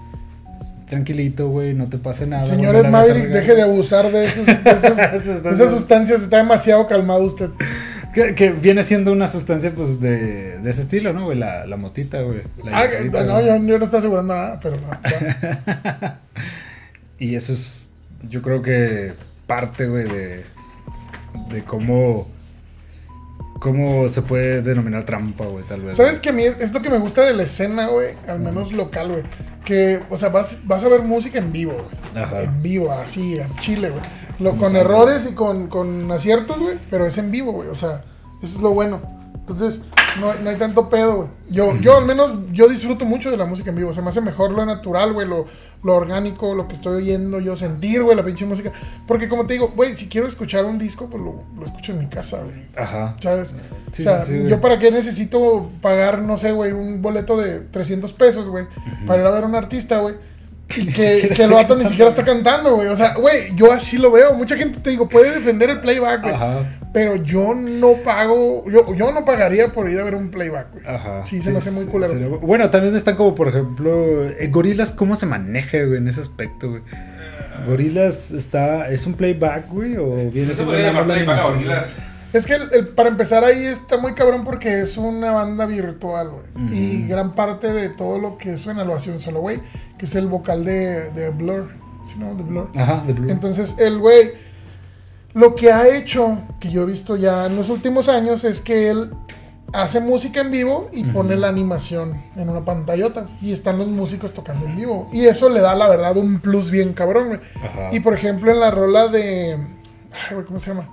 tranquilito, 0.92 1.48
güey, 1.48 1.74
no 1.74 1.88
te 1.88 1.98
pase 1.98 2.28
nada. 2.28 2.44
Señores 2.44 2.84
no 2.84 2.90
Maverick, 2.92 3.30
deje 3.30 3.56
de 3.56 3.62
abusar 3.62 4.12
de, 4.12 4.26
esos, 4.26 4.46
de 4.64 4.72
esas, 4.72 5.42
de 5.42 5.50
esas 5.50 5.72
sustancias. 5.72 6.22
Está 6.22 6.38
demasiado 6.38 6.86
calmado 6.88 7.24
usted. 7.24 7.50
Que, 8.14 8.36
que 8.36 8.50
viene 8.50 8.84
siendo 8.84 9.14
una 9.14 9.30
sustancia, 9.30 9.72
pues, 9.74 10.02
de, 10.02 10.60
de 10.60 10.70
ese 10.70 10.82
estilo, 10.82 11.14
¿no, 11.14 11.26
güey? 11.26 11.38
La, 11.38 11.66
la 11.66 11.78
motita, 11.78 12.22
güey. 12.22 12.42
La 12.66 12.80
Ah, 12.80 12.88
no, 13.24 13.40
yo, 13.40 13.56
yo 13.56 13.80
no 13.80 13.86
estoy 13.86 14.00
asegurando 14.00 14.36
nada, 14.36 14.60
pero 14.62 14.76
no. 14.76 14.92
Y 17.18 17.36
eso 17.36 17.54
es, 17.54 17.90
yo 18.28 18.42
creo 18.42 18.62
que 18.62 19.14
parte, 19.48 19.86
güey, 19.86 20.10
de, 20.10 20.44
de 21.52 21.62
cómo, 21.66 22.28
cómo 23.62 24.10
se 24.10 24.24
puede 24.24 24.64
denominar 24.64 25.06
trampa, 25.06 25.46
güey, 25.46 25.64
tal 25.64 25.82
vez. 25.82 25.96
¿Sabes 25.96 26.14
güey. 26.14 26.22
que 26.24 26.30
a 26.30 26.32
mí 26.34 26.44
es, 26.44 26.60
es 26.60 26.74
lo 26.74 26.82
que 26.82 26.90
me 26.90 26.98
gusta 26.98 27.22
de 27.22 27.34
la 27.34 27.44
escena, 27.44 27.88
güey? 27.88 28.16
Al 28.28 28.40
menos 28.40 28.74
local, 28.74 29.10
güey. 29.10 29.24
Que, 29.64 30.02
o 30.10 30.18
sea, 30.18 30.30
vas, 30.30 30.58
vas 30.64 30.84
a 30.84 30.88
ver 30.90 31.04
música 31.04 31.38
en 31.38 31.54
vivo, 31.54 31.74
güey. 31.74 32.24
Ajá. 32.24 32.42
En 32.42 32.64
vivo, 32.64 32.92
así, 32.92 33.38
en 33.38 33.56
Chile, 33.58 33.92
güey. 33.92 34.02
Lo, 34.40 34.58
con 34.58 34.76
errores 34.76 35.28
y 35.30 35.36
con, 35.36 35.68
con 35.68 36.12
aciertos, 36.12 36.60
güey. 36.60 36.80
Pero 36.90 37.06
es 37.06 37.20
en 37.20 37.30
vivo, 37.30 37.52
güey. 37.52 37.70
O 37.70 37.76
sea, 37.76 38.04
eso 38.42 38.56
es 38.56 38.62
lo 38.62 38.72
bueno. 38.72 39.00
Entonces, 39.52 39.82
no, 40.20 40.34
no 40.34 40.50
hay 40.50 40.56
tanto 40.58 40.90
pedo, 40.90 41.16
güey. 41.16 41.30
Yo, 41.50 41.76
yo 41.78 41.98
al 41.98 42.06
menos, 42.06 42.32
yo 42.52 42.68
disfruto 42.68 43.06
mucho 43.06 43.32
de 43.32 43.38
la 43.38 43.46
música 43.46 43.70
en 43.70 43.78
vivo. 43.78 43.94
Se 43.94 44.02
me 44.02 44.10
hace 44.10 44.22
mejor 44.22 44.52
lo 44.52 44.66
natural, 44.66 45.14
güey. 45.14 45.28
Lo, 45.28 45.48
lo 45.84 45.96
orgánico, 45.96 46.54
lo 46.54 46.68
que 46.68 46.74
estoy 46.74 46.98
oyendo, 46.98 47.40
yo 47.40 47.56
sentir, 47.56 48.04
güey, 48.04 48.16
la 48.16 48.24
pinche 48.24 48.46
música. 48.46 48.72
Porque 49.08 49.28
como 49.28 49.48
te 49.48 49.54
digo, 49.54 49.74
güey, 49.76 49.96
si 49.96 50.08
quiero 50.08 50.28
escuchar 50.28 50.66
un 50.66 50.78
disco, 50.78 51.08
pues 51.10 51.24
lo, 51.24 51.44
lo 51.58 51.66
escucho 51.66 51.92
en 51.92 52.00
mi 52.00 52.08
casa, 52.08 52.42
güey. 52.44 52.66
Ajá. 52.76 53.16
¿Sabes? 53.20 53.56
Sí, 53.92 54.04
o 54.04 54.06
sea, 54.06 54.20
sí, 54.20 54.32
sí, 54.32 54.38
güey. 54.40 54.50
yo 54.50 54.62
para 54.62 54.80
qué 54.80 54.92
necesito 54.92 55.70
pagar, 55.82 56.22
no 56.22 56.38
sé, 56.38 56.52
güey, 56.52 56.72
un 56.72 57.02
boleto 57.02 57.38
de 57.38 57.60
300 57.60 58.14
pesos, 58.14 58.48
güey, 58.48 58.66
para 59.08 59.22
ir 59.22 59.28
a 59.28 59.32
ver 59.32 59.44
a 59.44 59.48
un 59.48 59.56
artista, 59.56 60.00
güey. 60.00 60.16
Y 60.78 60.86
que, 60.86 61.34
que 61.36 61.44
el 61.44 61.52
vato 61.52 61.76
ni 61.76 61.86
siquiera 61.86 62.10
está 62.10 62.24
cantando, 62.24 62.76
güey. 62.76 62.88
O 62.88 62.96
sea, 62.96 63.14
güey, 63.16 63.54
yo 63.56 63.74
así 63.74 63.98
lo 63.98 64.10
veo. 64.10 64.34
Mucha 64.36 64.56
gente, 64.56 64.80
te 64.80 64.92
digo, 64.92 65.10
puede 65.10 65.32
defender 65.32 65.70
el 65.70 65.82
playback, 65.82 66.22
güey. 66.22 66.34
Ajá. 66.34 66.62
Pero 66.94 67.16
yo 67.16 67.54
no 67.54 67.94
pago, 68.04 68.66
yo, 68.70 68.94
yo 68.94 69.12
no 69.14 69.24
pagaría 69.24 69.72
por 69.72 69.90
ir 69.90 69.98
a 70.00 70.04
ver 70.04 70.16
un 70.16 70.30
playback, 70.30 70.74
güey. 70.74 70.86
Ajá. 70.86 71.26
Sí, 71.26 71.42
se 71.42 71.52
me 71.52 71.60
hace 71.60 71.72
muy 71.72 71.86
sí, 71.86 71.90
culero. 71.90 72.12
sería- 72.12 72.28
Bueno, 72.28 72.70
también 72.70 72.94
están 72.96 73.16
como, 73.16 73.34
por 73.34 73.48
ejemplo, 73.48 74.26
eh, 74.28 74.50
Gorilas, 74.52 74.92
¿cómo 74.92 75.16
se 75.16 75.26
maneja, 75.26 75.78
güey, 75.86 75.98
en 76.00 76.08
ese 76.10 76.20
aspecto, 76.22 76.70
güey? 76.70 76.82
Gorilas 77.68 78.32
está, 78.32 78.90
¿es 78.90 79.06
un 79.06 79.14
playback, 79.14 79.70
güey? 79.70 79.96
¿O 79.98 80.30
viene 80.32 80.54
siendo 80.54 80.66
puede 80.74 80.84
nada 80.84 80.94
más 80.94 81.02
llamar 81.04 81.08
la 81.08 81.14
playback 81.14 81.40
a 81.40 81.44
animación, 81.44 81.54
gorilas. 81.54 81.86
Es 82.34 82.46
que 82.46 82.54
el- 82.56 82.70
el- 82.74 82.88
para 82.90 83.10
empezar 83.10 83.44
ahí 83.44 83.66
está 83.66 83.98
muy 83.98 84.14
cabrón 84.14 84.44
porque 84.44 84.82
es 84.82 84.98
una 84.98 85.32
banda 85.32 85.66
virtual, 85.66 86.30
güey. 86.30 86.74
Y 86.74 87.08
gran 87.08 87.36
parte 87.36 87.72
de 87.74 87.90
todo 87.90 88.20
lo 88.20 88.38
que 88.38 88.58
suena 88.58 88.84
lo 88.84 88.96
hace 88.96 89.12
un 89.12 89.20
solo 89.20 89.42
güey, 89.42 89.60
que 89.98 90.06
es 90.06 90.16
el 90.16 90.28
vocal 90.28 90.64
de, 90.66 91.12
de 91.12 91.30
Blur. 91.30 91.70
¿Sí, 92.08 92.16
no? 92.18 92.34
De 92.36 92.44
Blur. 92.44 92.70
Ajá, 92.76 93.04
de 93.06 93.14
Blue. 93.14 93.30
Entonces, 93.30 93.76
el 93.80 94.00
güey, 94.00 94.32
lo 95.34 95.56
que 95.56 95.72
ha 95.72 95.88
hecho, 95.88 96.40
que 96.60 96.72
yo 96.72 96.84
he 96.84 96.86
visto 96.86 97.16
ya 97.16 97.46
en 97.46 97.56
los 97.56 97.70
últimos 97.70 98.10
años, 98.10 98.44
es 98.44 98.62
que 98.62 98.90
él 98.90 99.12
hace 99.74 100.02
música 100.02 100.42
en 100.42 100.52
vivo 100.52 100.90
y 100.92 101.06
pone 101.06 101.36
la 101.38 101.48
animación 101.48 102.22
en 102.36 102.50
una 102.50 102.66
pantallota. 102.66 103.28
Y 103.42 103.54
están 103.54 103.78
los 103.78 103.88
músicos 103.88 104.34
tocando 104.34 104.66
en 104.66 104.76
vivo. 104.76 105.10
Y 105.14 105.26
eso 105.26 105.50
le 105.50 105.62
da, 105.62 105.76
la 105.76 105.88
verdad, 105.88 106.18
un 106.18 106.40
plus 106.40 106.72
bien 106.72 106.94
cabrón, 106.94 107.28
güey. 107.30 107.40
Ajá. 107.64 107.90
Y 107.94 108.00
por 108.02 108.14
ejemplo, 108.14 108.52
en 108.52 108.60
la 108.60 108.72
rola 108.72 109.08
de. 109.08 109.54
Ay, 110.12 110.34
güey, 110.36 110.46
¿cómo 110.46 110.60
se 110.60 110.72
llama? 110.72 110.90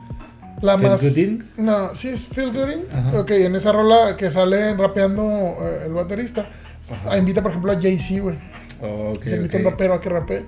La 0.61 0.77
¿Feel 0.77 0.91
más. 0.91 1.03
Gooding? 1.03 1.45
No, 1.57 1.95
sí, 1.95 2.09
es 2.09 2.27
Feel 2.27 2.53
Gooding. 2.53 2.85
Ajá. 2.93 3.21
Ok, 3.21 3.31
en 3.33 3.57
esa 3.57 3.73
rola 3.73 4.17
que 4.17 4.31
sale 4.31 4.75
rapeando 4.75 5.23
eh, 5.61 5.83
el 5.87 5.93
baterista, 5.93 6.47
Ajá. 6.91 7.17
invita, 7.17 7.43
por 7.43 7.53
ejemplo, 7.53 7.73
a 7.73 7.81
Jay-Z, 7.81 8.23
güey. 8.23 8.37
Oh, 8.81 9.15
se 9.25 9.37
invita 9.37 9.59
un 9.59 9.65
rapero 9.65 9.95
a 9.95 10.01
que 10.01 10.09
rapee. 10.09 10.45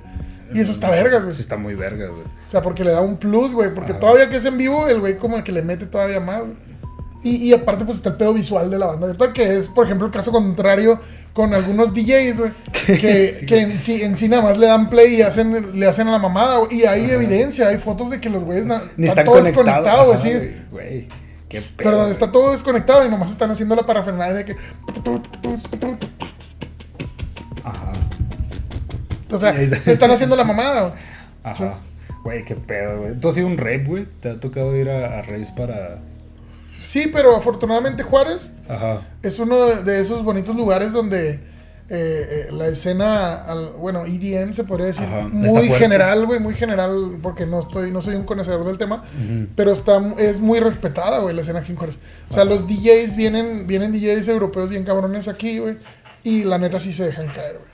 Y 0.53 0.61
eso 0.61 0.73
está 0.73 0.91
vergas, 0.91 1.23
güey. 1.25 1.35
Sí, 1.35 1.43
está 1.43 1.57
muy 1.57 1.75
vergas, 1.75 2.11
güey. 2.11 2.23
O 2.23 2.49
sea, 2.49 2.63
porque 2.63 2.85
le 2.85 2.91
da 2.93 3.01
un 3.01 3.17
plus, 3.17 3.53
güey. 3.53 3.73
Porque 3.75 3.95
todavía 3.95 4.29
que 4.29 4.37
es 4.37 4.45
en 4.45 4.57
vivo, 4.59 4.89
el 4.89 5.01
güey 5.01 5.17
como 5.19 5.43
que 5.45 5.53
le 5.53 5.63
mete 5.63 5.87
todavía 5.87 6.21
más, 6.21 6.41
güey. 6.41 6.71
Y, 7.23 7.37
y 7.37 7.53
aparte, 7.53 7.85
pues 7.85 7.99
está 7.99 8.09
el 8.11 8.17
pedo 8.17 8.33
visual 8.33 8.71
de 8.71 8.79
la 8.79 8.87
banda 8.87 9.07
virtual, 9.07 9.35
que 9.35 9.57
es, 9.59 9.69
por 9.69 9.85
ejemplo, 9.85 10.07
el 10.07 10.13
caso 10.13 10.33
contrario 10.33 10.99
con 11.35 11.53
algunos 11.53 11.93
DJs, 11.95 12.39
güey. 12.39 12.53
Que, 12.87 13.35
Sí. 13.39 13.47
que 13.47 13.61
en, 13.61 13.79
sí, 13.79 14.03
en 14.03 14.17
sí 14.17 14.27
nada 14.29 14.43
más 14.43 14.57
le 14.59 14.67
dan 14.67 14.89
play 14.89 15.17
y 15.17 15.23
hacen, 15.23 15.79
le 15.79 15.87
hacen 15.87 16.09
a 16.09 16.13
la 16.13 16.19
mamada, 16.19 16.57
güey. 16.59 16.81
Y 16.81 16.87
hay 16.87 17.11
evidencia, 17.11 17.69
hay 17.69 17.77
fotos 17.77 18.09
de 18.11 18.21
que 18.23 18.31
los 18.31 18.43
güeyes 18.43 18.65
na- 18.67 18.83
Ni 18.97 19.07
está 19.07 19.21
están 19.21 19.25
todo 19.35 19.43
desconectado, 19.45 20.07
güey. 20.07 20.19
Sí. 20.19 20.51
güey, 20.73 21.09
qué 21.51 21.61
pedo. 21.61 21.91
Perdón, 21.91 22.11
está 22.11 22.33
todo 22.33 22.53
desconectado 22.53 23.05
y 23.05 23.11
nomás 23.11 23.31
están 23.31 23.51
haciendo 23.51 23.77
la 23.77 23.85
parafernalia 23.85 24.35
de 24.35 24.45
que. 24.47 24.57
O 29.33 29.39
sea, 29.39 29.51
están 29.61 30.11
haciendo 30.11 30.37
la 30.37 30.45
mamada, 30.45 30.81
güey. 30.83 30.93
Ajá. 31.45 31.79
Güey, 32.25 32.45
qué 32.45 32.55
pedo, 32.55 33.01
güey. 33.01 33.15
¿Tú 33.19 33.29
has 33.29 33.37
ido 33.39 33.47
a 33.47 33.51
un 33.51 33.57
rave, 33.59 33.85
güey? 33.85 34.07
¿Te 34.21 34.31
ha 34.31 34.41
tocado 34.41 34.77
ir 34.77 34.91
a, 34.91 35.19
a 35.19 35.23
raves 35.23 35.51
para...? 35.53 35.99
Sí, 36.83 37.09
pero 37.13 37.37
afortunadamente 37.37 38.03
Juárez 38.03 38.51
Ajá. 38.69 39.03
es 39.23 39.39
uno 39.39 39.65
de 39.67 40.01
esos 40.01 40.25
bonitos 40.25 40.57
lugares 40.57 40.93
donde 40.93 41.31
eh, 41.33 41.39
eh, 41.89 42.49
la 42.53 42.67
escena, 42.67 43.35
al- 43.45 43.71
bueno, 43.79 44.05
EDM 44.07 44.53
se 44.53 44.65
podría 44.65 44.87
decir, 44.87 45.05
Ajá, 45.05 45.29
muy 45.29 45.69
general, 45.69 46.27
güey, 46.27 46.41
muy 46.41 46.55
general, 46.55 47.19
porque 47.23 47.47
no 47.47 47.61
estoy, 47.61 47.91
no 47.93 48.03
soy 48.03 48.17
un 48.17 48.25
conocedor 48.25 48.65
del 48.65 48.77
tema, 48.79 49.05
pero 49.57 49.73
está, 49.73 50.03
es 50.19 50.41
muy 50.41 50.59
respetada, 50.61 51.19
güey, 51.21 51.35
la 51.35 51.43
escena 51.43 51.61
aquí 51.61 51.73
en 51.73 51.79
Juárez. 51.79 51.99
O 52.29 52.35
sea, 52.35 52.43
Ajá. 52.43 52.51
los 52.53 52.67
DJs 52.67 53.15
vienen, 53.17 53.67
vienen 53.67 53.93
DJs 53.93 54.29
europeos 54.29 54.69
bien 54.71 54.85
cabrones 54.85 55.29
aquí, 55.29 55.59
güey, 55.59 55.77
y 56.25 56.45
la 56.45 56.59
neta 56.59 56.81
sí 56.81 56.93
se 56.93 57.07
dejan 57.07 57.27
caer, 57.29 57.57
güey. 57.59 57.70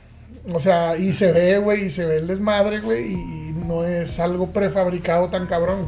O 0.53 0.61
sea, 0.61 0.97
y 0.97 1.13
se 1.13 1.33
ve, 1.33 1.59
güey, 1.59 1.87
y 1.87 1.91
se 1.91 2.05
ve 2.07 2.19
el 2.19 2.27
desmadre, 2.27 2.81
güey, 2.81 3.13
y, 3.13 3.15
y 3.15 3.53
no 3.67 3.85
es 3.85 4.21
algo 4.21 4.51
prefabricado 4.53 5.29
tan 5.29 5.47
cabrón, 5.47 5.87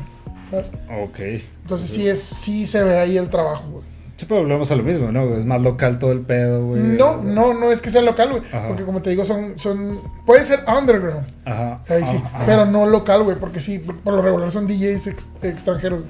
¿sabes? 0.51 0.71
Ok. 1.03 1.21
Entonces 1.63 1.91
sí 1.91 2.09
es, 2.09 2.21
sí 2.21 2.67
se 2.67 2.83
ve 2.83 2.99
ahí 2.99 3.17
el 3.17 3.29
trabajo, 3.31 3.65
güey. 3.71 3.85
Sí, 4.17 4.27
pero 4.29 4.41
volvemos 4.41 4.69
a 4.73 4.75
lo 4.75 4.83
mismo, 4.83 5.13
¿no? 5.13 5.33
Es 5.37 5.45
más 5.45 5.63
local 5.63 6.01
todo 6.01 6.11
el 6.11 6.23
pedo, 6.23 6.67
güey. 6.67 6.83
No, 6.83 7.23
no, 7.23 7.55
no 7.55 7.71
es 7.71 7.81
que 7.81 7.93
sea 7.93 8.03
local, 8.03 8.31
güey. 8.31 8.43
Porque 8.67 8.83
como 8.83 9.01
te 9.01 9.11
digo, 9.11 9.25
son, 9.25 9.57
son. 9.61 10.01
Puede 10.27 10.45
ser 10.45 10.65
underground. 10.67 11.25
Ajá. 11.45 11.85
Ahí 11.89 12.03
sí. 12.05 12.17
Ajá. 12.25 12.43
Pero 12.45 12.67
no 12.67 12.85
local, 12.87 13.23
güey. 13.23 13.37
Porque 13.37 13.61
sí, 13.61 13.79
por 13.79 14.13
lo 14.13 14.21
regular 14.21 14.51
son 14.51 14.67
DJs 14.67 15.07
ex- 15.07 15.29
extranjeros. 15.43 16.01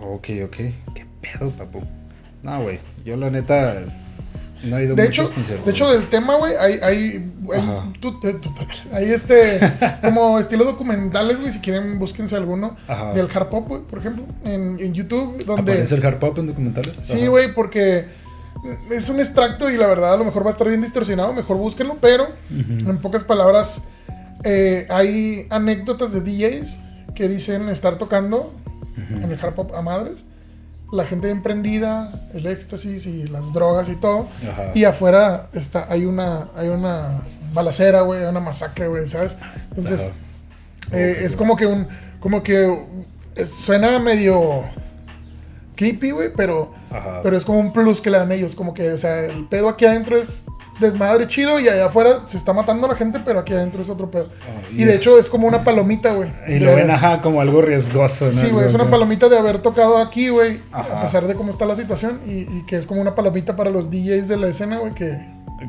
Ok, 0.00 0.28
ok. 0.44 0.56
¿Qué 0.94 1.04
pedo, 1.20 1.50
papu? 1.50 1.82
No, 2.44 2.62
güey. 2.62 2.78
Yo, 3.04 3.16
la 3.16 3.28
neta, 3.28 3.74
no 4.64 4.78
he 4.78 4.84
ido 4.84 4.94
De 4.94 5.04
muchos 5.04 5.26
hecho, 5.26 5.34
conciertos. 5.34 5.66
de 5.66 5.72
hecho, 5.72 5.90
del 5.92 6.08
tema, 6.08 6.36
güey, 6.36 6.54
hay, 6.56 6.78
hay, 6.82 7.32
hay, 8.92 9.04
este, 9.12 9.60
como 10.02 10.38
estilo 10.38 10.64
documentales, 10.64 11.40
güey, 11.40 11.52
si 11.52 11.60
quieren, 11.60 11.98
búsquense 11.98 12.36
alguno 12.36 12.76
Ajá. 12.86 13.12
del 13.14 13.28
hard 13.32 13.48
pop, 13.48 13.68
güey, 13.68 13.82
por 13.82 13.98
ejemplo, 13.98 14.24
en, 14.44 14.78
en 14.80 14.94
YouTube, 14.94 15.44
donde... 15.44 15.72
¿Aparece 15.72 15.94
el 15.94 16.04
hard 16.06 16.18
pop 16.18 16.38
en 16.38 16.46
documentales? 16.48 16.94
Sí, 17.02 17.26
güey, 17.26 17.54
porque 17.54 18.06
es 18.90 19.08
un 19.08 19.20
extracto 19.20 19.70
y 19.70 19.76
la 19.76 19.86
verdad 19.86 20.14
a 20.14 20.16
lo 20.16 20.24
mejor 20.24 20.44
va 20.44 20.48
a 20.48 20.52
estar 20.52 20.68
bien 20.68 20.82
distorsionado, 20.82 21.32
mejor 21.32 21.56
búsquenlo, 21.56 21.96
pero 22.00 22.28
en 22.50 22.98
pocas 22.98 23.24
palabras 23.24 23.82
eh, 24.44 24.86
hay 24.90 25.46
anécdotas 25.50 26.12
de 26.12 26.20
DJs 26.20 26.78
que 27.14 27.28
dicen 27.28 27.68
estar 27.68 27.98
tocando 27.98 28.52
en 28.96 29.30
el 29.30 29.38
hard 29.40 29.54
pop 29.54 29.72
a 29.74 29.82
madres, 29.82 30.24
la 30.92 31.04
gente 31.04 31.30
emprendida, 31.30 32.28
el 32.34 32.46
éxtasis 32.46 33.06
y 33.06 33.24
las 33.28 33.52
drogas 33.52 33.88
y 33.88 33.96
todo, 33.96 34.26
Ajá. 34.50 34.70
y 34.74 34.84
afuera 34.84 35.48
está, 35.52 35.86
hay 35.90 36.04
una, 36.06 36.48
hay 36.56 36.68
una 36.68 37.22
balacera, 37.52 38.00
güey, 38.02 38.22
hay 38.22 38.26
una 38.28 38.40
masacre, 38.40 38.88
güey, 38.88 39.06
¿sabes? 39.06 39.36
Entonces, 39.70 40.10
eh, 40.92 41.18
es 41.24 41.36
como 41.36 41.56
que 41.56 41.66
un, 41.66 41.86
como 42.20 42.42
que 42.42 42.84
es- 43.34 43.50
suena 43.50 43.98
medio 43.98 44.64
creepy, 45.76 46.10
güey, 46.10 46.32
pero, 46.34 46.72
Ajá. 46.90 47.20
pero 47.22 47.36
es 47.36 47.44
como 47.44 47.58
un 47.60 47.72
plus 47.72 48.00
que 48.00 48.10
le 48.10 48.18
dan 48.18 48.32
ellos, 48.32 48.54
como 48.54 48.74
que, 48.74 48.90
o 48.92 48.98
sea, 48.98 49.24
el 49.26 49.46
pedo 49.46 49.68
aquí 49.68 49.84
adentro 49.84 50.16
es 50.18 50.44
desmadre 50.80 51.26
chido 51.26 51.58
y 51.60 51.68
allá 51.68 51.86
afuera 51.86 52.22
se 52.26 52.36
está 52.36 52.52
matando 52.52 52.86
a 52.86 52.90
la 52.90 52.96
gente, 52.96 53.20
pero 53.24 53.40
aquí 53.40 53.52
adentro 53.52 53.82
es 53.82 53.88
otro 53.88 54.10
pedo. 54.10 54.28
Y 54.72 54.82
y 54.82 54.84
de 54.84 54.94
es- 54.94 55.00
hecho 55.00 55.18
es 55.18 55.28
como 55.28 55.46
una 55.46 55.64
palomita, 55.64 56.12
güey. 56.12 56.30
Y 56.46 56.58
lo 56.60 56.70
De- 56.70 56.76
ven, 56.76 56.90
ajá, 56.90 57.20
como 57.20 57.40
algo 57.40 57.60
riesgoso, 57.62 58.26
¿no? 58.32 58.40
Sí, 58.40 58.48
güey, 58.50 58.66
es 58.66 58.74
una 58.74 58.88
palomita 58.90 59.28
de 59.28 59.38
haber 59.38 59.58
tocado 59.60 59.98
aquí, 59.98 60.28
güey, 60.28 60.60
a 60.72 61.00
pesar 61.02 61.26
de 61.26 61.34
cómo 61.34 61.50
está 61.50 61.64
la 61.66 61.76
situación, 61.76 62.20
y, 62.26 62.40
y 62.58 62.64
que 62.66 62.76
es 62.76 62.86
como 62.86 63.00
una 63.00 63.14
palomita 63.14 63.56
para 63.56 63.70
los 63.70 63.90
DJs 63.90 64.28
de 64.28 64.36
la 64.36 64.48
escena, 64.48 64.78
güey, 64.78 64.92
que... 64.94 65.18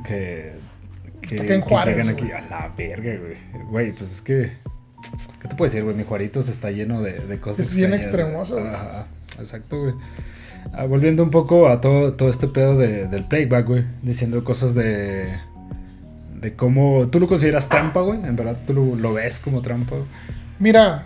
Que. 0.05 0.59
Que, 1.21 1.35
que 1.35 1.59
Juárez, 1.61 2.07
aquí 2.07 2.31
a 2.31 2.41
la 2.41 2.71
verga, 2.77 3.11
güey. 3.19 3.65
Güey, 3.69 3.91
pues 3.91 4.11
es 4.13 4.21
que. 4.21 4.53
¿Qué 5.41 5.47
te 5.47 5.55
puedo 5.55 5.69
decir, 5.69 5.83
güey? 5.83 5.95
Mi 5.95 6.03
Juaritos 6.03 6.47
está 6.47 6.71
lleno 6.71 7.01
de, 7.01 7.13
de 7.19 7.39
cosas. 7.39 7.67
Es 7.67 7.75
bien 7.75 7.93
extremoso, 7.93 8.55
güey. 8.55 8.67
Ajá, 8.67 9.05
exacto, 9.37 9.79
güey. 9.81 9.93
Ah, 10.73 10.85
volviendo 10.85 11.23
un 11.23 11.31
poco 11.31 11.67
a 11.69 11.81
todo, 11.81 12.13
todo 12.13 12.29
este 12.29 12.47
pedo 12.47 12.77
de- 12.77 13.07
del 13.07 13.25
playback, 13.25 13.65
güey. 13.67 13.85
Diciendo 14.01 14.43
cosas 14.43 14.73
de. 14.75 15.33
De 16.39 16.55
cómo. 16.55 17.07
¿Tú 17.09 17.19
lo 17.19 17.27
consideras 17.27 17.67
trampa, 17.69 18.01
güey? 18.01 18.23
En 18.23 18.35
verdad, 18.35 18.57
tú 18.65 18.73
lo, 18.73 18.95
lo 18.95 19.13
ves 19.13 19.39
como 19.39 19.61
trampa. 19.61 19.95
güey? 19.95 20.07
Mira, 20.59 21.05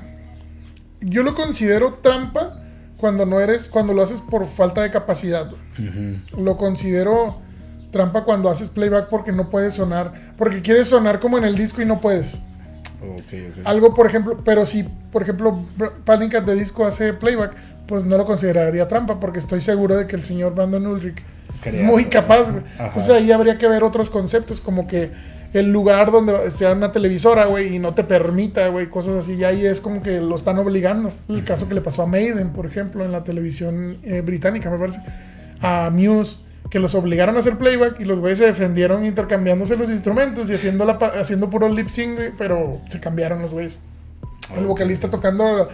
yo 1.02 1.24
lo 1.24 1.34
considero 1.36 1.94
trampa 1.94 2.60
cuando 2.98 3.26
no 3.26 3.40
eres, 3.40 3.68
cuando 3.68 3.94
lo 3.94 4.02
haces 4.04 4.22
por 4.22 4.48
falta 4.48 4.82
de 4.82 4.92
capacidad, 4.92 5.50
güey. 5.50 6.20
Lo 6.38 6.58
considero 6.58 7.38
trampa 7.92 8.24
cuando 8.24 8.50
haces 8.50 8.70
playback 8.70 9.10
porque 9.10 9.32
no 9.32 9.50
puedes 9.50 9.74
sonar, 9.76 10.14
porque 10.38 10.62
quieres 10.62 10.88
sonar 10.88 11.20
como 11.20 11.38
en 11.38 11.44
el 11.44 11.56
disco 11.56 11.82
y 11.82 11.86
no 11.86 12.00
puedes. 12.02 12.36
Ok, 13.02 13.34
ok. 13.60 13.66
Algo, 13.66 13.94
por 13.94 14.08
ejemplo, 14.08 14.40
pero 14.46 14.66
si, 14.66 14.84
por 15.12 15.22
ejemplo, 15.24 15.66
Panic 16.06 16.36
at 16.36 16.46
the 16.46 16.56
Disco 16.56 16.86
hace 16.86 17.14
playback, 17.14 17.54
pues 17.88 18.06
no 18.06 18.18
lo 18.18 18.26
consideraría 18.26 18.88
trampa 18.88 19.20
porque 19.20 19.40
estoy 19.40 19.62
seguro 19.62 19.98
de 19.98 20.08
que 20.08 20.16
el 20.16 20.24
señor 20.24 20.56
Brandon 20.56 20.86
Ulrich 20.88 21.24
es 21.66 21.82
muy 21.82 22.06
capaz, 22.06 22.50
güey. 22.50 22.64
Entonces 22.80 23.10
ahí 23.10 23.32
habría 23.32 23.58
que 23.58 23.68
ver 23.68 23.84
otros 23.84 24.10
conceptos, 24.10 24.62
como 24.62 24.88
que 24.88 25.12
el 25.54 25.72
lugar 25.72 26.12
donde 26.12 26.50
sea 26.52 26.74
una 26.74 26.92
televisora, 26.92 27.46
güey, 27.46 27.76
y 27.76 27.80
no 27.80 27.94
te 27.94 28.04
permita, 28.04 28.68
güey, 28.70 28.88
cosas 28.88 29.24
así, 29.24 29.36
y 29.36 29.44
ahí 29.44 29.66
es 29.66 29.80
como 29.80 30.02
que 30.02 30.20
lo 30.20 30.36
están 30.36 30.58
obligando. 30.58 31.14
El 31.30 31.44
caso 31.44 31.68
que 31.68 31.76
le 31.76 31.82
pasó 31.82 32.04
a 32.04 32.08
Maiden, 32.08 32.50
por 32.50 32.66
ejemplo, 32.66 33.06
en 33.06 33.12
la 33.12 33.24
televisión 33.24 33.98
eh, 34.04 34.22
británica, 34.22 34.70
me 34.72 34.80
parece, 34.80 35.02
a 35.62 35.92
Muse, 35.94 36.40
que 36.70 36.80
los 36.80 36.96
obligaron 36.96 37.36
a 37.38 37.40
hacer 37.40 37.58
playback 37.58 38.00
y 38.00 38.06
los 38.06 38.20
güeyes 38.20 38.40
se 38.40 38.46
defendieron 38.46 39.06
intercambiándose 39.06 39.78
los 39.78 39.90
instrumentos 39.90 40.50
y 40.50 40.56
haciendo, 40.56 40.86
la, 40.86 40.94
haciendo 40.94 41.50
puro 41.50 41.70
lip 41.70 41.88
sync, 41.88 42.16
güey, 42.16 42.32
pero 42.36 42.82
se 42.90 43.00
cambiaron 43.00 43.42
los 43.42 43.54
güeyes. 43.54 43.80
El 44.58 44.66
vocalista 44.66 45.10
tocando 45.10 45.70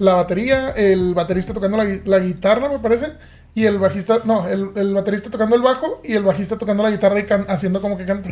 la 0.00 0.14
batería, 0.14 0.70
el 0.70 1.14
baterista 1.14 1.54
tocando 1.54 1.76
la, 1.76 1.84
gui- 1.84 2.02
la 2.04 2.18
guitarra, 2.18 2.68
me 2.68 2.80
parece. 2.80 3.12
Y 3.54 3.64
el 3.66 3.78
bajista, 3.78 4.20
no, 4.24 4.48
el, 4.48 4.70
el 4.76 4.94
baterista 4.94 5.28
tocando 5.30 5.56
el 5.56 5.62
bajo 5.62 6.00
y 6.04 6.14
el 6.14 6.22
bajista 6.22 6.56
tocando 6.56 6.82
la 6.84 6.90
guitarra 6.90 7.18
y 7.20 7.24
can- 7.26 7.46
haciendo 7.48 7.80
como 7.80 7.96
que 7.96 8.04
canta. 8.06 8.30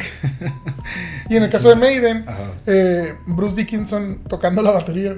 y 1.28 1.36
en 1.36 1.42
el 1.44 1.50
caso 1.50 1.68
de 1.68 1.74
Maiden, 1.76 2.24
eh, 2.66 3.14
Bruce 3.26 3.56
Dickinson 3.56 4.22
tocando 4.28 4.62
la 4.62 4.70
batería. 4.72 5.16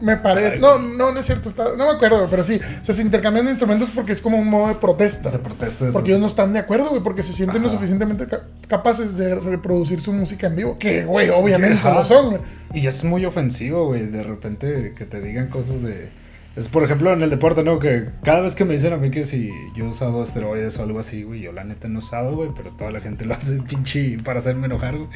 Me 0.00 0.16
parece. 0.16 0.58
No, 0.58 0.78
no, 0.78 1.12
no 1.12 1.20
es 1.20 1.26
cierto. 1.26 1.48
está- 1.48 1.76
no 1.76 1.86
me 1.86 1.92
acuerdo, 1.92 2.26
pero 2.30 2.42
sí. 2.44 2.60
O 2.82 2.84
sea, 2.84 2.94
se 2.94 3.02
intercambian 3.02 3.48
instrumentos 3.48 3.90
porque 3.94 4.12
es 4.12 4.20
como 4.20 4.38
un 4.38 4.48
modo 4.48 4.68
de 4.68 4.74
protesta. 4.74 5.30
De 5.30 5.38
protesta. 5.38 5.86
Porque 5.92 6.10
ellos 6.10 6.20
no 6.20 6.26
están 6.26 6.52
de 6.52 6.58
acuerdo, 6.58 6.90
güey, 6.90 7.02
porque 7.02 7.22
se 7.22 7.32
sienten 7.32 7.62
lo 7.62 7.68
Ajá. 7.68 7.76
suficientemente 7.76 8.26
ca- 8.26 8.42
capaces 8.68 9.16
de 9.16 9.34
reproducir 9.36 10.00
su 10.00 10.12
música 10.12 10.48
en 10.48 10.56
vivo. 10.56 10.78
Que, 10.78 11.04
güey, 11.04 11.30
obviamente 11.30 11.78
Ajá. 11.78 11.94
lo 11.94 12.04
son, 12.04 12.30
güey. 12.30 12.42
Y 12.74 12.86
es 12.86 13.04
muy 13.04 13.24
ofensivo, 13.24 13.86
güey, 13.86 14.06
de 14.06 14.22
repente 14.24 14.94
que 14.96 15.04
te 15.04 15.20
digan 15.20 15.48
cosas 15.48 15.82
de... 15.82 16.08
Es 16.56 16.68
por 16.68 16.84
ejemplo 16.84 17.12
en 17.12 17.20
el 17.20 17.30
deporte, 17.30 17.64
¿no? 17.64 17.80
Que 17.80 18.10
cada 18.22 18.40
vez 18.40 18.54
que 18.54 18.64
me 18.64 18.74
dicen 18.74 18.92
a 18.92 18.96
mí 18.96 19.10
que 19.10 19.24
si 19.24 19.50
yo 19.74 19.86
he 19.86 19.88
usado 19.88 20.22
esteroides 20.22 20.78
o 20.78 20.84
algo 20.84 21.00
así, 21.00 21.24
güey, 21.24 21.40
yo 21.40 21.50
la 21.50 21.64
neta 21.64 21.88
no 21.88 21.96
he 21.96 21.98
usado, 21.98 22.36
güey, 22.36 22.50
pero 22.54 22.70
toda 22.70 22.92
la 22.92 23.00
gente 23.00 23.24
lo 23.24 23.34
hace 23.34 23.56
pinche 23.68 24.18
para 24.24 24.38
hacerme 24.38 24.66
enojar, 24.66 24.96
güey. 24.96 25.08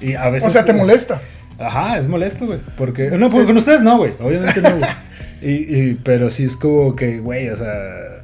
Y 0.00 0.14
a 0.14 0.30
veces... 0.30 0.48
O 0.48 0.52
sea, 0.52 0.64
te 0.64 0.72
molesta. 0.72 1.20
Ajá, 1.58 1.98
es 1.98 2.06
molesto, 2.08 2.46
güey. 2.46 2.60
Porque... 2.76 3.10
No, 3.10 3.30
porque 3.30 3.46
con 3.46 3.56
ustedes 3.56 3.82
no, 3.82 3.98
güey. 3.98 4.12
Obviamente 4.20 4.60
no, 4.62 4.76
güey. 4.78 4.90
Y, 5.40 5.50
y- 5.90 5.94
pero 6.02 6.30
sí 6.30 6.42
es 6.44 6.56
como 6.56 6.96
que, 6.96 7.20
güey, 7.20 7.48
o 7.50 7.56
sea... 7.56 8.22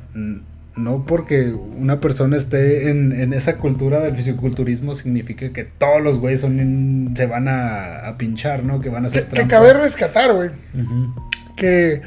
No 0.77 1.05
porque 1.07 1.53
una 1.53 2.01
persona 2.01 2.37
esté 2.37 2.91
en, 2.91 3.13
en 3.13 3.33
esa 3.33 3.59
cultura 3.59 4.01
del 4.01 4.17
fisiculturismo 4.17 4.97
significa 4.97 5.53
que 5.53 5.63
todos 5.63 6.03
los 6.03 6.19
güeyes 6.19 6.41
son 6.41 7.15
se 7.17 7.27
van 7.27 7.47
a, 7.47 8.09
a 8.09 8.19
pinchar, 8.19 8.65
¿no? 8.65 8.81
Que 8.81 8.89
van 8.89 9.05
a 9.05 9.07
hacer 9.07 9.27
Que, 9.27 9.43
que 9.43 9.47
cabe 9.47 9.73
rescatar, 9.73 10.33
güey. 10.33 10.51
Que 11.55 12.01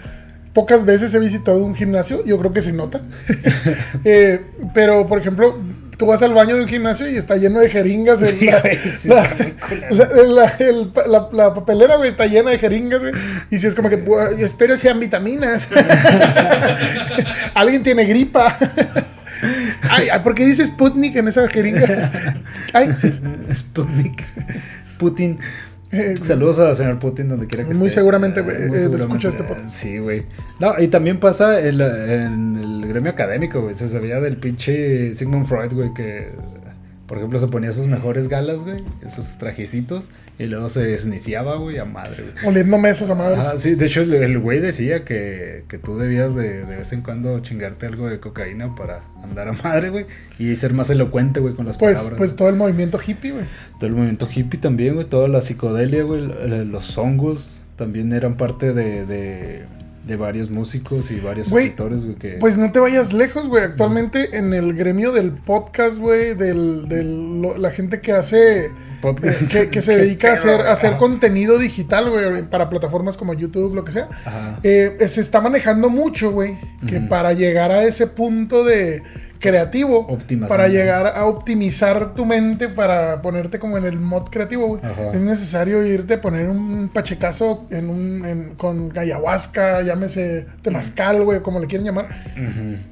pocas 0.54 0.84
veces 0.84 1.14
he 1.14 1.20
visitado 1.20 1.64
un 1.64 1.76
gimnasio. 1.76 2.26
Yo 2.26 2.38
creo 2.40 2.52
que 2.52 2.62
se 2.62 2.74
nota. 2.74 3.00
Eh, 4.04 4.42
pero, 4.74 5.08
por 5.08 5.20
ejemplo, 5.20 5.58
tú 5.98 6.06
vas 6.06 6.22
al 6.22 6.34
baño 6.34 6.56
de 6.56 6.62
un 6.62 6.68
gimnasio 6.68 7.10
y 7.10 7.18
está 7.18 7.36
lleno 7.38 7.60
de 7.60 7.70
jeringas. 7.70 8.22
el- 8.22 8.38
Sí, 8.40 8.46
la, 8.46 8.60
güey, 8.62 8.78
sí, 8.78 9.08
la- 9.10 9.24
está 9.26 9.44
muy 9.44 9.52
culero. 9.54 9.96
la- 9.96 10.24
la- 10.24 10.56
el- 10.60 10.92
la- 11.12 11.30
la 11.34 11.54
papelera, 11.54 11.96
güey, 11.98 12.10
está 12.10 12.26
llena 12.28 12.52
de 12.52 12.60
jeringas, 12.60 13.02
güey. 13.02 13.14
Y 13.50 13.60
si 13.60 13.68
es 13.68 13.74
como 13.76 13.90
que, 13.90 13.96
"Buah, 13.98 14.32
yo 14.38 14.46
espero 14.46 14.78
sean 14.78 15.00
vitaminas. 15.00 15.68
Alguien 17.54 17.84
tiene 17.84 18.06
gripa. 18.06 18.58
Ay, 19.90 20.10
ay, 20.12 20.20
¿por 20.22 20.34
qué 20.36 20.46
dice 20.46 20.66
Sputnik 20.66 21.16
en 21.16 21.28
esa 21.28 21.48
jeringa? 21.48 22.12
Ay, 22.74 22.90
Sputnik. 23.56 24.24
Putin. 24.98 25.40
Eh, 25.92 26.16
Saludos 26.22 26.60
al 26.60 26.76
señor 26.76 27.00
Putin 27.00 27.30
donde 27.30 27.48
quiera 27.48 27.64
que 27.64 27.74
Muy 27.74 27.88
esté. 27.88 28.00
seguramente, 28.02 28.42
güey, 28.42 28.56
Muy 28.68 28.78
eh, 28.78 28.82
seguramente, 28.82 29.04
escucha 29.04 29.30
este 29.30 29.44
eh, 29.44 29.46
podcast. 29.48 29.70
Sí, 29.70 29.98
güey. 30.00 30.26
No, 30.60 30.74
y 30.80 30.88
también 30.88 31.20
pasa 31.20 31.60
en, 31.62 31.80
en 31.82 32.58
el 32.58 32.88
gremio 32.88 33.12
académico, 33.12 33.62
güey. 33.62 33.76
Se 33.76 33.88
sabía 33.88 34.20
del 34.20 34.38
pinche 34.38 35.14
Sigmund 35.14 35.46
Freud, 35.46 35.74
güey, 35.74 35.94
que 35.94 36.32
por 37.08 37.18
ejemplo 37.18 37.40
se 37.40 37.48
ponía 37.48 37.72
sus 37.72 37.88
mejores 37.88 38.28
galas, 38.28 38.64
güey, 38.64 38.78
esos 39.02 39.38
trajecitos, 39.38 40.10
y 40.38 40.46
luego 40.48 40.70
se 40.70 40.98
snifiaba, 41.00 41.56
güey, 41.56 41.78
a 41.80 41.86
madre, 41.86 42.24
güey. 42.34 42.46
oliendo 42.46 42.78
mesas 42.78 43.10
a 43.10 43.16
madre. 43.16 43.38
Ah, 43.40 43.54
sí, 43.58 43.76
de 43.76 43.86
hecho 43.86 44.02
el, 44.02 44.14
el 44.14 44.38
güey 44.40 44.60
decía 44.60 45.06
que, 45.06 45.64
que 45.68 45.78
tú 45.78 45.98
debías 45.98 46.36
de, 46.36 46.66
de 46.66 46.78
vez 46.78 46.92
en 46.94 47.02
cuando 47.02 47.40
chingarte 47.40 47.86
algo 47.86 48.08
de 48.10 48.20
cocaína 48.20 48.76
para 48.76 49.02
andar 49.24 49.48
a 49.48 49.54
madre, 49.54 49.90
güey, 49.90 50.06
y 50.38 50.56
ser 50.58 50.74
más 50.74 50.90
elocuente, 50.90 51.40
güey, 51.40 51.54
con 51.56 51.66
las 51.66 51.78
Pues, 51.78 51.96
palabras. 51.96 52.18
pues 52.18 52.36
todo 52.36 52.50
el 52.50 52.56
movimiento 52.56 53.00
hippie, 53.06 53.32
güey. 53.32 53.46
Todo 53.80 53.88
el 53.88 53.94
movimiento 53.96 54.28
hippie 54.34 54.60
también, 54.60 54.96
güey. 54.96 55.06
Toda 55.08 55.28
la 55.28 55.42
psicodelia, 55.42 56.04
güey. 56.04 56.28
Los 56.66 56.98
hongos 56.98 57.62
también 57.78 58.12
eran 58.14 58.38
parte 58.38 58.74
de, 58.74 59.06
de, 59.06 59.64
de 60.08 60.16
varios 60.16 60.50
músicos 60.50 61.12
y 61.12 61.20
varios 61.20 61.50
Güey, 61.50 61.66
escritores, 61.66 62.06
güey. 62.06 62.16
Que... 62.16 62.38
Pues 62.40 62.58
no 62.58 62.72
te 62.72 62.80
vayas 62.80 63.14
lejos, 63.14 63.48
güey. 63.48 63.64
Actualmente 63.64 64.38
en 64.38 64.54
el 64.54 64.74
gremio 64.74 65.12
del 65.12 65.32
podcast, 65.34 65.98
güey, 65.98 66.34
del, 66.34 66.88
del- 66.88 67.42
lo- 67.42 67.58
la 67.58 67.72
gente 67.72 68.00
que 68.02 68.14
hace, 68.14 68.72
Podcast. 69.02 69.42
eh, 69.42 69.48
que, 69.52 69.70
que 69.70 69.82
se 69.82 69.96
dedica 69.98 70.32
a 70.32 70.34
hacer, 70.36 70.62
a 70.62 70.72
hacer 70.72 70.98
contenido 70.98 71.58
digital, 71.60 72.10
güey, 72.10 72.44
para 72.50 72.70
plataformas 72.70 73.18
como 73.18 73.34
YouTube, 73.34 73.76
lo 73.76 73.84
que 73.84 73.92
sea. 73.92 74.08
Ajá. 74.26 74.60
Eh, 74.64 74.98
se 75.10 75.22
está 75.22 75.42
manejando 75.42 75.90
mucho, 75.90 76.32
güey, 76.32 76.58
que 76.88 77.00
para 77.02 77.34
llegar 77.34 77.72
a 77.72 77.84
ese 77.84 78.08
punto 78.08 78.64
de 78.64 79.04
creativo 79.40 80.00
Optimación. 80.08 80.48
para 80.58 80.68
llegar 80.70 81.08
a 81.08 81.26
optimizar 81.26 82.14
tu 82.16 82.26
mente 82.26 82.68
para 82.70 83.22
ponerte 83.22 83.60
como 83.60 83.78
en 83.78 83.86
el 83.86 84.00
mod 84.00 84.30
creativo. 84.30 84.80
Es 85.14 85.22
necesario 85.22 85.84
irte 85.86 86.16
a 86.16 86.22
poner 86.22 86.50
un 86.50 86.90
pachecazo 86.90 87.66
en 87.70 87.90
un, 87.90 88.26
en- 88.26 88.56
con 88.56 88.98
ayahuasca, 88.98 89.82
llámese 89.82 90.46
temazcal, 90.62 91.24
güey, 91.24 91.42
como 91.42 91.60
le 91.60 91.68
quieren 91.68 91.86
llamar. 91.86 92.10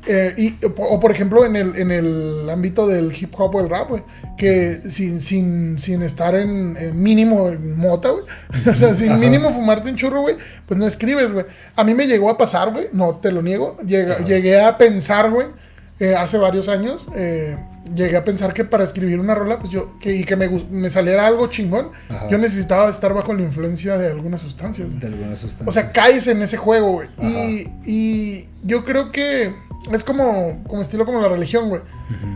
Eh, 0.07 0.33
y, 0.37 0.55
o 0.65 0.99
por 0.99 1.11
ejemplo, 1.11 1.45
en 1.45 1.55
el, 1.55 1.75
en 1.77 1.91
el 1.91 2.49
ámbito 2.49 2.87
del 2.87 3.11
hip 3.19 3.33
hop 3.37 3.55
o 3.55 3.61
el 3.61 3.69
rap, 3.69 3.89
güey, 3.89 4.03
que 4.37 4.81
sin, 4.89 5.21
sin, 5.21 5.79
sin 5.79 6.01
estar 6.01 6.35
en, 6.35 6.75
en 6.79 7.01
mínimo 7.01 7.47
en 7.49 7.75
mota, 7.77 8.09
güey, 8.09 8.23
o 8.69 8.73
sea, 8.73 8.93
sin 8.93 9.19
mínimo 9.19 9.51
fumarte 9.51 9.89
un 9.89 9.95
churro, 9.95 10.21
güey, 10.21 10.35
pues 10.67 10.79
no 10.79 10.85
escribes, 10.87 11.31
güey. 11.31 11.45
A 11.75 11.83
mí 11.83 11.93
me 11.93 12.07
llegó 12.07 12.29
a 12.29 12.37
pasar, 12.37 12.71
güey, 12.71 12.87
no 12.93 13.15
te 13.15 13.31
lo 13.31 13.41
niego, 13.41 13.77
Llega- 13.85 14.19
llegué 14.25 14.61
a 14.61 14.77
pensar, 14.77 15.29
güey, 15.31 15.47
eh, 15.99 16.15
hace 16.15 16.37
varios 16.37 16.67
años, 16.67 17.07
eh, 17.15 17.57
llegué 17.95 18.17
a 18.17 18.23
pensar 18.25 18.53
que 18.53 18.65
para 18.65 18.83
escribir 18.83 19.19
una 19.19 19.33
rola, 19.35 19.59
pues 19.59 19.71
yo, 19.71 19.97
que, 19.99 20.13
y 20.15 20.23
que 20.25 20.35
me, 20.35 20.89
saliera 20.89 21.25
algo 21.27 21.47
chingón, 21.47 21.89
Ajá. 22.09 22.27
yo 22.29 22.37
necesitaba 22.37 22.89
estar 22.89 23.13
bajo 23.13 23.33
la 23.33 23.43
influencia 23.43 23.97
de 23.97 24.11
algunas 24.11 24.41
sustancias. 24.41 24.89
güey. 24.89 24.99
De 24.99 25.07
algunas 25.07 25.39
sustancias. 25.39 25.67
O 25.67 25.71
sea, 25.71 25.91
caes 25.91 26.27
en 26.27 26.41
ese 26.41 26.57
juego, 26.57 26.91
güey. 26.93 27.09
Y, 27.21 27.69
y 27.85 28.49
yo 28.63 28.83
creo 28.83 29.11
que 29.11 29.53
es 29.91 30.03
como, 30.03 30.63
como 30.67 30.81
estilo 30.81 31.05
como 31.05 31.21
la 31.21 31.27
religión, 31.29 31.69
güey. 31.69 31.81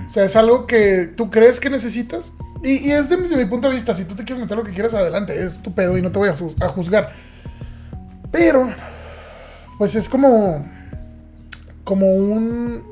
O 0.07 0.09
sea, 0.09 0.23
es 0.23 0.35
algo 0.35 0.65
que 0.67 1.09
tú 1.15 1.29
crees 1.29 1.59
que 1.59 1.69
necesitas. 1.69 2.31
Y, 2.63 2.87
y 2.87 2.91
es 2.91 3.09
de- 3.09 3.17
desde 3.17 3.35
mi 3.37 3.45
punto 3.45 3.69
de 3.69 3.75
vista, 3.75 3.93
si 3.93 4.03
tú 4.05 4.15
te 4.15 4.23
quieres 4.23 4.41
meter 4.41 4.55
lo 4.57 4.63
que 4.63 4.71
quieras, 4.73 4.93
adelante, 4.93 5.43
es 5.43 5.57
tu 5.61 5.73
pedo 5.73 5.97
y 5.97 6.01
no 6.01 6.11
te 6.11 6.19
voy 6.19 6.29
a, 6.29 6.33
a 6.65 6.69
juzgar. 6.69 7.11
Pero, 8.31 8.69
pues 9.77 9.95
es 9.95 10.07
como, 10.09 10.65
como 11.83 12.11
un... 12.13 12.83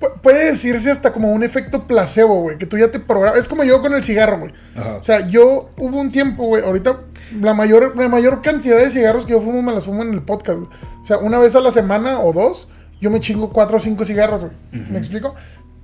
pu- 0.00 0.20
Puede 0.22 0.46
decirse 0.50 0.90
hasta 0.90 1.12
como 1.12 1.32
un 1.32 1.42
efecto 1.42 1.84
placebo, 1.86 2.40
güey, 2.40 2.58
que 2.58 2.66
tú 2.66 2.76
ya 2.78 2.90
te 2.90 2.98
programas. 3.00 3.38
Es 3.40 3.48
como 3.48 3.64
yo 3.64 3.80
con 3.80 3.92
el 3.94 4.02
cigarro, 4.04 4.38
güey. 4.40 4.52
O 4.98 5.02
sea, 5.02 5.26
yo 5.28 5.70
hubo 5.78 5.98
un 6.00 6.10
tiempo, 6.12 6.44
güey, 6.46 6.62
ahorita 6.64 7.00
la 7.40 7.52
mayor, 7.54 7.96
la 7.96 8.08
mayor 8.08 8.40
cantidad 8.42 8.78
de 8.78 8.90
cigarros 8.90 9.26
que 9.26 9.32
yo 9.32 9.40
fumo 9.40 9.60
me 9.62 9.72
las 9.72 9.84
fumo 9.84 10.02
en 10.02 10.12
el 10.14 10.22
podcast, 10.22 10.58
güey. 10.60 10.70
O 11.02 11.04
sea, 11.04 11.18
una 11.18 11.38
vez 11.38 11.54
a 11.56 11.60
la 11.60 11.70
semana 11.70 12.20
o 12.20 12.32
dos, 12.32 12.68
yo 13.00 13.10
me 13.10 13.20
chingo 13.20 13.50
cuatro 13.52 13.76
o 13.76 13.80
cinco 13.80 14.04
cigarros, 14.04 14.40
güey. 14.42 14.52
¿Me 14.90 14.98
explico? 14.98 15.34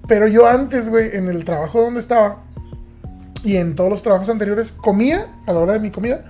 Pero 0.09 0.27
yo 0.29 0.47
antes, 0.49 0.89
güey, 0.91 1.15
en 1.17 1.29
el 1.29 1.45
trabajo 1.45 1.81
donde 1.83 2.01
estaba 2.01 2.39
y 3.43 3.57
en 3.57 3.77
todos 3.77 3.91
los 3.91 4.03
trabajos 4.03 4.29
anteriores, 4.31 4.71
comía 4.73 5.27
a 5.47 5.53
la 5.53 5.59
hora 5.61 5.73
de 5.75 5.81
mi 5.81 5.91
comida, 5.91 6.25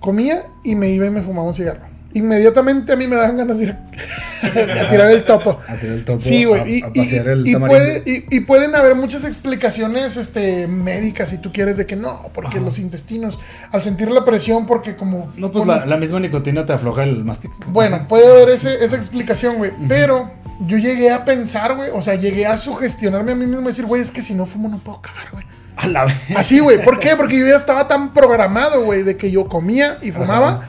comía 0.00 0.44
y 0.64 0.74
me 0.76 0.88
iba 0.90 1.06
y 1.06 1.10
me 1.10 1.22
fumaba 1.22 1.46
un 1.48 1.54
cigarro. 1.54 1.80
Inmediatamente 2.14 2.92
a 2.92 2.96
mí 2.96 3.06
me 3.06 3.16
daban 3.16 3.36
ganas 3.36 3.58
de 3.58 3.64
ir 3.64 3.76
a 4.42 4.88
tirar 4.90 5.10
el 5.10 5.24
topo. 5.24 5.58
A 5.68 5.74
tirar 5.76 5.96
el 5.96 6.04
topo, 6.04 6.20
Sí, 6.20 6.44
güey. 6.44 6.78
Y, 6.78 6.82
a 6.82 6.88
y- 6.88 6.98
pasear 7.00 7.28
el 7.28 7.46
y 7.46 7.52
tamarindo. 7.52 7.84
puede- 7.84 8.02
y- 8.10 8.36
y 8.36 8.40
pueden 8.40 8.74
haber 8.74 8.94
muchas 8.94 9.24
explicaciones 9.24 10.16
este, 10.16 10.66
médicas, 10.68 11.30
si 11.30 11.38
tú 11.38 11.52
quieres, 11.52 11.76
de 11.76 11.86
que 11.86 11.96
no, 11.96 12.28
porque 12.34 12.60
los 12.60 12.78
intestinos, 12.78 13.38
al 13.70 13.82
sentir 13.82 14.10
la 14.10 14.24
presión, 14.24 14.66
porque 14.66 14.96
como... 14.96 15.32
No, 15.36 15.50
pues 15.50 15.64
pones- 15.64 15.80
la, 15.80 15.86
la 15.86 15.96
misma 15.96 16.20
nicotina 16.20 16.66
te 16.66 16.72
afloja 16.72 17.02
el 17.04 17.24
mastic. 17.24 17.50
Bueno, 17.66 18.06
puede 18.08 18.26
haber 18.30 18.50
ese- 18.50 18.84
esa 18.84 18.96
explicación, 18.96 19.56
güey. 19.56 19.72
Pero 19.88 20.30
yo 20.66 20.76
llegué 20.78 21.10
a 21.10 21.24
pensar, 21.24 21.76
güey, 21.76 21.90
o 21.92 22.02
sea, 22.02 22.14
llegué 22.14 22.46
a 22.46 22.56
sugestionarme 22.56 23.32
a 23.32 23.34
mí 23.34 23.46
mismo 23.46 23.62
y 23.62 23.66
decir, 23.66 23.86
güey, 23.86 24.02
es 24.02 24.10
que 24.10 24.22
si 24.22 24.34
no 24.34 24.46
fumo 24.46 24.68
no 24.68 24.78
puedo 24.78 25.00
cagar, 25.00 25.26
güey. 25.32 25.44
A 25.74 25.86
la 25.88 26.04
vez. 26.04 26.14
Así, 26.36 26.60
güey. 26.60 26.84
¿Por 26.84 27.00
qué? 27.00 27.16
Porque 27.16 27.38
yo 27.38 27.46
ya 27.46 27.56
estaba 27.56 27.88
tan 27.88 28.12
programado, 28.12 28.84
güey, 28.84 29.02
de 29.02 29.16
que 29.16 29.30
yo 29.30 29.48
comía 29.48 29.96
y 30.02 30.12
fumaba, 30.12 30.48
Ajá. 30.48 30.68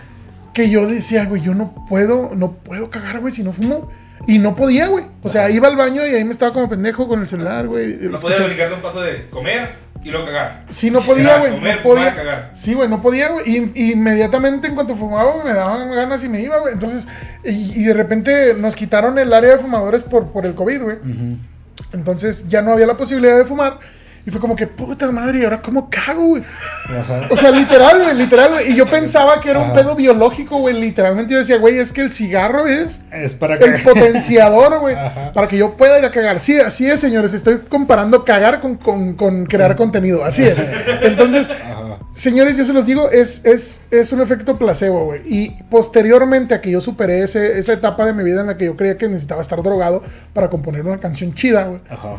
Que 0.54 0.70
yo 0.70 0.88
decía, 0.88 1.26
güey, 1.26 1.42
yo 1.42 1.54
no 1.56 1.74
puedo, 1.90 2.32
no 2.36 2.52
puedo 2.54 2.90
cagar, 2.90 3.20
güey, 3.20 3.34
si 3.34 3.44
no 3.44 3.54
fumo. 3.54 3.90
Y 4.28 4.38
no 4.40 4.56
podía, 4.56 4.88
güey. 4.88 5.04
O 5.22 5.30
sea, 5.30 5.50
iba 5.50 5.68
al 5.68 5.76
baño 5.76 6.06
y 6.08 6.16
ahí 6.16 6.24
me 6.24 6.32
estaba 6.32 6.54
como 6.54 6.70
pendejo 6.70 7.08
con 7.08 7.20
el 7.22 7.28
celular, 7.28 7.68
güey. 7.68 7.86
y 7.86 7.96
No 8.08 8.16
escuchaba- 8.16 8.22
podías 8.22 8.42
aplicarte 8.42 8.74
un 8.76 8.82
paso 8.82 9.02
de 9.02 9.30
comer 9.30 9.70
y 10.02 10.10
luego 10.12 10.26
cagar. 10.28 10.64
Sí, 10.70 10.90
no 10.92 11.02
podía, 11.02 11.40
güey. 11.40 11.52
comer, 11.56 11.78
No 11.78 11.84
podía. 11.84 12.16
cagar. 12.16 12.52
Sí, 12.54 12.74
güey, 12.74 12.88
no 12.88 13.02
podía, 13.02 13.30
güey. 13.32 13.50
Y, 13.50 13.72
y 13.76 13.92
inmediatamente 13.94 14.68
en 14.68 14.76
cuanto 14.76 14.96
fumaba, 14.96 15.44
me 15.44 15.54
daban 15.54 15.92
ganas 15.92 16.24
y 16.24 16.30
me 16.30 16.42
iba, 16.42 16.58
güey. 16.60 16.74
Entonces, 16.74 17.06
y, 17.44 17.82
y 17.82 17.84
de 17.84 17.94
repente 17.94 18.54
nos 18.54 18.76
quitaron 18.78 19.20
el 19.20 19.34
área 19.34 19.52
de 19.54 19.58
fumadores 19.58 20.04
por, 20.04 20.28
por 20.32 20.46
el 20.46 20.56
COVID, 20.56 20.82
güey. 20.82 20.98
Entonces 21.92 22.48
ya 22.48 22.62
no 22.62 22.72
había 22.72 22.86
la 22.88 22.96
posibilidad 22.98 23.38
de 23.38 23.46
fumar. 23.46 23.80
Y 24.26 24.32
fue 24.32 24.40
como 24.40 24.56
que, 24.56 24.68
puta 24.68 25.12
madre, 25.12 25.40
¿y 25.40 25.44
ahora 25.44 25.62
cómo 25.62 25.90
cago, 25.90 26.28
güey? 26.28 26.44
Ajá. 26.86 27.28
O 27.30 27.36
sea, 27.36 27.52
literal, 27.52 28.02
güey, 28.02 28.16
literal, 28.16 28.52
güey. 28.52 28.72
Y 28.72 28.76
yo 28.76 28.90
pensaba 28.90 29.42
que 29.42 29.50
era 29.50 29.60
un 29.60 29.74
pedo 29.74 29.96
biológico, 29.96 30.60
güey. 30.60 30.80
Literalmente 30.80 31.34
yo 31.34 31.40
decía, 31.40 31.58
güey, 31.58 31.78
es 31.78 31.92
que 31.92 32.02
el 32.02 32.14
cigarro 32.14 32.66
es 32.66 33.02
Es 33.12 33.34
para 33.34 33.56
el 33.56 33.82
potenciador, 33.84 34.80
güey, 34.80 34.96
Ajá. 34.96 35.34
para 35.34 35.48
que 35.50 35.58
yo 35.58 35.76
pueda 35.76 36.00
ir 36.00 36.06
a 36.06 36.12
cagar. 36.12 36.40
Sí, 36.40 36.58
así 36.58 36.90
es, 36.90 37.02
señores. 37.02 37.34
Estoy 37.34 37.60
comparando 37.68 38.24
cagar 38.24 38.62
con, 38.62 38.76
con- 38.78 39.14
con 39.16 39.46
crear 39.46 39.76
contenido. 39.76 40.24
Así 40.24 40.44
es. 40.46 40.58
Entonces, 41.02 41.48
señores, 42.14 42.56
yo 42.56 42.64
se 42.66 42.72
los 42.74 42.86
digo, 42.86 43.10
es, 43.12 43.44
es, 43.46 43.82
es 43.92 44.14
un 44.14 44.22
efecto 44.22 44.58
placebo, 44.58 45.06
güey. 45.06 45.22
Y 45.26 45.50
posteriormente 45.70 46.54
a 46.56 46.62
que 46.62 46.72
yo 46.72 46.80
superé 46.80 47.24
ese- 47.24 47.60
esa 47.60 47.74
etapa 47.74 48.06
de 48.06 48.14
mi 48.14 48.24
vida 48.24 48.40
en 48.42 48.48
la 48.48 48.56
que 48.58 48.66
yo 48.66 48.78
creía 48.78 48.98
que 48.98 49.08
necesitaba 49.10 49.42
estar 49.42 49.62
drogado 49.62 50.02
para 50.34 50.50
componer 50.50 50.86
una 50.86 51.00
canción 51.00 51.34
chida, 51.34 51.66
güey 51.66 51.82
Ajá. 51.90 52.18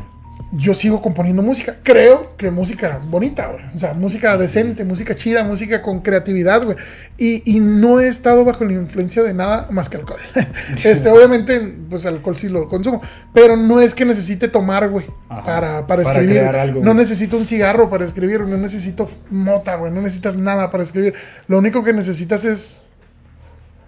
Yo 0.56 0.72
sigo 0.72 1.02
componiendo 1.02 1.42
música. 1.42 1.76
Creo 1.82 2.36
que 2.36 2.50
música 2.50 3.00
bonita, 3.04 3.48
güey. 3.48 3.64
O 3.74 3.78
sea, 3.78 3.92
música 3.94 4.36
decente, 4.38 4.84
música 4.84 5.14
chida, 5.16 5.42
música 5.42 5.82
con 5.82 6.00
creatividad, 6.00 6.62
güey. 6.64 6.76
Y, 7.18 7.42
y 7.44 7.58
no 7.60 8.00
he 8.00 8.06
estado 8.08 8.44
bajo 8.44 8.64
la 8.64 8.72
influencia 8.74 9.22
de 9.22 9.34
nada 9.34 9.66
más 9.70 9.88
que 9.88 9.96
alcohol. 9.96 10.20
este, 10.84 11.08
obviamente, 11.08 11.60
pues 11.90 12.06
alcohol 12.06 12.36
sí 12.36 12.48
lo 12.48 12.68
consumo. 12.68 13.02
Pero 13.32 13.56
no 13.56 13.80
es 13.80 13.94
que 13.94 14.04
necesite 14.04 14.46
tomar, 14.48 14.88
güey, 14.90 15.06
para, 15.28 15.86
para 15.86 16.02
Para 16.04 16.20
escribir. 16.20 16.38
algo, 16.42 16.84
no 16.84 16.94
necesito 16.94 17.36
un 17.36 17.46
cigarro 17.46 17.88
para 17.88 18.04
escribir, 18.04 18.40
no 18.42 18.56
necesito 18.56 19.10
mota, 19.30 19.74
güey. 19.76 19.92
No 19.92 20.02
necesitas 20.02 20.36
nada 20.36 20.70
para 20.70 20.84
escribir. 20.84 21.14
Lo 21.48 21.58
único 21.58 21.82
que 21.82 21.92
necesitas 21.92 22.44
es 22.44 22.84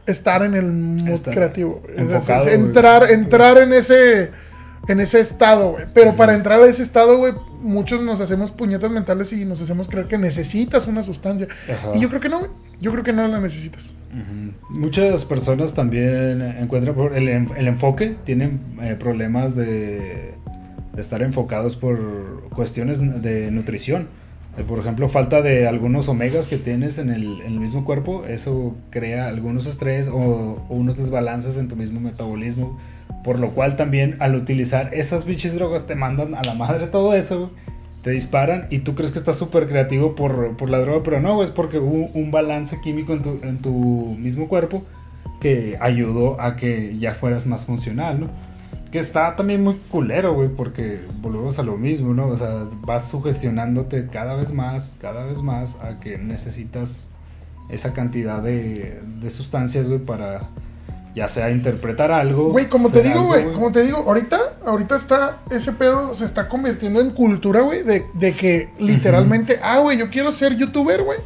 estar 0.06 0.42
en 0.42 0.54
el 0.54 0.70
mood 0.72 1.20
creativo. 1.22 1.82
Es- 1.88 1.94
es- 1.94 2.10
enfocado, 2.10 2.38
es 2.40 2.44
güey. 2.44 2.54
entrar, 2.54 3.10
entrar 3.10 3.58
en 3.58 3.72
ese 3.72 4.30
en 4.88 5.00
ese 5.00 5.20
estado, 5.20 5.72
güey. 5.72 5.84
Pero 5.92 6.16
para 6.16 6.34
entrar 6.34 6.60
a 6.60 6.66
ese 6.66 6.82
estado, 6.82 7.16
güey, 7.16 7.32
muchos 7.60 8.02
nos 8.02 8.20
hacemos 8.20 8.50
puñetas 8.50 8.90
mentales 8.90 9.32
y 9.32 9.44
nos 9.44 9.60
hacemos 9.60 9.88
creer 9.88 10.06
que 10.06 10.18
necesitas 10.18 10.86
una 10.86 11.02
sustancia. 11.02 11.48
Ajá. 11.64 11.96
Y 11.96 12.00
yo 12.00 12.08
creo 12.08 12.20
que 12.20 12.28
no, 12.28 12.40
güey. 12.40 12.50
Yo 12.80 12.92
creo 12.92 13.02
que 13.02 13.12
no 13.12 13.26
la 13.26 13.40
necesitas. 13.40 13.94
Muchas 14.70 15.24
personas 15.24 15.74
también 15.74 16.40
encuentran 16.40 16.96
el, 17.14 17.28
el 17.28 17.68
enfoque, 17.68 18.14
tienen 18.24 18.60
eh, 18.80 18.96
problemas 18.98 19.54
de, 19.54 20.34
de 20.92 21.00
estar 21.00 21.22
enfocados 21.22 21.76
por 21.76 22.48
cuestiones 22.50 22.98
de 23.22 23.50
nutrición. 23.50 24.08
Eh, 24.56 24.64
Por 24.66 24.78
ejemplo, 24.78 25.08
falta 25.08 25.42
de 25.42 25.68
algunos 25.68 26.08
omegas 26.08 26.46
que 26.46 26.56
tienes 26.56 26.98
en 26.98 27.10
el, 27.10 27.60
mismo 27.60 27.84
cuerpo, 27.84 28.24
eso 28.26 28.74
crea 28.90 29.28
algunos 29.28 29.66
estrés 29.66 30.08
o, 30.08 30.64
unos 30.68 30.96
desbalances 30.96 31.56
en 31.56 31.68
tu 31.68 31.76
mismo 31.76 32.00
metabolismo. 32.00 32.78
Por 33.22 33.38
lo 33.38 33.50
cual 33.50 33.76
también 33.76 34.16
al 34.20 34.34
utilizar 34.34 34.94
esas 34.94 35.24
bichis 35.26 35.54
drogas 35.54 35.86
te 35.86 35.94
mandan 35.94 36.34
a 36.34 36.42
la 36.42 36.54
madre 36.54 36.86
todo 36.86 37.14
eso, 37.14 37.50
te 38.02 38.10
disparan 38.10 38.68
y 38.70 38.78
tú 38.78 38.94
crees 38.94 39.10
que 39.10 39.18
estás 39.18 39.36
súper 39.36 39.66
creativo 39.66 40.14
por, 40.14 40.56
por 40.56 40.70
la 40.70 40.78
droga, 40.78 41.02
pero 41.02 41.20
no, 41.20 41.42
es 41.42 41.50
porque 41.50 41.78
hubo 41.78 42.08
un 42.14 42.30
balance 42.30 42.80
químico 42.80 43.14
en 43.14 43.22
tu, 43.22 43.40
en 43.42 43.58
tu 43.58 44.16
mismo 44.18 44.46
cuerpo 44.46 44.84
que 45.40 45.76
ayudó 45.80 46.40
a 46.40 46.56
que 46.56 46.98
ya 46.98 47.14
fueras 47.14 47.46
más 47.46 47.64
funcional, 47.64 48.20
¿no? 48.20 48.45
Que 48.90 48.98
está 48.98 49.36
también 49.36 49.62
muy 49.62 49.74
culero, 49.90 50.34
güey, 50.34 50.48
porque 50.48 51.00
volvemos 51.20 51.58
a 51.58 51.62
lo 51.62 51.76
mismo, 51.76 52.14
¿no? 52.14 52.28
O 52.28 52.36
sea, 52.36 52.66
vas 52.82 53.08
sugestionándote 53.08 54.06
cada 54.08 54.34
vez 54.34 54.52
más, 54.52 54.96
cada 55.00 55.24
vez 55.24 55.42
más 55.42 55.76
a 55.80 55.98
que 56.00 56.18
necesitas 56.18 57.08
esa 57.68 57.92
cantidad 57.92 58.42
de, 58.42 59.02
de 59.20 59.30
sustancias, 59.30 59.88
güey, 59.88 59.98
para 59.98 60.48
ya 61.16 61.28
sea 61.28 61.50
interpretar 61.50 62.12
algo. 62.12 62.50
Güey, 62.52 62.66
como 62.66 62.90
te 62.90 63.02
digo, 63.02 63.24
güey, 63.24 63.50
como 63.52 63.72
te 63.72 63.82
digo, 63.82 64.04
ahorita, 64.06 64.38
ahorita 64.66 64.96
está, 64.96 65.38
ese 65.50 65.72
pedo 65.72 66.14
se 66.14 66.26
está 66.26 66.46
convirtiendo 66.46 67.00
en 67.00 67.10
cultura, 67.10 67.62
güey, 67.62 67.82
de, 67.82 68.04
de 68.12 68.32
que 68.34 68.68
literalmente, 68.78 69.58
ah, 69.62 69.78
güey, 69.78 69.96
yo 69.96 70.10
quiero 70.10 70.30
ser 70.30 70.56
youtuber, 70.56 71.02
güey. 71.02 71.18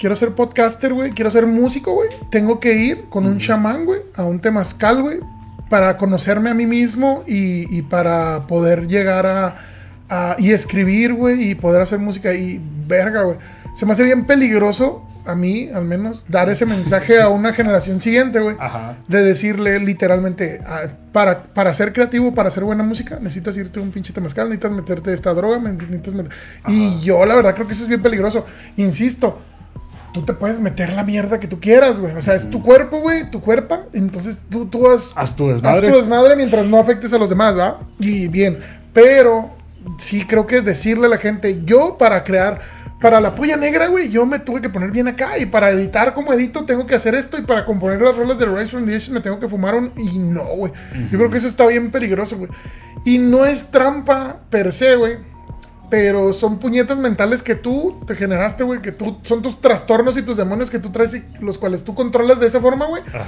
Quiero 0.00 0.16
ser 0.16 0.34
podcaster, 0.34 0.92
güey. 0.92 1.12
Quiero 1.12 1.30
ser 1.30 1.46
músico, 1.46 1.94
güey. 1.94 2.08
Tengo 2.32 2.58
que 2.58 2.74
ir 2.74 3.04
con 3.08 3.24
un 3.24 3.38
chamán, 3.38 3.84
güey, 3.84 4.00
a 4.16 4.24
un 4.24 4.40
temazcal, 4.40 5.00
güey, 5.00 5.20
para 5.72 5.96
conocerme 5.96 6.50
a 6.50 6.54
mí 6.54 6.66
mismo 6.66 7.24
y, 7.26 7.64
y 7.74 7.80
para 7.80 8.46
poder 8.46 8.88
llegar 8.88 9.24
a, 9.24 9.54
a- 10.10 10.36
y 10.38 10.50
escribir, 10.50 11.14
güey, 11.14 11.48
y 11.50 11.54
poder 11.54 11.80
hacer 11.80 11.98
música. 11.98 12.34
Y 12.34 12.60
verga, 12.86 13.22
güey. 13.22 13.38
Se 13.74 13.86
me 13.86 13.92
hace 13.92 14.02
bien 14.02 14.26
peligroso, 14.26 15.02
a 15.24 15.34
mí, 15.34 15.70
al 15.74 15.86
menos, 15.86 16.26
dar 16.28 16.50
ese 16.50 16.66
mensaje 16.66 17.22
a 17.22 17.30
una 17.30 17.54
generación 17.54 18.00
siguiente, 18.00 18.38
güey. 18.40 18.54
Ajá. 18.60 18.96
De 19.08 19.22
decirle 19.22 19.78
literalmente, 19.78 20.60
ah, 20.66 20.82
para, 21.12 21.44
para 21.54 21.72
ser 21.72 21.94
creativo, 21.94 22.34
para 22.34 22.50
hacer 22.50 22.64
buena 22.64 22.82
música, 22.82 23.18
necesitas 23.18 23.56
irte 23.56 23.80
un 23.80 23.92
pinche 23.92 24.12
temazcal, 24.12 24.50
necesitas 24.50 24.72
meterte 24.72 25.14
esta 25.14 25.32
droga, 25.32 25.58
necesitas 25.58 26.14
met- 26.14 26.30
Y 26.68 27.00
yo, 27.00 27.24
la 27.24 27.34
verdad, 27.34 27.54
creo 27.54 27.66
que 27.66 27.72
eso 27.72 27.84
es 27.84 27.88
bien 27.88 28.02
peligroso. 28.02 28.44
Insisto, 28.76 29.40
tú 30.12 30.22
te 30.22 30.32
puedes 30.32 30.60
meter 30.60 30.92
la 30.92 31.04
mierda 31.04 31.40
que 31.40 31.48
tú 31.48 31.60
quieras, 31.60 31.98
güey. 31.98 32.14
O 32.14 32.22
sea, 32.22 32.34
es 32.34 32.50
tu 32.50 32.62
cuerpo, 32.62 33.00
güey, 33.00 33.30
tu 33.30 33.40
cuerpo. 33.40 33.78
Entonces 33.92 34.38
tú, 34.50 34.66
tú 34.66 34.88
haz, 34.88 35.12
Haz 35.16 35.34
tu 35.34 35.48
desmadre. 35.48 35.86
Haz 35.86 35.92
tu 35.92 35.98
desmadre 35.98 36.36
mientras 36.36 36.66
no 36.66 36.78
afectes 36.78 37.12
a 37.12 37.18
los 37.18 37.30
demás, 37.30 37.58
¿va? 37.58 37.80
Y 37.98 38.28
bien. 38.28 38.58
Pero 38.92 39.50
sí 39.98 40.24
creo 40.26 40.46
que 40.46 40.60
decirle 40.60 41.06
a 41.06 41.10
la 41.10 41.18
gente, 41.18 41.62
yo 41.64 41.96
para 41.98 42.24
crear, 42.24 42.60
para 43.00 43.20
la 43.20 43.34
polla 43.34 43.56
negra, 43.56 43.88
güey, 43.88 44.10
yo 44.10 44.26
me 44.26 44.38
tuve 44.38 44.60
que 44.60 44.68
poner 44.68 44.90
bien 44.90 45.08
acá. 45.08 45.38
Y 45.38 45.46
para 45.46 45.70
editar 45.70 46.14
como 46.14 46.32
edito, 46.32 46.64
tengo 46.64 46.86
que 46.86 46.94
hacer 46.94 47.14
esto. 47.14 47.38
Y 47.38 47.42
para 47.42 47.64
componer 47.64 48.00
las 48.00 48.16
rolas 48.16 48.38
de 48.38 48.46
Rise 48.46 48.68
from 48.68 48.86
the 48.86 48.94
Ashes, 48.94 49.10
me 49.10 49.20
tengo 49.20 49.40
que 49.40 49.48
fumar 49.48 49.74
un. 49.74 49.92
Y 49.96 50.18
no, 50.18 50.44
güey. 50.44 50.72
Yo 51.10 51.18
creo 51.18 51.30
que 51.30 51.38
eso 51.38 51.48
está 51.48 51.66
bien 51.66 51.90
peligroso, 51.90 52.36
güey. 52.36 52.50
Y 53.04 53.18
no 53.18 53.44
es 53.44 53.70
trampa 53.70 54.40
per 54.50 54.72
se, 54.72 54.96
güey. 54.96 55.31
Pero 55.92 56.32
son 56.32 56.58
puñetas 56.58 56.96
mentales 56.96 57.42
que 57.42 57.54
tú 57.54 58.00
te 58.06 58.16
generaste, 58.16 58.64
güey. 58.64 58.80
Que 58.80 58.92
tú 58.92 59.18
son 59.24 59.42
tus 59.42 59.60
trastornos 59.60 60.16
y 60.16 60.22
tus 60.22 60.38
demonios 60.38 60.70
que 60.70 60.78
tú 60.78 60.88
traes 60.88 61.14
y 61.14 61.22
los 61.38 61.58
cuales 61.58 61.84
tú 61.84 61.94
controlas 61.94 62.40
de 62.40 62.46
esa 62.46 62.62
forma, 62.62 62.86
güey. 62.86 63.02
Ajá. 63.08 63.26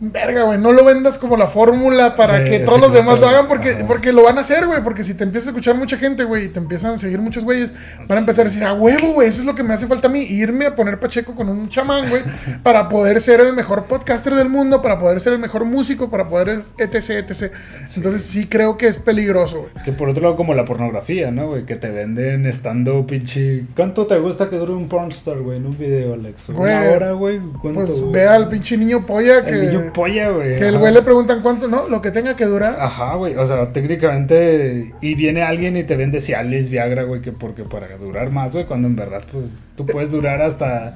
Verga, 0.00 0.44
güey, 0.44 0.58
no 0.58 0.70
lo 0.72 0.84
vendas 0.84 1.18
como 1.18 1.36
la 1.36 1.48
fórmula 1.48 2.14
para 2.14 2.44
que 2.44 2.60
todos 2.60 2.80
los 2.80 2.92
demás 2.92 3.18
lo 3.18 3.26
hagan 3.26 3.48
porque, 3.48 3.70
Ajá. 3.70 3.86
porque 3.88 4.12
lo 4.12 4.22
van 4.22 4.38
a 4.38 4.42
hacer, 4.42 4.64
güey. 4.66 4.82
Porque 4.84 5.02
si 5.02 5.14
te 5.14 5.24
empieza 5.24 5.48
a 5.48 5.50
escuchar 5.50 5.74
mucha 5.74 5.96
gente, 5.96 6.22
güey, 6.22 6.44
y 6.44 6.48
te 6.48 6.60
empiezan 6.60 6.94
a 6.94 6.98
seguir 6.98 7.18
muchos 7.18 7.42
güeyes, 7.44 7.72
van 8.06 8.18
a 8.18 8.20
empezar 8.20 8.46
a 8.46 8.48
decir, 8.48 8.62
a 8.64 8.74
huevo, 8.74 9.14
güey, 9.14 9.28
eso 9.28 9.40
es 9.40 9.44
lo 9.46 9.56
que 9.56 9.64
me 9.64 9.74
hace 9.74 9.88
falta 9.88 10.06
a 10.06 10.10
mí, 10.10 10.20
irme 10.22 10.66
a 10.66 10.76
poner 10.76 11.00
Pacheco 11.00 11.34
con 11.34 11.48
un 11.48 11.68
chamán, 11.68 12.08
güey, 12.08 12.22
para 12.62 12.88
poder 12.88 13.20
ser 13.20 13.40
el 13.40 13.52
mejor 13.54 13.86
podcaster 13.86 14.34
del 14.36 14.48
mundo, 14.48 14.82
para 14.82 15.00
poder 15.00 15.20
ser 15.20 15.32
el 15.32 15.40
mejor 15.40 15.64
músico, 15.64 16.08
para 16.10 16.28
poder 16.28 16.60
etc, 16.78 17.10
etc. 17.28 17.52
Entonces 17.96 18.22
sí 18.22 18.46
creo 18.46 18.78
que 18.78 18.86
es 18.86 18.98
peligroso, 18.98 19.62
güey. 19.62 19.84
Que 19.84 19.90
por 19.90 20.08
otro 20.08 20.22
lado, 20.22 20.36
como 20.36 20.54
la 20.54 20.64
pornografía, 20.64 21.32
¿no, 21.32 21.48
güey? 21.48 21.64
Que 21.66 21.74
te 21.74 21.90
venden 21.90 22.46
estando 22.46 23.04
pinche. 23.04 23.64
¿Cuánto 23.74 24.06
te 24.06 24.16
gusta 24.18 24.48
que 24.48 24.56
dure 24.56 24.74
un 24.74 24.88
pornstar, 24.88 25.38
güey, 25.38 25.58
en 25.58 25.66
un 25.66 25.76
video, 25.76 26.14
Alex? 26.14 26.50
¿Una 26.50 26.58
Güey, 26.58 26.88
hora, 26.94 27.12
güey? 27.12 27.40
¿Cuánto? 27.60 27.80
Pues 27.80 28.00
güey? 28.00 28.12
ve 28.12 28.28
al 28.28 28.48
pinche 28.48 28.76
niño 28.76 29.04
polla 29.04 29.44
que, 29.44 29.50
El 29.50 29.60
niño 29.66 29.87
polla, 29.92 30.30
güey. 30.30 30.56
que 30.56 30.68
el 30.68 30.78
güey 30.78 30.92
le 30.92 31.02
preguntan 31.02 31.42
cuánto, 31.42 31.68
¿no? 31.68 31.88
Lo 31.88 32.00
que 32.00 32.10
tenga 32.10 32.36
que 32.36 32.44
durar. 32.44 32.76
Ajá, 32.80 33.14
güey. 33.14 33.36
O 33.36 33.44
sea, 33.44 33.72
técnicamente. 33.72 34.92
Y 35.00 35.14
viene 35.14 35.42
alguien 35.42 35.76
y 35.76 35.84
te 35.84 35.96
vende 35.96 36.20
Cialis, 36.20 36.70
Viagra, 36.70 37.04
güey, 37.04 37.20
que 37.20 37.32
porque 37.32 37.64
para 37.64 37.96
durar 37.96 38.30
más, 38.30 38.52
güey, 38.52 38.66
cuando 38.66 38.88
en 38.88 38.96
verdad, 38.96 39.22
pues 39.30 39.58
tú 39.76 39.86
puedes 39.86 40.10
durar 40.10 40.42
hasta. 40.42 40.94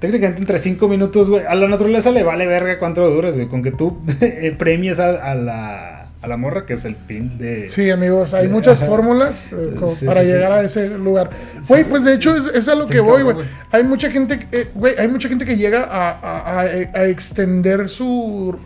Técnicamente 0.00 0.40
entre 0.40 0.58
5 0.60 0.86
minutos, 0.86 1.28
güey. 1.28 1.44
A 1.44 1.56
la 1.56 1.66
naturaleza 1.66 2.12
le 2.12 2.22
vale 2.22 2.46
verga 2.46 2.78
cuánto 2.78 3.08
dures, 3.10 3.34
güey. 3.34 3.48
Con 3.48 3.62
que 3.62 3.72
tú 3.72 3.98
eh, 4.20 4.54
premies 4.56 5.00
a, 5.00 5.10
a 5.10 5.34
la, 5.34 5.97
a 6.20 6.26
la 6.26 6.36
morra, 6.36 6.66
que 6.66 6.74
es 6.74 6.84
el 6.84 6.96
fin 6.96 7.38
de. 7.38 7.68
Sí, 7.68 7.90
amigos, 7.90 8.34
hay 8.34 8.48
muchas 8.48 8.80
fórmulas 8.80 9.52
eh, 9.52 9.70
Sí, 9.96 10.04
para 10.04 10.22
sí, 10.22 10.26
sí. 10.26 10.32
llegar 10.32 10.50
a 10.50 10.62
ese 10.62 10.88
lugar. 10.98 11.30
Güey, 11.68 11.84
pues 11.84 12.02
de 12.02 12.14
hecho 12.14 12.34
es, 12.34 12.46
es 12.56 12.66
a 12.66 12.74
lo 12.74 12.86
que 12.86 12.98
voy, 12.98 13.22
güey. 13.22 13.36
Hay 13.70 13.84
mucha 13.84 14.10
gente, 14.10 14.48
eh, 14.50 14.68
güey, 14.74 14.94
hay 14.98 15.06
mucha 15.06 15.28
gente 15.28 15.44
que 15.44 15.56
llega 15.56 15.84
a, 15.84 16.10
a- 16.10 16.60
a- 16.60 16.62
a 16.62 17.04
extender 17.06 17.88
su, 17.88 18.58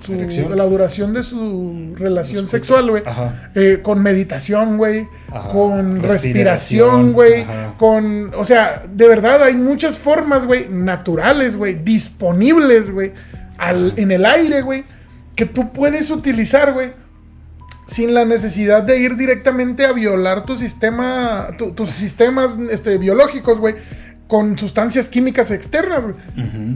la 0.56 0.64
duración 0.64 1.12
de 1.12 1.22
su 1.22 1.94
relación 1.96 2.48
sexual, 2.48 2.88
güey, 2.88 3.02
eh, 3.54 3.80
con 3.82 4.02
meditación, 4.02 4.78
güey, 4.78 5.06
con 5.52 6.02
respiración, 6.02 7.12
güey, 7.12 7.44
con, 7.78 8.32
o 8.34 8.46
sea, 8.46 8.82
de 8.90 9.08
verdad 9.08 9.42
hay 9.42 9.56
muchas 9.56 9.98
formas, 9.98 10.46
güey, 10.46 10.68
naturales, 10.70 11.56
güey, 11.56 11.74
disponibles, 11.74 12.90
güey, 12.90 13.12
en 13.96 14.10
el 14.10 14.24
aire, 14.24 14.62
güey, 14.62 14.84
que 15.36 15.44
tú 15.46 15.70
puedes 15.72 16.10
utilizar, 16.10 16.72
güey 16.72 17.01
sin 17.92 18.14
la 18.14 18.24
necesidad 18.24 18.82
de 18.82 18.98
ir 18.98 19.16
directamente 19.16 19.84
a 19.86 19.92
violar 19.92 20.44
tu 20.46 20.56
sistema, 20.56 21.48
tu- 21.58 21.72
tus 21.72 21.90
sistemas 21.90 22.52
este, 22.70 22.96
biológicos, 22.98 23.58
güey, 23.58 23.74
con 24.32 24.56
sustancias 24.56 25.08
químicas 25.08 25.50
externas, 25.50 26.04
güey. 26.04 26.14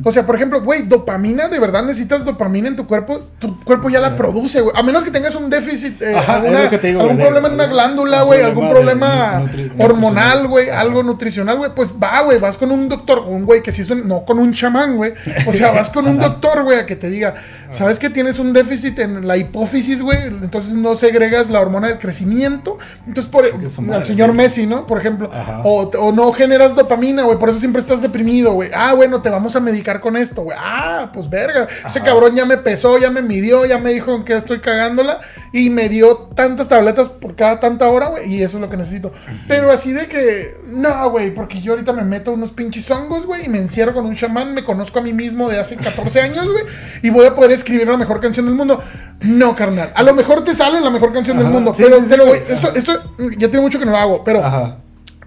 O 0.05 0.13
sea, 0.13 0.27
por 0.27 0.37
ejemplo, 0.37 0.61
güey, 0.63 0.83
dopamina, 0.83 1.49
de 1.49 1.59
verdad 1.59 1.83
necesitas 1.87 2.23
dopamina 2.23 2.69
en 2.69 2.77
tu 2.77 2.87
cuerpo, 2.87 3.17
tu 3.39 3.59
cuerpo 3.65 3.89
ya 3.89 3.99
la 3.99 4.15
produce, 4.15 4.61
güey. 4.61 4.77
A 4.77 4.83
menos 4.83 5.05
que 5.05 5.11
tengas 5.11 5.35
un 5.37 5.49
déficit, 5.49 6.03
eh, 6.03 6.15
Ajá, 6.15 6.37
alguna- 6.37 6.69
digo, 6.69 7.01
algún 7.01 7.17
güey, 7.17 7.27
problema 7.27 7.49
en 7.49 7.55
una 7.55 7.65
glándula, 7.67 8.23
güey, 8.25 8.43
algún 8.43 8.69
problema 8.69 9.41
nutri- 9.41 9.73
hormonal, 9.83 10.47
güey, 10.49 10.69
algo 10.69 11.03
nutricional, 11.03 11.57
güey, 11.57 11.71
pues 11.75 11.93
va, 11.93 12.21
güey, 12.25 12.39
vas 12.39 12.59
con 12.59 12.71
un 12.71 12.91
doctor, 12.91 13.21
un 13.21 13.47
güey 13.47 13.63
que 13.63 13.73
sí 13.73 13.81
es 13.81 13.89
un- 13.91 14.07
no 14.07 14.27
con 14.27 14.39
un 14.39 14.53
chamán, 14.53 14.99
güey. 14.99 15.15
O 15.47 15.53
sea, 15.55 15.71
vas 15.71 15.89
con 15.89 16.07
un 16.07 16.19
doctor, 16.19 16.63
güey, 16.63 16.81
a 16.81 16.85
que 16.85 16.95
te 16.97 17.09
diga, 17.09 17.37
¿sabes 17.71 17.99
que 17.99 18.11
tienes 18.11 18.39
un 18.39 18.53
déficit 18.53 18.99
en 18.99 19.27
la 19.27 19.39
hipófisis, 19.39 20.03
güey? 20.03 20.25
Entonces 20.25 20.75
no 20.75 20.95
segregas 20.95 21.49
la 21.49 21.63
hormona 21.63 21.89
del 21.89 21.99
crecimiento. 21.99 22.77
Entonces, 23.07 23.33
por 23.33 23.47
al 23.47 24.05
señor. 24.05 24.35
Messi, 24.35 24.67
¿no? 24.67 24.87
Por 24.87 24.99
ejemplo. 24.99 25.31
O, 25.65 25.85
o 25.99 26.13
no 26.13 26.31
generas 26.33 26.75
dopamina, 26.77 27.23
güey, 27.23 27.39
por 27.47 27.53
eso 27.53 27.61
siempre 27.61 27.81
estás 27.81 28.03
deprimido, 28.03 28.55
güey. 28.55 28.71
Ah, 28.75 28.93
bueno, 28.95 29.23
te 29.23 29.31
vamos 29.31 29.55
a 29.55 29.61
medicar 29.61 30.01
con 30.01 30.17
esto, 30.17 30.43
güey. 30.43 30.59
Ah, 30.61 31.11
pues 31.15 31.31
verga. 31.31 31.69
Ese 31.87 32.01
cabrón 32.01 32.35
ya 32.35 32.45
me 32.45 32.57
pesó, 32.57 32.99
ya 32.99 33.09
me 33.09 33.23
midió, 33.23 33.65
ya 33.67 33.79
me 33.79 33.93
dijo 33.93 34.25
qué 34.25 34.35
estoy 34.35 34.59
cagándola 34.59 35.21
y 35.53 35.71
me 35.71 35.89
dio 35.89 36.17
tantas 36.35 36.67
tabletas 36.67 37.09
por 37.09 37.37
cada 37.37 37.61
tanta 37.61 37.89
hora, 37.89 38.09
güey, 38.09 38.35
y 38.35 38.43
eso 38.43 38.57
es 38.57 38.63
lo 38.63 38.69
que 38.69 38.77
necesito. 38.77 39.13
Pero 39.47 39.71
así 39.71 39.93
de 39.93 40.09
que, 40.09 40.57
no, 40.67 41.09
güey, 41.11 41.33
porque 41.33 41.61
yo 41.61 41.75
ahorita 41.75 41.93
me 41.93 42.03
meto 42.03 42.33
unos 42.33 42.51
pinches 42.51 42.91
hongos, 42.91 43.27
güey, 43.27 43.45
y 43.45 43.49
me 43.49 43.59
encierro 43.59 43.95
con 43.95 44.07
un 44.07 44.17
chamán, 44.17 44.53
me 44.53 44.65
conozco 44.65 44.99
a 44.99 45.03
mí 45.03 45.13
mismo 45.13 45.49
de 45.49 45.61
hace 45.61 45.77
14 45.77 46.21
años, 46.23 46.51
güey, 46.51 46.65
y 47.03 47.11
voy 47.11 47.27
a 47.27 47.37
poder 47.37 47.53
escribir 47.53 47.87
la 47.87 47.97
mejor 47.97 48.21
canción 48.21 48.47
del 48.47 48.57
mundo. 48.57 48.83
No, 49.21 49.55
carnal. 49.55 49.93
A 49.95 50.03
lo 50.03 50.15
mejor 50.15 50.43
te 50.43 50.53
sale 50.53 50.81
la 50.81 50.91
mejor 50.91 51.13
canción 51.13 51.39
del 51.39 51.47
mundo, 51.47 51.73
sí, 51.77 51.85
pero, 51.85 51.99
sí, 51.99 52.03
sí, 52.03 52.09
pero, 52.11 52.27
güey, 52.27 52.43
esto, 52.49 52.75
esto 52.75 53.15
ya 53.39 53.47
tiene 53.47 53.61
mucho 53.61 53.79
que 53.79 53.85
no 53.85 53.93
lo 53.93 53.99
hago, 53.99 54.25
pero, 54.25 54.43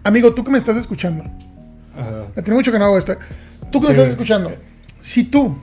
amigo, 0.03 0.33
tú 0.33 0.43
que 0.43 0.51
me 0.51 0.57
estás 0.57 0.75
escuchando, 0.75 1.23
Ajá. 1.99 2.41
tiene 2.41 2.53
mucho 2.53 2.71
que 2.71 2.79
no 2.79 2.85
hago 2.85 2.97
esto. 2.97 3.15
Tú 3.71 3.81
que 3.81 3.87
me 3.87 3.93
estás 3.93 4.09
escuchando, 4.09 4.51
si 5.01 5.23
tú, 5.23 5.55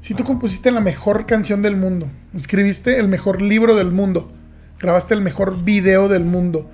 si 0.00 0.14
tú 0.14 0.24
compusiste 0.24 0.70
la 0.70 0.80
mejor 0.80 1.26
canción 1.26 1.62
del 1.62 1.76
mundo, 1.76 2.06
escribiste 2.34 2.98
el 2.98 3.08
mejor 3.08 3.42
libro 3.42 3.74
del 3.74 3.90
mundo, 3.90 4.30
grabaste 4.78 5.14
el 5.14 5.20
mejor 5.20 5.64
video 5.64 6.08
del 6.08 6.24
mundo, 6.24 6.70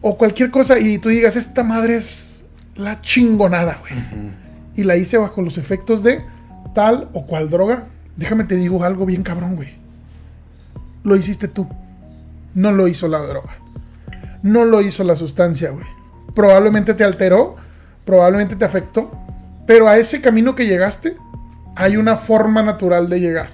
o 0.00 0.16
cualquier 0.16 0.50
cosa 0.50 0.78
y 0.78 0.98
tú 0.98 1.08
digas, 1.08 1.36
esta 1.36 1.64
madre 1.64 1.96
es 1.96 2.44
la 2.76 3.00
chingonada, 3.00 3.78
güey, 3.80 4.00
y 4.74 4.84
la 4.84 4.96
hice 4.96 5.18
bajo 5.18 5.42
los 5.42 5.58
efectos 5.58 6.02
de 6.02 6.24
tal 6.74 7.08
o 7.12 7.26
cual 7.26 7.50
droga, 7.50 7.88
déjame 8.16 8.44
te 8.44 8.54
digo 8.54 8.82
algo 8.84 9.04
bien 9.04 9.22
cabrón, 9.22 9.56
güey. 9.56 9.70
Lo 11.04 11.16
hiciste 11.16 11.48
tú, 11.48 11.68
no 12.54 12.72
lo 12.72 12.88
hizo 12.88 13.08
la 13.08 13.18
droga, 13.18 13.56
no 14.42 14.64
lo 14.64 14.80
hizo 14.80 15.04
la 15.04 15.16
sustancia, 15.16 15.70
güey. 15.70 15.97
Probablemente 16.38 16.94
te 16.94 17.02
alteró, 17.02 17.56
probablemente 18.04 18.54
te 18.54 18.64
afectó, 18.64 19.10
pero 19.66 19.88
a 19.88 19.98
ese 19.98 20.20
camino 20.20 20.54
que 20.54 20.66
llegaste 20.66 21.16
hay 21.74 21.96
una 21.96 22.14
forma 22.14 22.62
natural 22.62 23.08
de 23.08 23.18
llegar 23.18 23.48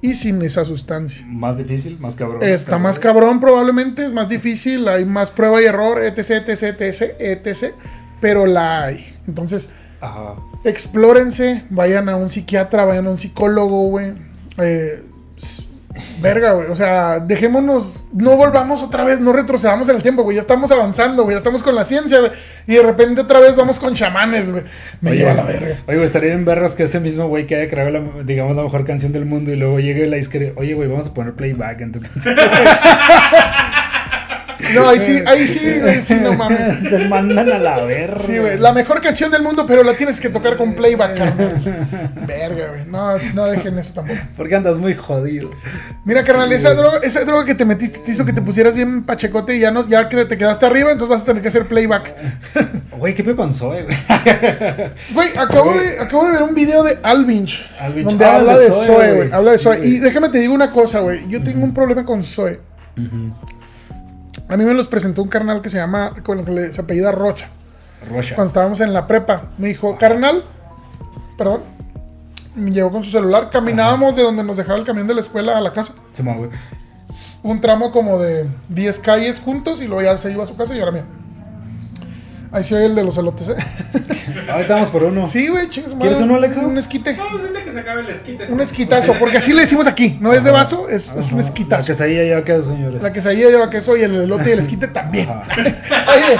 y 0.00 0.16
sin 0.16 0.42
esa 0.42 0.64
sustancia. 0.64 1.24
Más 1.28 1.56
difícil, 1.56 2.00
más 2.00 2.16
cabrón. 2.16 2.42
Está 2.42 2.78
más 2.78 2.98
cabrón 2.98 3.38
probablemente, 3.38 4.04
es 4.04 4.12
más 4.12 4.28
difícil, 4.28 4.88
hay 4.88 5.04
más 5.04 5.30
prueba 5.30 5.62
y 5.62 5.66
error, 5.66 6.02
etc, 6.02 6.48
etc, 6.48 6.80
etc, 6.80 7.14
etc, 7.20 7.74
pero 8.20 8.44
la 8.44 8.86
hay. 8.86 9.06
Entonces, 9.28 9.68
Ajá. 10.00 10.34
explórense, 10.64 11.62
vayan 11.70 12.08
a 12.08 12.16
un 12.16 12.28
psiquiatra, 12.28 12.84
vayan 12.84 13.06
a 13.06 13.10
un 13.10 13.18
psicólogo, 13.18 13.86
güey. 13.86 14.14
Eh, 14.58 15.00
verga, 16.20 16.52
güey. 16.52 16.68
O 16.68 16.74
sea, 16.74 17.20
dejémonos, 17.20 18.04
no 18.12 18.36
volvamos 18.36 18.82
otra 18.82 19.04
vez, 19.04 19.20
no 19.20 19.32
retrocedamos 19.32 19.88
en 19.88 19.96
el 19.96 20.02
tiempo, 20.02 20.22
güey. 20.22 20.36
Ya 20.36 20.40
estamos 20.40 20.70
avanzando, 20.70 21.24
güey. 21.24 21.34
Ya 21.34 21.38
estamos 21.38 21.62
con 21.62 21.74
la 21.74 21.84
ciencia, 21.84 22.20
güey. 22.20 22.32
Y 22.66 22.74
de 22.74 22.82
repente 22.82 23.20
otra 23.20 23.40
vez 23.40 23.56
vamos 23.56 23.78
con 23.78 23.94
chamanes, 23.94 24.50
güey. 24.50 24.64
Me 25.00 25.16
lleva 25.16 25.34
la 25.34 25.44
verga. 25.44 25.82
Oye, 25.86 25.96
güey, 25.96 26.04
estaría 26.04 26.32
en 26.32 26.44
vergas 26.44 26.74
que 26.74 26.84
ese 26.84 27.00
mismo 27.00 27.28
güey 27.28 27.46
que 27.46 27.56
haya 27.56 27.68
creado, 27.68 27.90
la, 27.90 28.22
digamos, 28.24 28.56
la 28.56 28.62
mejor 28.62 28.84
canción 28.84 29.12
del 29.12 29.24
mundo 29.24 29.52
y 29.52 29.56
luego 29.56 29.78
llegue 29.80 30.06
la 30.06 30.16
disque, 30.16 30.52
oye, 30.56 30.74
güey, 30.74 30.88
vamos 30.88 31.06
a 31.06 31.14
poner 31.14 31.34
playback 31.34 31.80
en 31.80 31.92
tu 31.92 32.00
canción. 32.00 32.36
No, 34.76 34.88
ahí 34.88 35.00
sí, 35.00 35.18
ahí 35.26 35.48
sí, 35.48 35.60
sí, 36.06 36.14
no 36.22 36.34
mames. 36.34 36.82
Te 36.90 37.08
mandan 37.08 37.50
a 37.50 37.58
la 37.58 37.78
verga. 37.84 38.20
Sí, 38.26 38.38
güey. 38.38 38.58
La 38.58 38.72
mejor 38.72 39.00
canción 39.00 39.30
del 39.30 39.42
mundo, 39.42 39.64
pero 39.66 39.82
la 39.82 39.94
tienes 39.96 40.20
que 40.20 40.28
tocar 40.28 40.56
con 40.56 40.74
playback, 40.74 41.16
carnal. 41.16 42.10
Verga, 42.26 42.68
güey. 42.70 42.84
No, 42.86 43.16
no 43.34 43.46
dejen 43.46 43.78
eso 43.78 43.94
tampoco. 43.94 44.18
Porque 44.36 44.54
andas 44.54 44.78
muy 44.78 44.94
jodido. 44.94 45.50
Mira, 46.04 46.22
carnal, 46.24 46.52
esa, 46.52 46.74
droga, 46.74 46.98
esa 47.02 47.24
droga 47.24 47.44
que 47.44 47.54
te 47.54 47.64
metiste 47.64 47.98
te 48.00 48.12
hizo 48.12 48.24
que 48.24 48.32
te 48.32 48.42
pusieras 48.42 48.74
bien 48.74 49.04
pachecote 49.04 49.56
y 49.56 49.60
ya, 49.60 49.70
no, 49.70 49.86
ya 49.88 50.08
que 50.08 50.24
te 50.24 50.36
quedaste 50.38 50.66
arriba, 50.66 50.92
entonces 50.92 51.10
vas 51.16 51.22
a 51.22 51.26
tener 51.26 51.42
que 51.42 51.48
hacer 51.48 51.66
playback. 51.66 52.14
Güey, 52.96 53.14
¿qué 53.14 53.22
pedo 53.22 53.36
con 53.36 53.52
Zoe, 53.52 53.82
güey? 53.82 53.96
Güey, 55.12 55.28
acabo 55.36 55.74
de, 55.74 56.00
acabo 56.00 56.24
de 56.26 56.32
ver 56.32 56.42
un 56.42 56.54
video 56.54 56.82
de 56.82 56.96
Alvinch, 57.02 57.68
Alvinch. 57.78 58.06
donde 58.06 58.24
Ah, 58.24 58.36
habla 58.36 58.58
de 58.58 58.70
Zoe, 58.72 59.12
güey. 59.12 59.30
Habla 59.30 59.50
de 59.52 59.58
Zoe. 59.58 59.86
y 59.86 59.98
déjame 59.98 60.30
te 60.30 60.38
digo 60.38 60.54
una 60.54 60.70
cosa, 60.70 61.00
güey. 61.00 61.28
Yo 61.28 61.42
tengo 61.42 61.62
un 61.62 61.74
problema 61.74 62.04
con 62.06 62.22
Zoe. 62.22 62.58
A 64.48 64.56
mí 64.56 64.64
me 64.64 64.74
los 64.74 64.86
presentó 64.86 65.22
un 65.22 65.28
carnal 65.28 65.60
que 65.60 65.70
se 65.70 65.76
llama, 65.78 66.12
con 66.22 66.38
el 66.38 66.44
que 66.44 66.72
se 66.72 66.80
apellida 66.80 67.12
Rocha. 67.12 67.48
Rocha. 68.08 68.34
Cuando 68.34 68.48
estábamos 68.48 68.80
en 68.80 68.92
la 68.92 69.06
prepa, 69.06 69.42
me 69.58 69.68
dijo, 69.68 69.96
carnal, 69.98 70.44
perdón, 71.36 71.62
me 72.54 72.70
llegó 72.70 72.90
con 72.90 73.04
su 73.04 73.10
celular. 73.10 73.50
Caminábamos 73.50 74.16
de 74.16 74.22
donde 74.22 74.42
nos 74.42 74.56
dejaba 74.56 74.78
el 74.78 74.84
camión 74.84 75.06
de 75.06 75.14
la 75.14 75.20
escuela 75.20 75.58
a 75.58 75.60
la 75.60 75.72
casa. 75.72 75.94
Se 76.12 76.22
me 76.22 76.34
güey. 76.34 76.50
un 77.42 77.60
tramo 77.60 77.92
como 77.92 78.18
de 78.18 78.48
10 78.68 78.98
calles 79.00 79.40
juntos 79.40 79.80
y 79.82 79.86
luego 79.86 80.02
ya 80.02 80.16
se 80.18 80.32
iba 80.32 80.42
a 80.42 80.46
su 80.46 80.56
casa 80.56 80.74
y 80.74 80.78
yo 80.78 80.84
a 80.84 80.86
la 80.86 80.92
mía. 80.92 81.04
Ahí 82.56 82.64
sí 82.64 82.72
oye 82.72 82.86
el 82.86 82.94
de 82.94 83.04
los 83.04 83.18
elotes, 83.18 83.50
¿eh? 83.50 83.56
Ahorita 84.50 84.74
vamos 84.76 84.88
por 84.88 85.02
uno. 85.02 85.26
Sí, 85.26 85.46
güey, 85.48 85.66
madre. 85.66 85.94
¿Quieres 86.00 86.18
uno, 86.20 86.36
Alexa? 86.36 86.60
Un 86.60 86.78
esquite. 86.78 87.14
No, 87.14 87.24
pues 87.28 87.42
que 87.62 87.72
se 87.72 87.80
acabe 87.80 88.00
el 88.00 88.08
esquite. 88.08 88.46
Un 88.50 88.60
esquitazo, 88.62 89.12
porque 89.18 89.36
así 89.36 89.52
le 89.52 89.60
decimos 89.60 89.86
aquí. 89.86 90.16
No 90.22 90.32
es 90.32 90.42
de 90.42 90.50
vaso, 90.50 90.88
es, 90.88 91.14
es 91.14 91.32
un 91.32 91.40
La 91.40 91.44
esquitazo. 91.44 91.86
quesadilla 91.86 92.24
ya 92.24 92.42
quedó, 92.44 92.62
señores. 92.62 93.02
La 93.02 93.12
quesadilla 93.12 93.50
lleva 93.50 93.68
queso 93.68 93.94
y 93.94 94.04
el 94.04 94.14
elote 94.22 94.48
y 94.48 94.52
el 94.52 94.60
esquite 94.60 94.88
también. 94.88 95.28
Oye, 95.28 96.38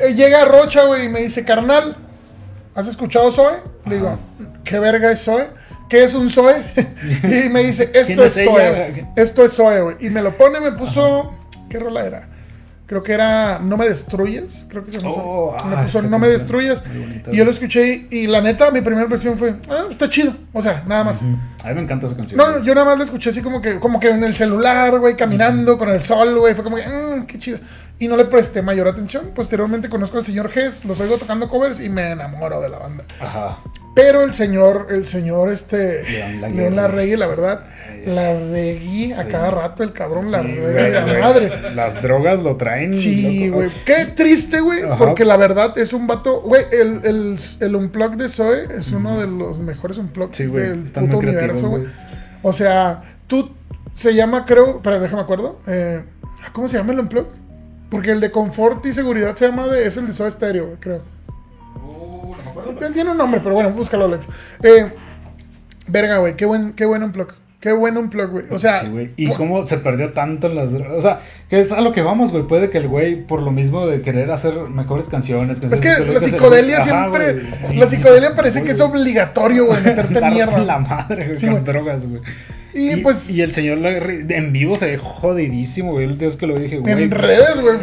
eh, 0.08 0.14
llega 0.14 0.46
Rocha, 0.46 0.84
güey, 0.84 1.04
y 1.04 1.08
me 1.10 1.20
dice, 1.20 1.44
carnal, 1.44 1.96
¿has 2.74 2.86
escuchado 2.86 3.30
Zoe? 3.30 3.56
Le 3.84 3.96
digo, 3.96 4.18
¿qué 4.64 4.78
verga 4.78 5.12
es 5.12 5.22
Zoe? 5.22 5.48
¿Qué 5.90 6.02
es 6.02 6.14
un 6.14 6.30
Zoe? 6.30 6.64
y 7.24 7.50
me 7.50 7.64
dice, 7.64 7.90
¿Quién 7.90 8.06
esto 8.20 8.24
es? 8.24 8.32
Zoe. 8.42 9.06
Esto 9.16 9.44
es 9.44 9.52
Zoe, 9.52 9.82
güey. 9.82 9.96
Y 10.00 10.08
me 10.08 10.22
lo 10.22 10.34
pone, 10.34 10.60
me 10.60 10.72
puso, 10.72 11.34
¿qué 11.68 11.78
rola 11.78 12.06
era? 12.06 12.28
Creo 12.88 13.02
que 13.02 13.12
era 13.12 13.58
No 13.58 13.76
me 13.76 13.86
destruyes. 13.86 14.64
Creo 14.66 14.82
que 14.82 14.90
se 14.90 14.96
llama. 14.96 15.10
Oh, 15.14 15.54
me 15.66 15.76
ah, 15.76 15.86
No 16.08 16.18
me. 16.18 16.28
Muy 16.38 17.00
bonita, 17.00 17.30
Y 17.30 17.36
yo 17.36 17.44
lo 17.44 17.50
escuché 17.50 18.08
y, 18.10 18.16
y 18.20 18.26
la 18.26 18.40
neta, 18.40 18.70
mi 18.70 18.80
primera 18.80 19.02
impresión 19.02 19.36
fue, 19.36 19.56
ah, 19.68 19.84
está 19.90 20.08
chido. 20.08 20.34
O 20.54 20.62
sea, 20.62 20.84
nada 20.86 21.04
más. 21.04 21.20
A 21.22 21.68
mí 21.68 21.74
me 21.74 21.82
encanta 21.82 22.06
esa 22.06 22.16
canción. 22.16 22.38
No, 22.38 22.50
no, 22.50 22.62
yo 22.64 22.74
nada 22.74 22.86
más 22.86 22.96
lo 22.96 23.04
escuché 23.04 23.28
así 23.28 23.42
como 23.42 23.60
que, 23.60 23.78
como 23.78 24.00
que 24.00 24.08
en 24.08 24.24
el 24.24 24.34
celular, 24.34 24.98
güey, 24.98 25.18
caminando 25.18 25.76
con 25.76 25.90
el 25.90 26.02
sol, 26.02 26.38
güey. 26.38 26.54
Fue 26.54 26.64
como 26.64 26.76
que, 26.76 26.88
mmm, 26.88 27.26
qué 27.26 27.38
chido. 27.38 27.58
Y 28.00 28.06
no 28.06 28.16
le 28.16 28.26
presté 28.26 28.62
mayor 28.62 28.86
atención. 28.86 29.32
Posteriormente 29.34 29.88
conozco 29.88 30.18
al 30.18 30.24
señor 30.24 30.50
Gess, 30.50 30.84
los 30.84 31.00
oigo 31.00 31.18
tocando 31.18 31.48
covers 31.48 31.80
y 31.80 31.88
me 31.88 32.12
enamoro 32.12 32.60
de 32.60 32.68
la 32.68 32.78
banda. 32.78 33.04
Ajá. 33.20 33.58
Pero 33.94 34.22
el 34.22 34.32
señor, 34.34 34.86
el 34.90 35.06
señor, 35.08 35.50
este, 35.50 36.04
León 36.52 36.76
Larregui. 36.76 37.16
La 37.16 37.26
verdad, 37.26 37.64
la 38.06 38.38
reguí 38.52 39.10
a 39.12 39.24
sí. 39.24 39.28
cada 39.32 39.50
rato 39.50 39.82
el 39.82 39.92
cabrón, 39.92 40.30
la 40.30 40.42
Sí, 40.42 40.46
reguí 40.54 40.60
güey, 40.72 40.94
a 40.96 41.02
güey. 41.02 41.20
madre. 41.20 41.72
Las 41.74 42.00
drogas 42.00 42.44
lo 42.44 42.56
traen. 42.56 42.94
Sí, 42.94 43.48
güey. 43.48 43.68
Qué 43.84 44.06
triste, 44.06 44.60
güey. 44.60 44.82
Porque 44.96 45.24
la 45.24 45.36
verdad 45.36 45.76
es 45.76 45.92
un 45.92 46.06
vato. 46.06 46.40
Güey, 46.42 46.66
el, 46.70 47.00
el, 47.04 47.38
el 47.58 47.74
Unplug 47.74 48.14
de 48.16 48.28
Zoe 48.28 48.68
es 48.78 48.92
uno 48.92 49.18
de 49.18 49.26
los 49.26 49.58
mejores 49.58 49.98
Unplugs 49.98 50.36
Sí, 50.36 50.46
del 50.46 50.84
están 50.84 51.06
puto 51.06 51.18
universo, 51.18 51.68
güey. 51.68 51.82
güey. 51.82 51.92
O 52.42 52.52
sea, 52.52 53.02
tú. 53.26 53.50
Se 53.96 54.14
llama, 54.14 54.44
creo. 54.44 54.80
Pero 54.80 55.00
déjame 55.00 55.22
acuerdo. 55.22 55.58
eh, 55.66 56.04
¿Cómo 56.52 56.68
se 56.68 56.76
llama 56.76 56.92
el 56.92 57.00
Unplug? 57.00 57.26
Porque 57.90 58.10
el 58.12 58.20
de 58.20 58.30
confort 58.30 58.84
y 58.86 58.92
seguridad 58.92 59.34
se 59.36 59.46
llama 59.46 59.66
de. 59.66 59.86
Es 59.86 59.96
el 59.96 60.06
de 60.06 60.12
Zoe 60.12 60.30
Stereo, 60.30 60.66
güey, 60.66 60.76
creo. 60.78 61.02
Uh, 61.76 62.34
no 62.36 62.42
me 62.44 62.50
acuerdo. 62.50 62.92
Tiene 62.92 63.10
un 63.10 63.16
nombre, 63.16 63.40
pero 63.42 63.54
bueno, 63.54 63.70
búscalo, 63.70 64.04
Alex. 64.06 64.26
Eh, 64.62 64.92
verga, 65.86 66.18
güey. 66.18 66.36
Qué 66.36 66.44
buen, 66.46 66.72
qué 66.74 66.84
buen 66.84 67.02
Unplug. 67.02 67.28
Qué 67.60 67.72
buen 67.72 67.96
Unplug, 67.96 68.30
güey. 68.30 68.44
O 68.50 68.58
sea. 68.58 68.82
Sí, 68.82 68.88
güey. 68.88 69.12
Y 69.16 69.32
cómo 69.32 69.66
se 69.66 69.78
perdió 69.78 70.12
tanto 70.12 70.46
en 70.48 70.54
las 70.54 70.70
drogas. 70.72 70.98
O 70.98 71.02
sea, 71.02 71.20
que 71.48 71.60
es 71.60 71.72
a 71.72 71.80
lo 71.80 71.92
que 71.92 72.02
vamos, 72.02 72.30
güey. 72.30 72.44
Puede 72.46 72.70
que 72.70 72.78
el 72.78 72.88
güey, 72.88 73.26
por 73.26 73.42
lo 73.42 73.50
mismo 73.50 73.86
de 73.86 74.00
querer 74.02 74.30
hacer 74.30 74.54
mejores 74.68 75.08
canciones. 75.08 75.60
Es 75.62 75.80
que 75.80 75.88
la 75.88 75.94
hacer- 76.18 76.20
psicodelia 76.30 76.76
Ajá, 76.82 76.84
siempre. 77.10 77.42
La 77.74 77.86
psicodelia 77.86 78.34
parece 78.36 78.62
que 78.62 78.72
es 78.72 78.80
obligatorio, 78.80 79.66
güey, 79.66 79.80
meterte 79.82 80.20
mierda. 80.30 80.58
la 80.58 80.78
madre, 80.78 81.24
güey, 81.24 81.36
Sí, 81.36 81.46
con 81.46 81.54
güey. 81.62 81.64
drogas, 81.64 82.06
güey. 82.08 82.20
Y, 82.74 82.96
pues. 82.96 83.30
Y 83.30 83.40
el 83.42 83.52
señor 83.52 83.78
en 83.78 84.52
vivo 84.52 84.76
se 84.76 84.86
ve 84.86 84.98
jodidísimo, 84.98 85.92
güey. 85.92 86.04
El 86.06 86.18
día 86.18 86.28
que 86.38 86.46
lo 86.46 86.58
dije, 86.58 86.78
güey. 86.78 86.92
En 87.02 87.10
redes, 87.10 87.60
güey. 87.60 87.76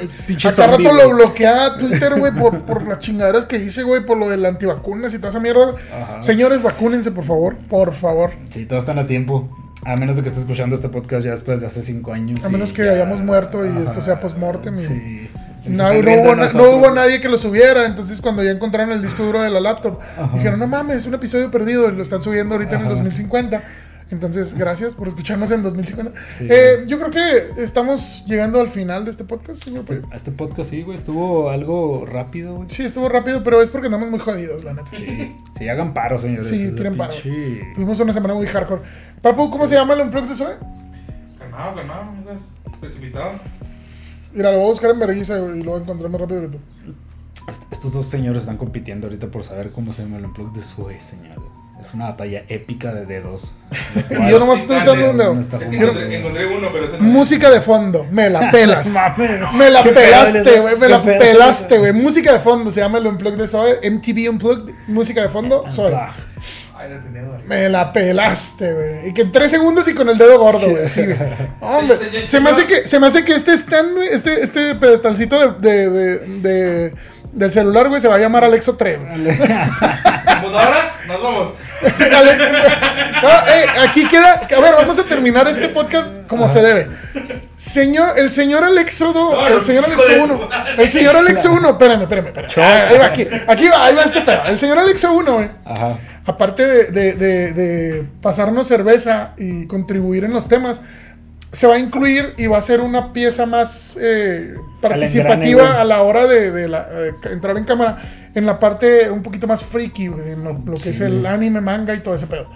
Acá 0.45 0.67
rato 0.67 0.93
lo 0.93 1.09
bloquea 1.09 1.75
Twitter, 1.77 2.15
güey, 2.19 2.31
por, 2.33 2.61
por 2.65 2.87
las 2.87 2.99
chingaderas 2.99 3.45
que 3.45 3.57
hice, 3.57 3.83
güey, 3.83 4.05
por 4.05 4.17
lo 4.17 4.29
de 4.29 4.37
las 4.37 4.53
antivacunas 4.53 5.13
y 5.13 5.17
toda 5.17 5.29
esa 5.29 5.39
mierda. 5.39 5.75
Ajá. 5.91 6.21
Señores, 6.23 6.61
vacúnense, 6.61 7.11
por 7.11 7.23
favor. 7.23 7.55
Por 7.69 7.93
favor. 7.93 8.31
Sí, 8.51 8.65
todos 8.65 8.83
están 8.83 8.99
a 8.99 9.07
tiempo. 9.07 9.49
A 9.85 9.95
menos 9.97 10.15
de 10.15 10.21
que 10.23 10.29
esté 10.29 10.41
escuchando 10.41 10.75
este 10.75 10.89
podcast 10.89 11.25
ya 11.25 11.31
después 11.31 11.61
de 11.61 11.67
hace 11.67 11.81
cinco 11.81 12.13
años. 12.13 12.43
A 12.43 12.49
menos 12.49 12.73
que 12.73 12.83
ya- 12.85 12.91
hayamos 12.91 13.21
muerto 13.21 13.65
y 13.65 13.69
Ajá. 13.69 13.83
esto 13.83 14.01
sea 14.01 14.19
post-mortem 14.19 14.79
Sí. 14.79 15.29
No, 15.67 15.89
hubo, 15.93 16.35
na- 16.35 16.49
no 16.53 16.93
nadie 16.93 17.19
que 17.21 17.27
lo 17.27 17.39
subiera. 17.39 17.85
Entonces, 17.87 18.21
cuando 18.21 18.43
ya 18.43 18.51
encontraron 18.51 18.91
el 18.91 19.01
disco 19.01 19.23
duro 19.23 19.41
de 19.41 19.49
la 19.49 19.59
laptop, 19.59 19.99
dijeron: 20.35 20.59
No 20.59 20.67
mames, 20.67 20.97
es 20.97 21.05
un 21.07 21.15
episodio 21.15 21.49
perdido. 21.49 21.89
Y 21.89 21.95
lo 21.95 22.03
están 22.03 22.21
subiendo 22.21 22.53
ahorita 22.53 22.75
en 22.75 22.81
el 22.81 22.85
Ajá. 22.85 22.93
2050. 22.95 23.63
Entonces, 24.11 24.53
gracias 24.53 24.93
por 24.93 25.07
escucharnos 25.07 25.49
en 25.49 25.63
2050. 25.63 26.11
Sí. 26.37 26.47
Eh, 26.49 26.85
yo 26.87 26.99
creo 26.99 27.09
que 27.11 27.63
estamos 27.63 28.23
llegando 28.27 28.61
al 28.61 28.69
final 28.69 29.03
de 29.03 29.09
este 29.11 29.23
podcast, 29.23 29.63
señor. 29.63 29.79
Este, 29.79 30.01
este 30.13 30.31
podcast 30.31 30.69
sí, 30.69 30.83
güey, 30.83 30.95
estuvo 30.97 31.49
algo 31.49 32.05
rápido, 32.05 32.53
güey. 32.55 32.69
Sí, 32.69 32.83
estuvo 32.83 33.09
rápido, 33.09 33.43
pero 33.43 33.61
es 33.63 33.69
porque 33.71 33.87
andamos 33.87 34.09
muy 34.11 34.19
jodidos, 34.19 34.63
la 34.63 34.73
neta. 34.73 34.89
Sí, 34.91 35.35
sí, 35.57 35.67
hagan 35.69 35.93
paro, 35.95 36.19
señores. 36.19 36.47
Sí, 36.49 36.71
tiren 36.75 36.95
paro. 36.97 37.13
pinche- 37.13 37.73
Tuvimos 37.73 37.99
una 37.99 38.13
semana 38.13 38.35
muy 38.35 38.45
hardcore. 38.45 38.81
Papu, 39.23 39.49
¿cómo 39.49 39.65
se 39.65 39.73
llama 39.73 39.95
el 39.95 40.01
unplug 40.01 40.27
de 40.27 40.35
Zoe? 40.35 40.55
Calmado, 41.39 41.75
calmado, 41.75 42.11
seas 42.25 42.41
precipitado. 42.79 43.31
Mira, 44.33 44.51
lo 44.51 44.57
voy 44.57 44.67
a 44.67 44.69
buscar 44.69 44.91
en 44.91 44.99
vergüenza 44.99 45.37
y 45.37 45.63
lo 45.63 45.71
voy 45.71 45.79
a 45.79 45.83
encontrar 45.83 46.11
más 46.11 46.21
rápido 46.21 46.41
que 46.41 46.47
tú. 46.49 46.57
Est- 47.49 47.63
Estos 47.71 47.91
dos 47.91 48.05
señores 48.05 48.43
están 48.43 48.57
compitiendo 48.57 49.07
ahorita 49.07 49.27
por 49.27 49.43
saber 49.43 49.71
cómo 49.71 49.93
se 49.93 50.03
llama 50.03 50.17
el 50.17 50.25
unplug 50.25 50.53
de 50.53 50.61
Sue, 50.61 50.99
señores. 51.01 51.39
Es 51.81 51.93
una 51.93 52.05
batalla 52.05 52.43
épica 52.49 52.93
de 52.93 53.05
dedos. 53.05 53.51
Y 54.09 54.29
yo 54.29 54.39
nomás 54.39 54.59
estoy 54.61 54.77
usando 54.77 55.11
un 55.11 55.17
dedo. 55.17 55.35
No 55.35 55.41
está 55.41 55.57
Es 55.57 55.63
que 55.69 55.77
jugando. 55.77 55.99
encontré, 56.01 56.17
encontré 56.19 56.45
uno, 56.47 56.69
pero 56.73 56.85
ese 56.85 56.97
no. 56.97 57.03
Música 57.03 57.49
de 57.51 57.61
fondo, 57.61 58.05
me 58.11 58.29
la 58.29 58.49
pelas. 58.51 58.87
Me 59.53 59.69
la 59.69 59.83
pelaste, 59.83 60.59
güey, 60.59 60.77
me 60.77 60.89
la 60.89 61.03
pelaste, 61.03 61.77
güey. 61.77 61.93
Música 61.93 62.33
de 62.33 62.39
fondo, 62.39 62.71
se 62.71 62.79
llama 62.81 62.97
el 62.97 63.07
unplug 63.07 63.35
de 63.35 63.47
Zoe. 63.47 63.79
MTV 63.89 64.29
Unplugged, 64.29 64.73
música 64.87 65.21
de 65.21 65.29
fondo. 65.29 65.63
Ah, 65.95 66.13
Ay, 66.77 66.89
la 66.89 66.99
tenedor. 67.01 67.43
Me 67.45 67.69
la 67.69 67.93
pelaste, 67.93 68.73
güey. 68.73 69.09
Y 69.09 69.13
que 69.13 69.21
en 69.21 69.31
tres 69.31 69.51
segundos 69.51 69.87
y 69.87 69.93
con 69.93 70.09
el 70.09 70.17
dedo 70.17 70.39
gordo, 70.39 70.69
güey. 70.69 70.85
Así, 70.85 71.03
güey. 71.03 71.17
Hombre, 71.61 71.97
se 72.29 72.39
me 72.39 72.49
hace 72.49 72.65
que, 72.65 72.87
se 72.87 72.99
me 72.99 73.07
hace 73.07 73.23
que 73.23 73.33
este 73.35 73.53
stand, 73.53 73.95
güey, 73.95 74.09
este, 74.09 74.43
este 74.43 74.75
pedestalcito 74.75 75.51
de, 75.53 75.69
de, 75.69 75.89
de, 75.89 76.17
de- 76.89 76.93
del 77.31 77.51
celular, 77.51 77.89
güey, 77.89 78.01
se 78.01 78.07
va 78.07 78.15
a 78.15 78.19
llamar 78.19 78.43
Alexo 78.45 78.75
3. 78.75 79.05
güey. 79.05 79.37
Pues 79.37 79.49
ahora 80.53 80.95
nos 81.07 81.21
vamos. 81.21 81.49
No, 81.85 83.29
eh, 83.47 83.65
aquí 83.81 84.07
queda. 84.07 84.47
A 84.55 84.59
ver, 84.61 84.73
vamos 84.75 84.97
a 84.99 85.03
terminar 85.03 85.47
este 85.47 85.69
podcast 85.69 86.07
como 86.27 86.49
se 86.49 86.61
debe. 86.61 86.87
Señor, 87.55 88.17
el 88.17 88.31
señor 88.31 88.63
Alexodo, 88.63 89.47
el 89.47 89.63
señor 89.65 89.85
Alexo 89.85 90.07
de 90.07 90.19
1. 90.19 90.35
tu 90.39 90.49
madre. 90.49 90.83
El 90.83 90.91
señor 90.91 91.15
Alexo 91.15 91.51
1, 91.53 91.69
espérame, 91.69 92.01
espérame, 92.01 92.27
espérame. 92.27 92.51
Ahí 92.89 92.97
va, 92.97 93.05
aquí, 93.05 93.27
aquí 93.47 93.67
va, 93.67 93.85
ahí 93.85 93.95
va 93.95 94.03
este 94.03 94.21
pedo. 94.21 94.41
El 94.47 94.59
señor 94.59 94.79
Alexo 94.79 95.13
1, 95.13 95.33
güey. 95.33 95.49
Ajá. 95.65 95.97
Aparte 96.25 96.65
de, 96.67 96.85
de- 96.91 97.13
de- 97.13 97.53
de 97.53 98.03
pasarnos 98.21 98.67
cerveza 98.67 99.31
y 99.37 99.67
contribuir 99.67 100.23
en 100.23 100.33
los 100.33 100.47
temas, 100.47 100.81
se 101.51 101.67
va 101.67 101.75
a 101.75 101.79
incluir 101.79 102.33
y 102.37 102.47
va 102.47 102.57
a 102.57 102.61
ser 102.61 102.81
una 102.81 103.13
pieza 103.13 103.45
más 103.45 103.95
eh, 104.01 104.55
participativa 104.81 105.79
a 105.81 105.85
la 105.85 106.01
hora 106.01 106.25
de, 106.25 106.51
de 106.51 106.67
la- 106.67 106.87
eh, 106.91 107.11
entrar 107.31 107.57
en 107.57 107.63
cámara, 107.63 107.97
en 108.35 108.45
la 108.45 108.59
parte 108.59 109.09
un 109.09 109.23
poquito 109.23 109.47
más 109.47 109.63
freaky, 109.63 110.05
en 110.05 110.43
lo, 110.43 110.53
lo 110.53 110.77
que 110.77 110.89
es 110.89 111.01
el 111.01 111.25
anime, 111.25 111.61
manga 111.61 111.95
y 111.95 111.99
todo 112.01 112.15
ese 112.15 112.27
pedo. 112.27 112.47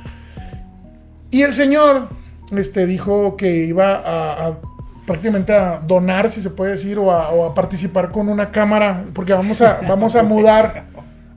Y 1.32 1.42
el 1.42 1.54
señor 1.54 2.10
este, 2.52 2.86
dijo 2.86 3.38
que 3.38 3.66
iba 3.66 3.96
a, 3.96 4.48
a 4.48 4.58
prácticamente 5.06 5.54
a 5.54 5.80
donar, 5.80 6.30
si 6.30 6.42
se 6.42 6.52
puede 6.52 6.74
decir, 6.74 7.00
o 7.00 7.12
a, 7.12 7.30
o 7.30 7.46
a 7.46 7.56
participar 7.56 8.12
con 8.12 8.30
una 8.30 8.52
cámara, 8.52 9.06
porque 9.14 9.34
vamos 9.34 9.62
a, 9.62 9.80
vamos 9.88 10.16
a 10.16 10.22
mudar 10.24 10.89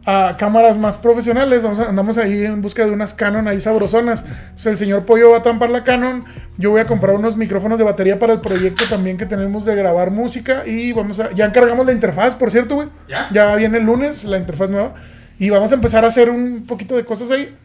a 0.05 0.37
cámaras 0.39 0.79
más 0.79 0.97
profesionales. 0.97 1.63
Vamos 1.63 1.79
a- 1.79 1.89
andamos 1.89 2.19
ahí 2.19 2.45
en 2.45 2.61
busca 2.63 2.85
de 2.85 2.91
unas 2.91 3.15
Canon 3.15 3.47
ahí 3.49 3.61
sabrosonas. 3.61 4.25
El 4.65 4.77
señor 4.79 5.05
Pollo 5.07 5.31
va 5.31 5.39
a 5.39 5.43
trampar 5.43 5.71
la 5.71 5.85
Canon. 5.85 6.25
Yo 6.59 6.71
voy 6.71 6.81
a 6.81 6.87
comprar 6.87 7.15
unos 7.15 7.37
micrófonos 7.37 7.79
de 7.79 7.85
batería 7.85 8.19
para 8.19 8.33
el 8.33 8.41
proyecto 8.41 8.85
también 8.89 9.17
que 9.17 9.27
tenemos 9.27 9.65
de 9.65 9.75
grabar 9.77 10.11
música. 10.11 10.67
Y 10.67 10.93
vamos 10.93 11.21
a. 11.21 11.31
Ya 11.33 11.45
encargamos 11.47 11.87
la 11.87 11.93
interfaz, 11.93 12.35
por 12.35 12.51
cierto, 12.51 12.75
güey. 12.75 12.89
¿Ya? 13.09 13.29
Ya 13.33 13.55
viene 13.57 13.79
el 13.79 13.85
lunes 13.85 14.25
la 14.25 14.39
interfaz 14.39 14.71
nueva. 14.71 14.95
Y 15.39 15.51
vamos 15.51 15.71
a 15.73 15.75
empezar 15.75 16.05
a 16.05 16.09
hacer 16.09 16.31
un 16.31 16.67
poquito 16.67 16.97
de 16.97 17.05
cosas 17.05 17.31
ahí. 17.31 17.57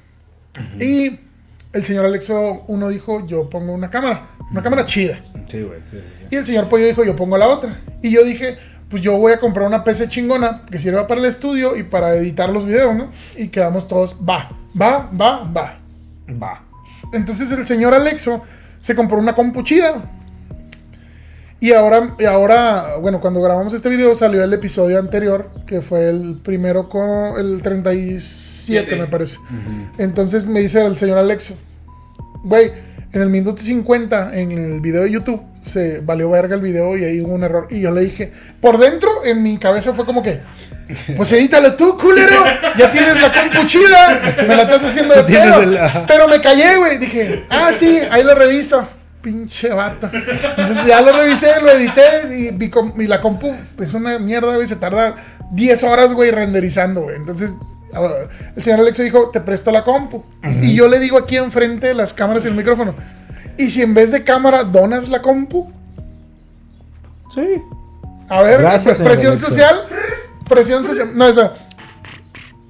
Y 0.79 1.19
el 1.73 1.83
señor 1.85 2.05
Alexo 2.05 2.63
uno 2.67 2.89
dijo, 2.89 3.25
yo 3.27 3.49
pongo 3.49 3.73
una 3.73 3.89
cámara. 3.89 4.29
Una 4.51 4.63
cámara 4.63 4.85
chida. 4.85 5.19
Sí, 5.49 5.61
güey. 5.61 5.79
Sí, 5.91 5.97
sí, 5.97 6.13
sí. 6.19 6.25
Y 6.31 6.35
el 6.35 6.45
señor 6.45 6.69
Pollo 6.69 6.85
dijo, 6.85 7.03
yo 7.03 7.15
pongo 7.15 7.37
la 7.37 7.47
otra. 7.47 7.81
Y 8.01 8.09
yo 8.11 8.23
dije, 8.23 8.57
pues 8.89 9.03
yo 9.03 9.17
voy 9.17 9.33
a 9.33 9.39
comprar 9.39 9.67
una 9.67 9.83
PC 9.83 10.07
chingona 10.07 10.63
que 10.69 10.79
sirva 10.79 11.07
para 11.07 11.19
el 11.19 11.25
estudio 11.25 11.75
y 11.75 11.83
para 11.83 12.15
editar 12.15 12.49
los 12.49 12.65
videos, 12.65 12.95
¿no? 12.95 13.09
Y 13.35 13.49
quedamos 13.49 13.87
todos, 13.87 14.15
va, 14.27 14.49
va, 14.79 15.09
va, 15.19 15.43
va. 15.43 15.79
Va. 16.41 16.63
Entonces 17.13 17.51
el 17.51 17.65
señor 17.65 17.93
Alexo 17.93 18.41
se 18.81 18.95
compró 18.95 19.17
una 19.17 19.35
compu 19.35 19.63
chida. 19.63 20.11
Y 21.59 21.73
ahora, 21.73 22.15
y 22.19 22.25
ahora, 22.25 22.97
bueno, 23.01 23.19
cuando 23.19 23.41
grabamos 23.41 23.73
este 23.73 23.89
video 23.89 24.13
salió 24.13 24.43
el 24.43 24.53
episodio 24.53 24.99
anterior, 24.99 25.49
que 25.65 25.81
fue 25.81 26.07
el 26.07 26.39
primero 26.43 26.87
con 26.87 27.39
el 27.39 27.61
37, 27.63 28.19
Siete. 28.21 28.95
me 28.95 29.07
parece. 29.07 29.39
Entonces 29.97 30.45
me 30.45 30.59
dice 30.59 30.85
el 30.85 30.97
señor 30.97 31.17
Alexo, 31.17 31.55
güey, 32.43 32.71
en 33.17 33.23
el 33.23 33.29
minuto 33.29 33.61
50, 33.61 34.37
en 34.39 34.51
el 34.51 34.79
video 34.81 35.03
de 35.03 35.11
YouTube, 35.11 35.41
se 35.61 35.99
valió 36.01 36.29
verga 36.29 36.55
el 36.55 36.61
video 36.61 36.95
y 36.97 37.03
ahí 37.03 37.19
hubo 37.21 37.33
un 37.33 37.43
error. 37.43 37.67
Y 37.69 37.79
yo 37.81 37.91
le 37.91 38.01
dije, 38.01 38.31
por 38.61 38.77
dentro, 38.77 39.09
en 39.25 39.41
mi 39.43 39.57
cabeza 39.57 39.91
fue 39.93 40.05
como 40.05 40.21
que, 40.23 40.39
pues 41.15 41.31
edítalo 41.31 41.73
tú, 41.75 41.97
culero, 41.97 42.43
ya 42.77 42.91
tienes 42.91 43.19
la 43.19 43.33
compu 43.33 43.65
chida, 43.65 44.21
me 44.47 44.55
la 44.55 44.61
estás 44.63 44.83
haciendo 44.85 45.15
de 45.15 45.23
pedo. 45.23 45.83
ajá. 45.83 46.05
Pero 46.07 46.27
me 46.27 46.39
callé, 46.41 46.77
güey, 46.77 46.97
dije, 46.97 47.45
ah, 47.49 47.71
sí, 47.77 47.99
ahí 48.11 48.23
lo 48.23 48.35
reviso. 48.35 48.87
pinche 49.21 49.69
vato. 49.69 50.09
Entonces 50.13 50.85
ya 50.85 51.01
lo 51.01 51.11
revisé, 51.11 51.59
lo 51.61 51.71
edité 51.71 52.33
y, 52.37 52.51
vi 52.51 52.69
com- 52.69 52.93
y 53.01 53.07
la 53.07 53.19
compu 53.19 53.53
es 53.81 53.93
una 53.93 54.19
mierda, 54.19 54.55
güey. 54.55 54.67
Se 54.67 54.75
tarda 54.77 55.15
10 55.51 55.83
horas, 55.83 56.13
güey, 56.13 56.31
renderizando, 56.31 57.01
güey. 57.01 57.15
Entonces 57.17 57.51
ah, 57.59 57.65
el 58.55 58.63
señor 58.63 58.79
Alexo 58.81 59.03
dijo, 59.03 59.29
te 59.29 59.41
presto 59.41 59.71
la 59.71 59.83
compu. 59.83 60.23
Y 60.61 60.73
yo 60.75 60.87
le 60.87 60.99
digo 60.99 61.17
aquí 61.17 61.37
enfrente 61.37 61.87
de 61.87 61.93
las 61.93 62.13
cámaras 62.13 62.43
y 62.45 62.47
el 62.47 62.53
micrófono. 62.55 62.93
Y 63.57 63.69
si 63.71 63.81
en 63.81 63.93
vez 63.93 64.11
de 64.11 64.23
cámara 64.23 64.63
donas 64.63 65.09
la 65.09 65.21
compu, 65.21 65.71
Sí. 67.33 67.61
a 68.29 68.41
ver, 68.41 68.61
Gracias, 68.61 68.97
señor 68.97 69.11
presión 69.11 69.31
Alexo. 69.33 69.49
social. 69.49 69.75
Presión 70.47 70.83
social. 70.85 71.09
No, 71.13 71.27
espera. 71.27 71.53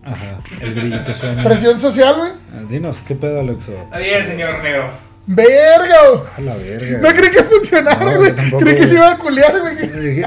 Ajá, 0.04 0.38
el 0.62 0.74
grillito 0.74 1.14
suena. 1.14 1.44
Presión 1.44 1.80
social, 1.80 2.16
güey. 2.18 2.32
Ah, 2.54 2.64
Dinos, 2.70 3.02
¿qué 3.08 3.14
pedo, 3.16 3.42
Alexo? 3.42 3.72
Está 3.74 3.98
bien, 4.00 4.26
señor 4.26 4.64
Neo. 4.64 5.07
Verga, 5.28 5.96
güey. 6.10 6.22
A 6.38 6.42
la 6.42 6.56
verga. 6.56 6.98
No 7.00 7.10
creí 7.16 7.30
que 7.32 7.44
funcionara, 7.44 8.06
No, 8.06 8.18
güey. 8.18 8.36
tampoco, 8.36 8.64
creí 8.64 8.74
que 8.76 8.80
güey. 8.80 8.90
se 8.90 8.96
iba 8.96 9.12
a 9.12 9.18
culiar, 9.18 9.60
güey. 9.60 10.26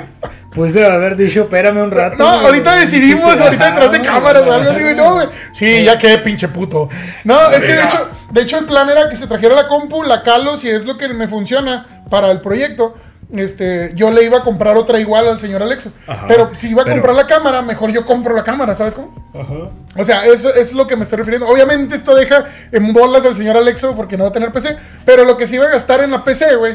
Pues 0.55 0.75
debe 0.75 0.87
haber 0.87 1.17
dicho, 1.17 1.43
espérame 1.43 1.79
un 1.83 1.91
rato. 1.91 2.17
No, 2.19 2.33
güey. 2.35 2.47
ahorita 2.47 2.77
decidimos, 2.77 3.41
ahorita 3.41 3.71
detrás 3.71 3.93
de 3.93 4.01
cámaras 4.03 4.47
o 4.47 4.53
algo 4.53 4.71
así, 4.71 4.83
güey. 4.83 4.95
No, 4.97 5.15
güey. 5.15 5.29
Sí, 5.53 5.85
ya 5.85 5.97
qué 5.99 6.19
pinche 6.19 6.49
puto. 6.49 6.89
No, 7.25 7.51
es 7.51 7.61
que 7.61 7.73
de 7.75 7.83
hecho, 7.85 8.09
de 8.31 8.41
hecho 8.43 8.59
el 8.59 8.67
plan 8.67 8.89
era 8.91 9.09
que 9.09 9.17
se 9.17 9.27
trajera 9.27 9.55
la 9.55 9.69
compu, 9.69 10.03
la 10.03 10.23
calo, 10.23 10.57
si 10.57 10.69
es 10.69 10.85
lo 10.85 10.99
que 10.99 11.09
me 11.09 11.29
funciona 11.29 11.87
para 12.11 12.31
el 12.31 12.41
proyecto. 12.41 12.95
Este, 13.33 13.93
yo 13.95 14.11
le 14.11 14.25
iba 14.25 14.39
a 14.39 14.43
comprar 14.43 14.77
otra 14.77 14.99
igual 14.99 15.29
al 15.29 15.39
señor 15.39 15.63
Alexo. 15.63 15.93
Ajá, 16.09 16.27
pero 16.27 16.51
si 16.55 16.69
iba 16.71 16.83
a 16.83 16.85
pero- 16.85 16.97
comprar 16.97 17.15
la 17.15 17.27
cámara, 17.27 17.63
mejor 17.63 17.91
yo 17.93 18.05
compro 18.05 18.35
la 18.35 18.43
cámara, 18.43 18.75
¿sabes 18.75 18.95
cómo? 18.95 19.15
Ajá. 19.35 19.71
O 19.97 20.05
sea, 20.05 20.27
eso 20.27 20.53
es 20.53 20.73
lo 20.73 20.87
que 20.89 20.97
me 20.97 21.05
estoy 21.05 21.19
refiriendo. 21.19 21.47
Obviamente 21.49 21.95
esto 21.95 22.15
deja 22.15 22.45
en 22.73 22.93
bolas 22.93 23.25
al 23.25 23.37
señor 23.37 23.57
Alexo 23.57 23.95
porque 23.95 24.17
no 24.17 24.25
va 24.25 24.31
a 24.31 24.33
tener 24.33 24.51
PC. 24.53 24.77
Pero 25.05 25.25
lo 25.25 25.37
que 25.37 25.47
se 25.47 25.57
iba 25.57 25.67
a 25.67 25.71
gastar 25.71 26.01
en 26.03 26.11
la 26.11 26.25
PC, 26.25 26.57
güey, 26.57 26.75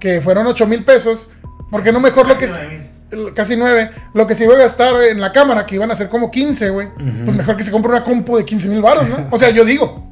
que 0.00 0.20
fueron 0.20 0.46
8 0.48 0.66
mil 0.66 0.84
pesos, 0.84 1.28
porque 1.70 1.92
no 1.92 2.00
mejor 2.00 2.26
lo 2.26 2.36
que... 2.38 2.46
Casi 2.46 2.56
nueve 2.66 2.90
el- 3.10 3.34
Casi 3.34 3.56
9. 3.56 3.90
Lo 4.14 4.26
que 4.26 4.34
se 4.34 4.44
iba 4.44 4.54
a 4.54 4.58
gastar 4.58 5.00
en 5.04 5.20
la 5.20 5.30
cámara, 5.30 5.66
que 5.66 5.76
iban 5.76 5.90
a 5.92 5.94
ser 5.94 6.08
como 6.08 6.30
15, 6.32 6.70
güey. 6.70 6.88
Pues 7.24 7.36
mejor 7.36 7.56
que 7.56 7.62
se 7.62 7.70
compre 7.70 7.92
una 7.92 8.02
compu 8.02 8.36
de 8.36 8.44
15 8.44 8.66
mil 8.68 8.82
baros, 8.82 9.08
¿no? 9.08 9.28
O 9.30 9.38
sea, 9.38 9.50
yo 9.50 9.64
digo. 9.64 10.04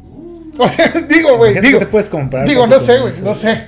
O 0.59 0.69
sea, 0.69 0.87
digo, 1.09 1.37
güey, 1.39 1.59
digo. 1.61 1.79
que 1.81 1.87
te 1.87 1.91
puedes 1.91 2.09
comprar, 2.09 2.47
Digo, 2.47 2.67
no 2.69 2.79
sé, 2.79 2.99
güey, 3.01 3.13
no 3.25 3.35
sé. 3.35 3.67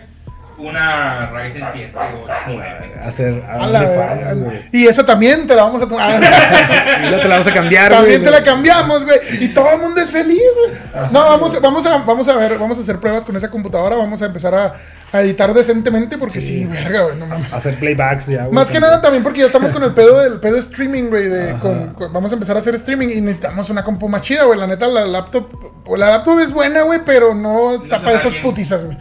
Una 0.56 1.30
Ryzen 1.30 1.64
7 1.72 1.92
o 1.96 3.06
Hacer 3.06 3.42
A 3.48 3.66
la- 3.66 4.34
güey. 4.34 4.56
y 4.72 4.86
esa 4.86 5.04
también 5.04 5.46
te 5.48 5.54
la 5.56 5.64
vamos 5.64 5.82
a 5.82 5.88
tomar. 5.88 6.20
Te 7.04 7.10
la 7.28 7.28
vamos 7.28 7.46
a 7.46 7.52
cambiar, 7.52 7.90
También 7.90 8.22
güey. 8.22 8.32
te 8.32 8.38
la 8.38 8.44
cambiamos, 8.44 9.04
güey. 9.04 9.18
Y 9.44 9.48
todo 9.48 9.70
el 9.72 9.80
mundo 9.80 10.00
es 10.00 10.10
feliz, 10.10 10.40
güey. 10.58 10.78
No, 11.12 11.20
vamos, 11.20 11.60
vamos, 11.60 11.84
a, 11.86 11.98
vamos 11.98 12.28
a 12.28 12.36
ver, 12.36 12.56
vamos 12.58 12.78
a 12.78 12.80
hacer 12.82 12.98
pruebas 12.98 13.24
con 13.24 13.36
esa 13.36 13.50
computadora. 13.50 13.96
Vamos 13.96 14.22
a 14.22 14.26
empezar 14.26 14.54
a, 14.54 14.72
a 15.12 15.20
editar 15.22 15.52
decentemente 15.52 16.16
porque 16.18 16.40
sí, 16.40 16.64
verga, 16.64 17.02
güey, 17.02 17.16
no 17.16 17.26
mames. 17.26 17.52
Hacer 17.52 17.74
playbacks 17.74 18.26
ya, 18.28 18.42
güey. 18.42 18.52
Más 18.52 18.68
que 18.70 18.80
nada 18.80 19.02
también 19.02 19.22
porque 19.22 19.40
ya 19.40 19.46
estamos 19.46 19.70
con 19.72 19.82
el 19.82 19.92
pedo 19.92 20.20
del 20.20 20.40
pedo 20.40 20.56
streaming, 20.58 21.04
güey. 21.10 21.28
de- 21.28 21.54
con- 21.58 21.94
con- 21.94 22.12
vamos 22.12 22.30
a 22.30 22.34
empezar 22.34 22.56
a 22.56 22.60
hacer 22.60 22.74
streaming 22.76 23.08
y 23.08 23.20
necesitamos 23.20 23.68
una 23.70 23.82
compu 23.84 24.08
más 24.08 24.22
chida, 24.22 24.44
güey. 24.44 24.58
La 24.58 24.66
neta, 24.66 24.86
la 24.86 25.04
laptop. 25.04 25.48
La 25.96 26.10
laptop 26.10 26.38
es 26.40 26.52
buena, 26.52 26.82
güey, 26.82 27.00
pero 27.04 27.34
no 27.34 27.82
para 27.90 28.02
da 28.02 28.12
esas 28.12 28.32
bien. 28.32 28.42
putizas, 28.42 28.84
güey. 28.86 28.96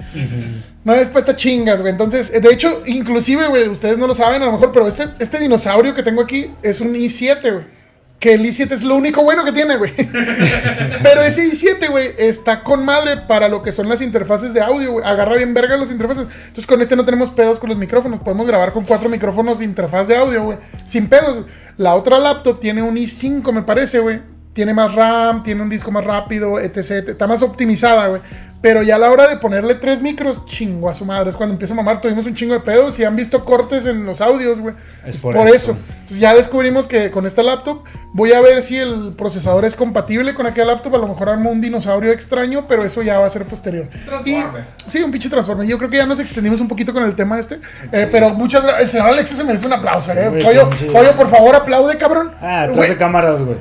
No 0.84 0.94
es 0.94 1.08
para 1.08 1.22
estas 1.22 1.36
chingas, 1.38 1.80
güey. 1.80 1.92
Entonces, 1.92 2.32
eh, 2.34 2.42
de 2.42 2.54
hecho, 2.54 2.84
inclusive, 2.86 3.48
güey, 3.48 3.68
ustedes 3.70 3.98
no 3.98 4.08
lo 4.08 4.16
saben 4.16 4.42
a 4.42 4.46
lo 4.46 4.52
mejor, 4.52 4.72
pero 4.72 4.88
este, 4.88 5.06
este 5.20 5.40
dinosaurio 5.40 5.96
que 5.96 6.04
tengo 6.04 6.22
aquí 6.22 6.52
es 6.62 6.82
un 6.82 6.94
i7, 6.94 7.42
güey. 7.54 7.84
Que 8.20 8.34
el 8.34 8.46
i7 8.46 8.72
es 8.72 8.84
lo 8.84 8.96
único 8.96 9.22
bueno 9.24 9.44
que 9.44 9.52
tiene, 9.52 9.78
güey. 9.78 9.92
pero 11.04 11.22
ese 11.24 11.46
i7, 11.46 11.90
güey, 11.90 12.12
está 12.18 12.64
con 12.64 12.84
madre 12.84 13.18
para 13.28 13.48
lo 13.48 13.64
que 13.64 13.72
son 13.72 13.88
las 13.88 14.02
interfaces 14.02 14.54
de 14.54 14.62
audio, 14.62 14.94
güey. 14.94 15.06
Agarra 15.06 15.38
bien 15.38 15.54
vergas 15.54 15.80
las 15.80 15.92
interfaces. 15.92 16.28
Entonces, 16.48 16.68
con 16.68 16.82
este 16.82 16.98
no 16.98 17.06
tenemos 17.06 17.30
pedos 17.30 17.60
con 17.60 17.70
los 17.70 17.78
micrófonos. 17.78 18.20
Podemos 18.20 18.46
grabar 18.46 18.74
con 18.74 18.84
cuatro 18.84 19.08
micrófonos 19.10 19.60
de 19.60 19.66
interfaz 19.66 20.08
de 20.08 20.18
audio, 20.18 20.44
güey. 20.44 20.58
Sin 20.86 21.08
pedos. 21.08 21.46
La 21.78 21.96
otra 21.96 22.20
laptop 22.20 22.60
tiene 22.60 22.82
un 22.82 22.96
i5, 22.96 23.52
me 23.54 23.64
parece, 23.64 24.00
güey. 24.00 24.22
Tiene 24.54 24.74
más 24.74 24.94
RAM, 24.94 25.44
tiene 25.44 25.62
un 25.62 25.70
disco 25.70 25.92
más 25.92 26.06
rápido, 26.06 26.60
etc. 26.60 27.10
Está 27.10 27.26
más 27.26 27.42
optimizada, 27.42 28.08
güey. 28.08 28.22
Pero 28.64 28.82
ya 28.82 28.96
a 28.96 28.98
la 28.98 29.12
hora 29.12 29.28
de 29.28 29.36
ponerle 29.38 29.76
tres 29.76 30.02
micros, 30.02 30.46
chingo 30.46 30.90
a 30.90 30.94
su 30.94 31.04
madre. 31.04 31.30
Es 31.30 31.36
cuando 31.36 31.52
empieza 31.54 31.74
a 31.74 31.78
mamar. 31.78 32.00
Tuvimos 32.00 32.26
un 32.26 32.34
chingo 32.34 32.54
de 32.54 32.62
pedos 32.62 32.98
y 32.98 33.04
han 33.04 33.14
visto 33.16 33.44
cortes 33.44 33.86
en 33.86 34.06
los 34.06 34.22
audios, 34.22 34.62
güey. 34.62 34.74
Es 35.06 35.16
Es 35.16 35.22
por 35.22 35.36
por, 35.36 35.48
eso. 35.48 35.56
eso. 35.74 35.78
Entonces 35.90 36.20
ya 36.20 36.34
descubrimos 36.34 36.88
que 36.88 37.12
con 37.12 37.26
esta 37.26 37.44
laptop 37.44 37.84
voy 38.14 38.32
a 38.32 38.40
ver 38.40 38.62
si 38.62 38.78
el 38.78 39.16
procesador 39.18 39.66
es 39.66 39.76
compatible 39.76 40.34
con 40.34 40.48
aquella 40.48 40.66
laptop. 40.68 40.96
A 40.96 40.98
lo 40.98 41.10
mejor 41.10 41.28
armo 41.28 41.52
un 41.52 41.60
dinosaurio 41.60 42.14
extraño, 42.14 42.66
pero 42.66 42.86
eso 42.86 43.02
ya 43.02 43.20
va 43.20 43.26
a 43.26 43.30
ser 43.30 43.44
posterior. 43.44 43.90
Transformer. 44.06 44.66
Y- 44.88 44.90
sí, 44.90 45.04
un 45.04 45.12
pinche 45.12 45.30
transforme. 45.30 45.68
Yo 45.68 45.78
creo 45.78 45.90
que 45.90 45.98
ya 45.98 46.06
nos 46.06 46.22
extendimos 46.22 46.62
un 46.62 46.70
poquito 46.70 46.94
con 46.94 47.04
el 47.04 47.16
tema 47.16 47.38
este. 47.42 47.60
Eh, 47.92 48.08
pero 48.10 48.30
muchas 48.30 48.64
gracias. 48.64 48.84
El 48.86 48.90
señor 48.92 49.08
Alexis 49.10 49.36
se 49.36 49.44
merece 49.44 49.66
un 49.66 49.74
aplauso, 49.74 50.14
eh. 50.14 50.30
güey, 50.30 50.42
Pollo, 50.42 50.70
pollo, 50.94 51.12
por 51.18 51.30
favor, 51.30 51.54
aplaude, 51.54 51.98
cabrón. 51.98 52.32
Ah, 52.42 52.64
atrás 52.64 52.88
de 52.88 52.96
cámaras, 52.96 53.42
güey. 53.44 53.58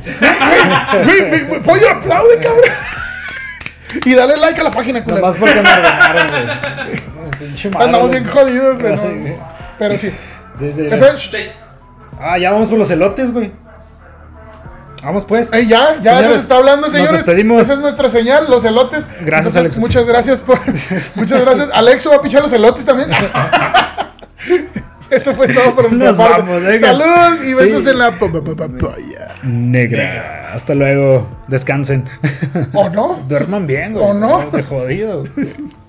güey, 1.05 1.29
güey, 1.29 1.45
güey, 1.49 1.63
pollo, 1.65 1.91
aplaude, 1.91 2.37
cabrón. 2.37 2.63
Y 4.05 4.15
dale 4.15 4.37
like 4.37 4.61
a 4.61 4.65
la 4.65 4.71
página, 4.71 5.03
culero. 5.05 5.21
Nomás 5.23 5.37
porque 5.39 5.61
me 5.61 5.71
ordenaron, 5.73 6.29
güey. 6.29 7.39
Pinche 7.39 7.71
madre, 7.71 7.87
Andamos 7.87 8.11
bien 8.11 8.29
jodidos, 8.29 8.79
güey. 8.81 9.37
Pero 9.79 9.99
sí. 9.99 10.13
Sí, 10.59 10.73
sí. 10.73 10.89
Eh, 10.91 11.01
Sí. 11.19 11.39
Ah, 12.21 12.39
ya 12.39 12.53
vamos 12.53 12.69
por 12.69 12.79
los 12.79 12.91
elotes, 12.91 13.33
güey. 13.33 13.51
Vamos 15.03 15.25
pues. 15.25 15.53
Ey, 15.53 15.67
ya, 15.67 15.97
ya 16.01 16.17
Señores, 16.17 16.31
nos 16.37 16.43
está 16.43 16.57
hablando, 16.57 16.83
nos 16.87 16.93
señores. 16.93 17.15
despedimos. 17.15 17.61
Esa 17.63 17.73
es 17.73 17.79
nuestra 17.81 18.09
señal, 18.09 18.47
los 18.49 18.65
elotes. 18.65 19.05
Gracias, 19.23 19.57
Alexo. 19.57 19.81
Muchas 19.81 20.07
gracias 20.07 20.39
por. 20.39 20.61
muchas 21.17 21.41
gracias. 21.41 21.71
Alexo 21.73 22.11
va 22.11 22.17
a 22.17 22.23
pichar 22.23 22.43
los 22.43 22.53
elotes 22.53 22.85
también. 22.85 23.11
Eso 25.13 25.35
fue 25.35 25.49
todo 25.49 25.75
por 25.75 25.93
nuestra 25.93 26.09
Nos 26.09 26.17
parte. 26.17 26.43
vamos. 26.43 26.63
Saludos 26.81 27.45
y 27.45 27.55
besos 27.55 27.85
Sí. 27.85 27.91
en 27.91 27.99
la 27.99 28.19
polla. 28.19 29.29
Negra. 29.45 30.53
Hasta 30.53 30.75
luego. 30.75 31.29
Descansen. 31.49 32.05
¿O 32.73 32.89
no? 32.89 33.23
Duerman 33.29 33.67
bien, 33.67 33.93
güey. 33.93 34.05
¿O 34.05 34.15
no? 34.15 34.51
De 34.51 34.63
jodido. 34.63 35.25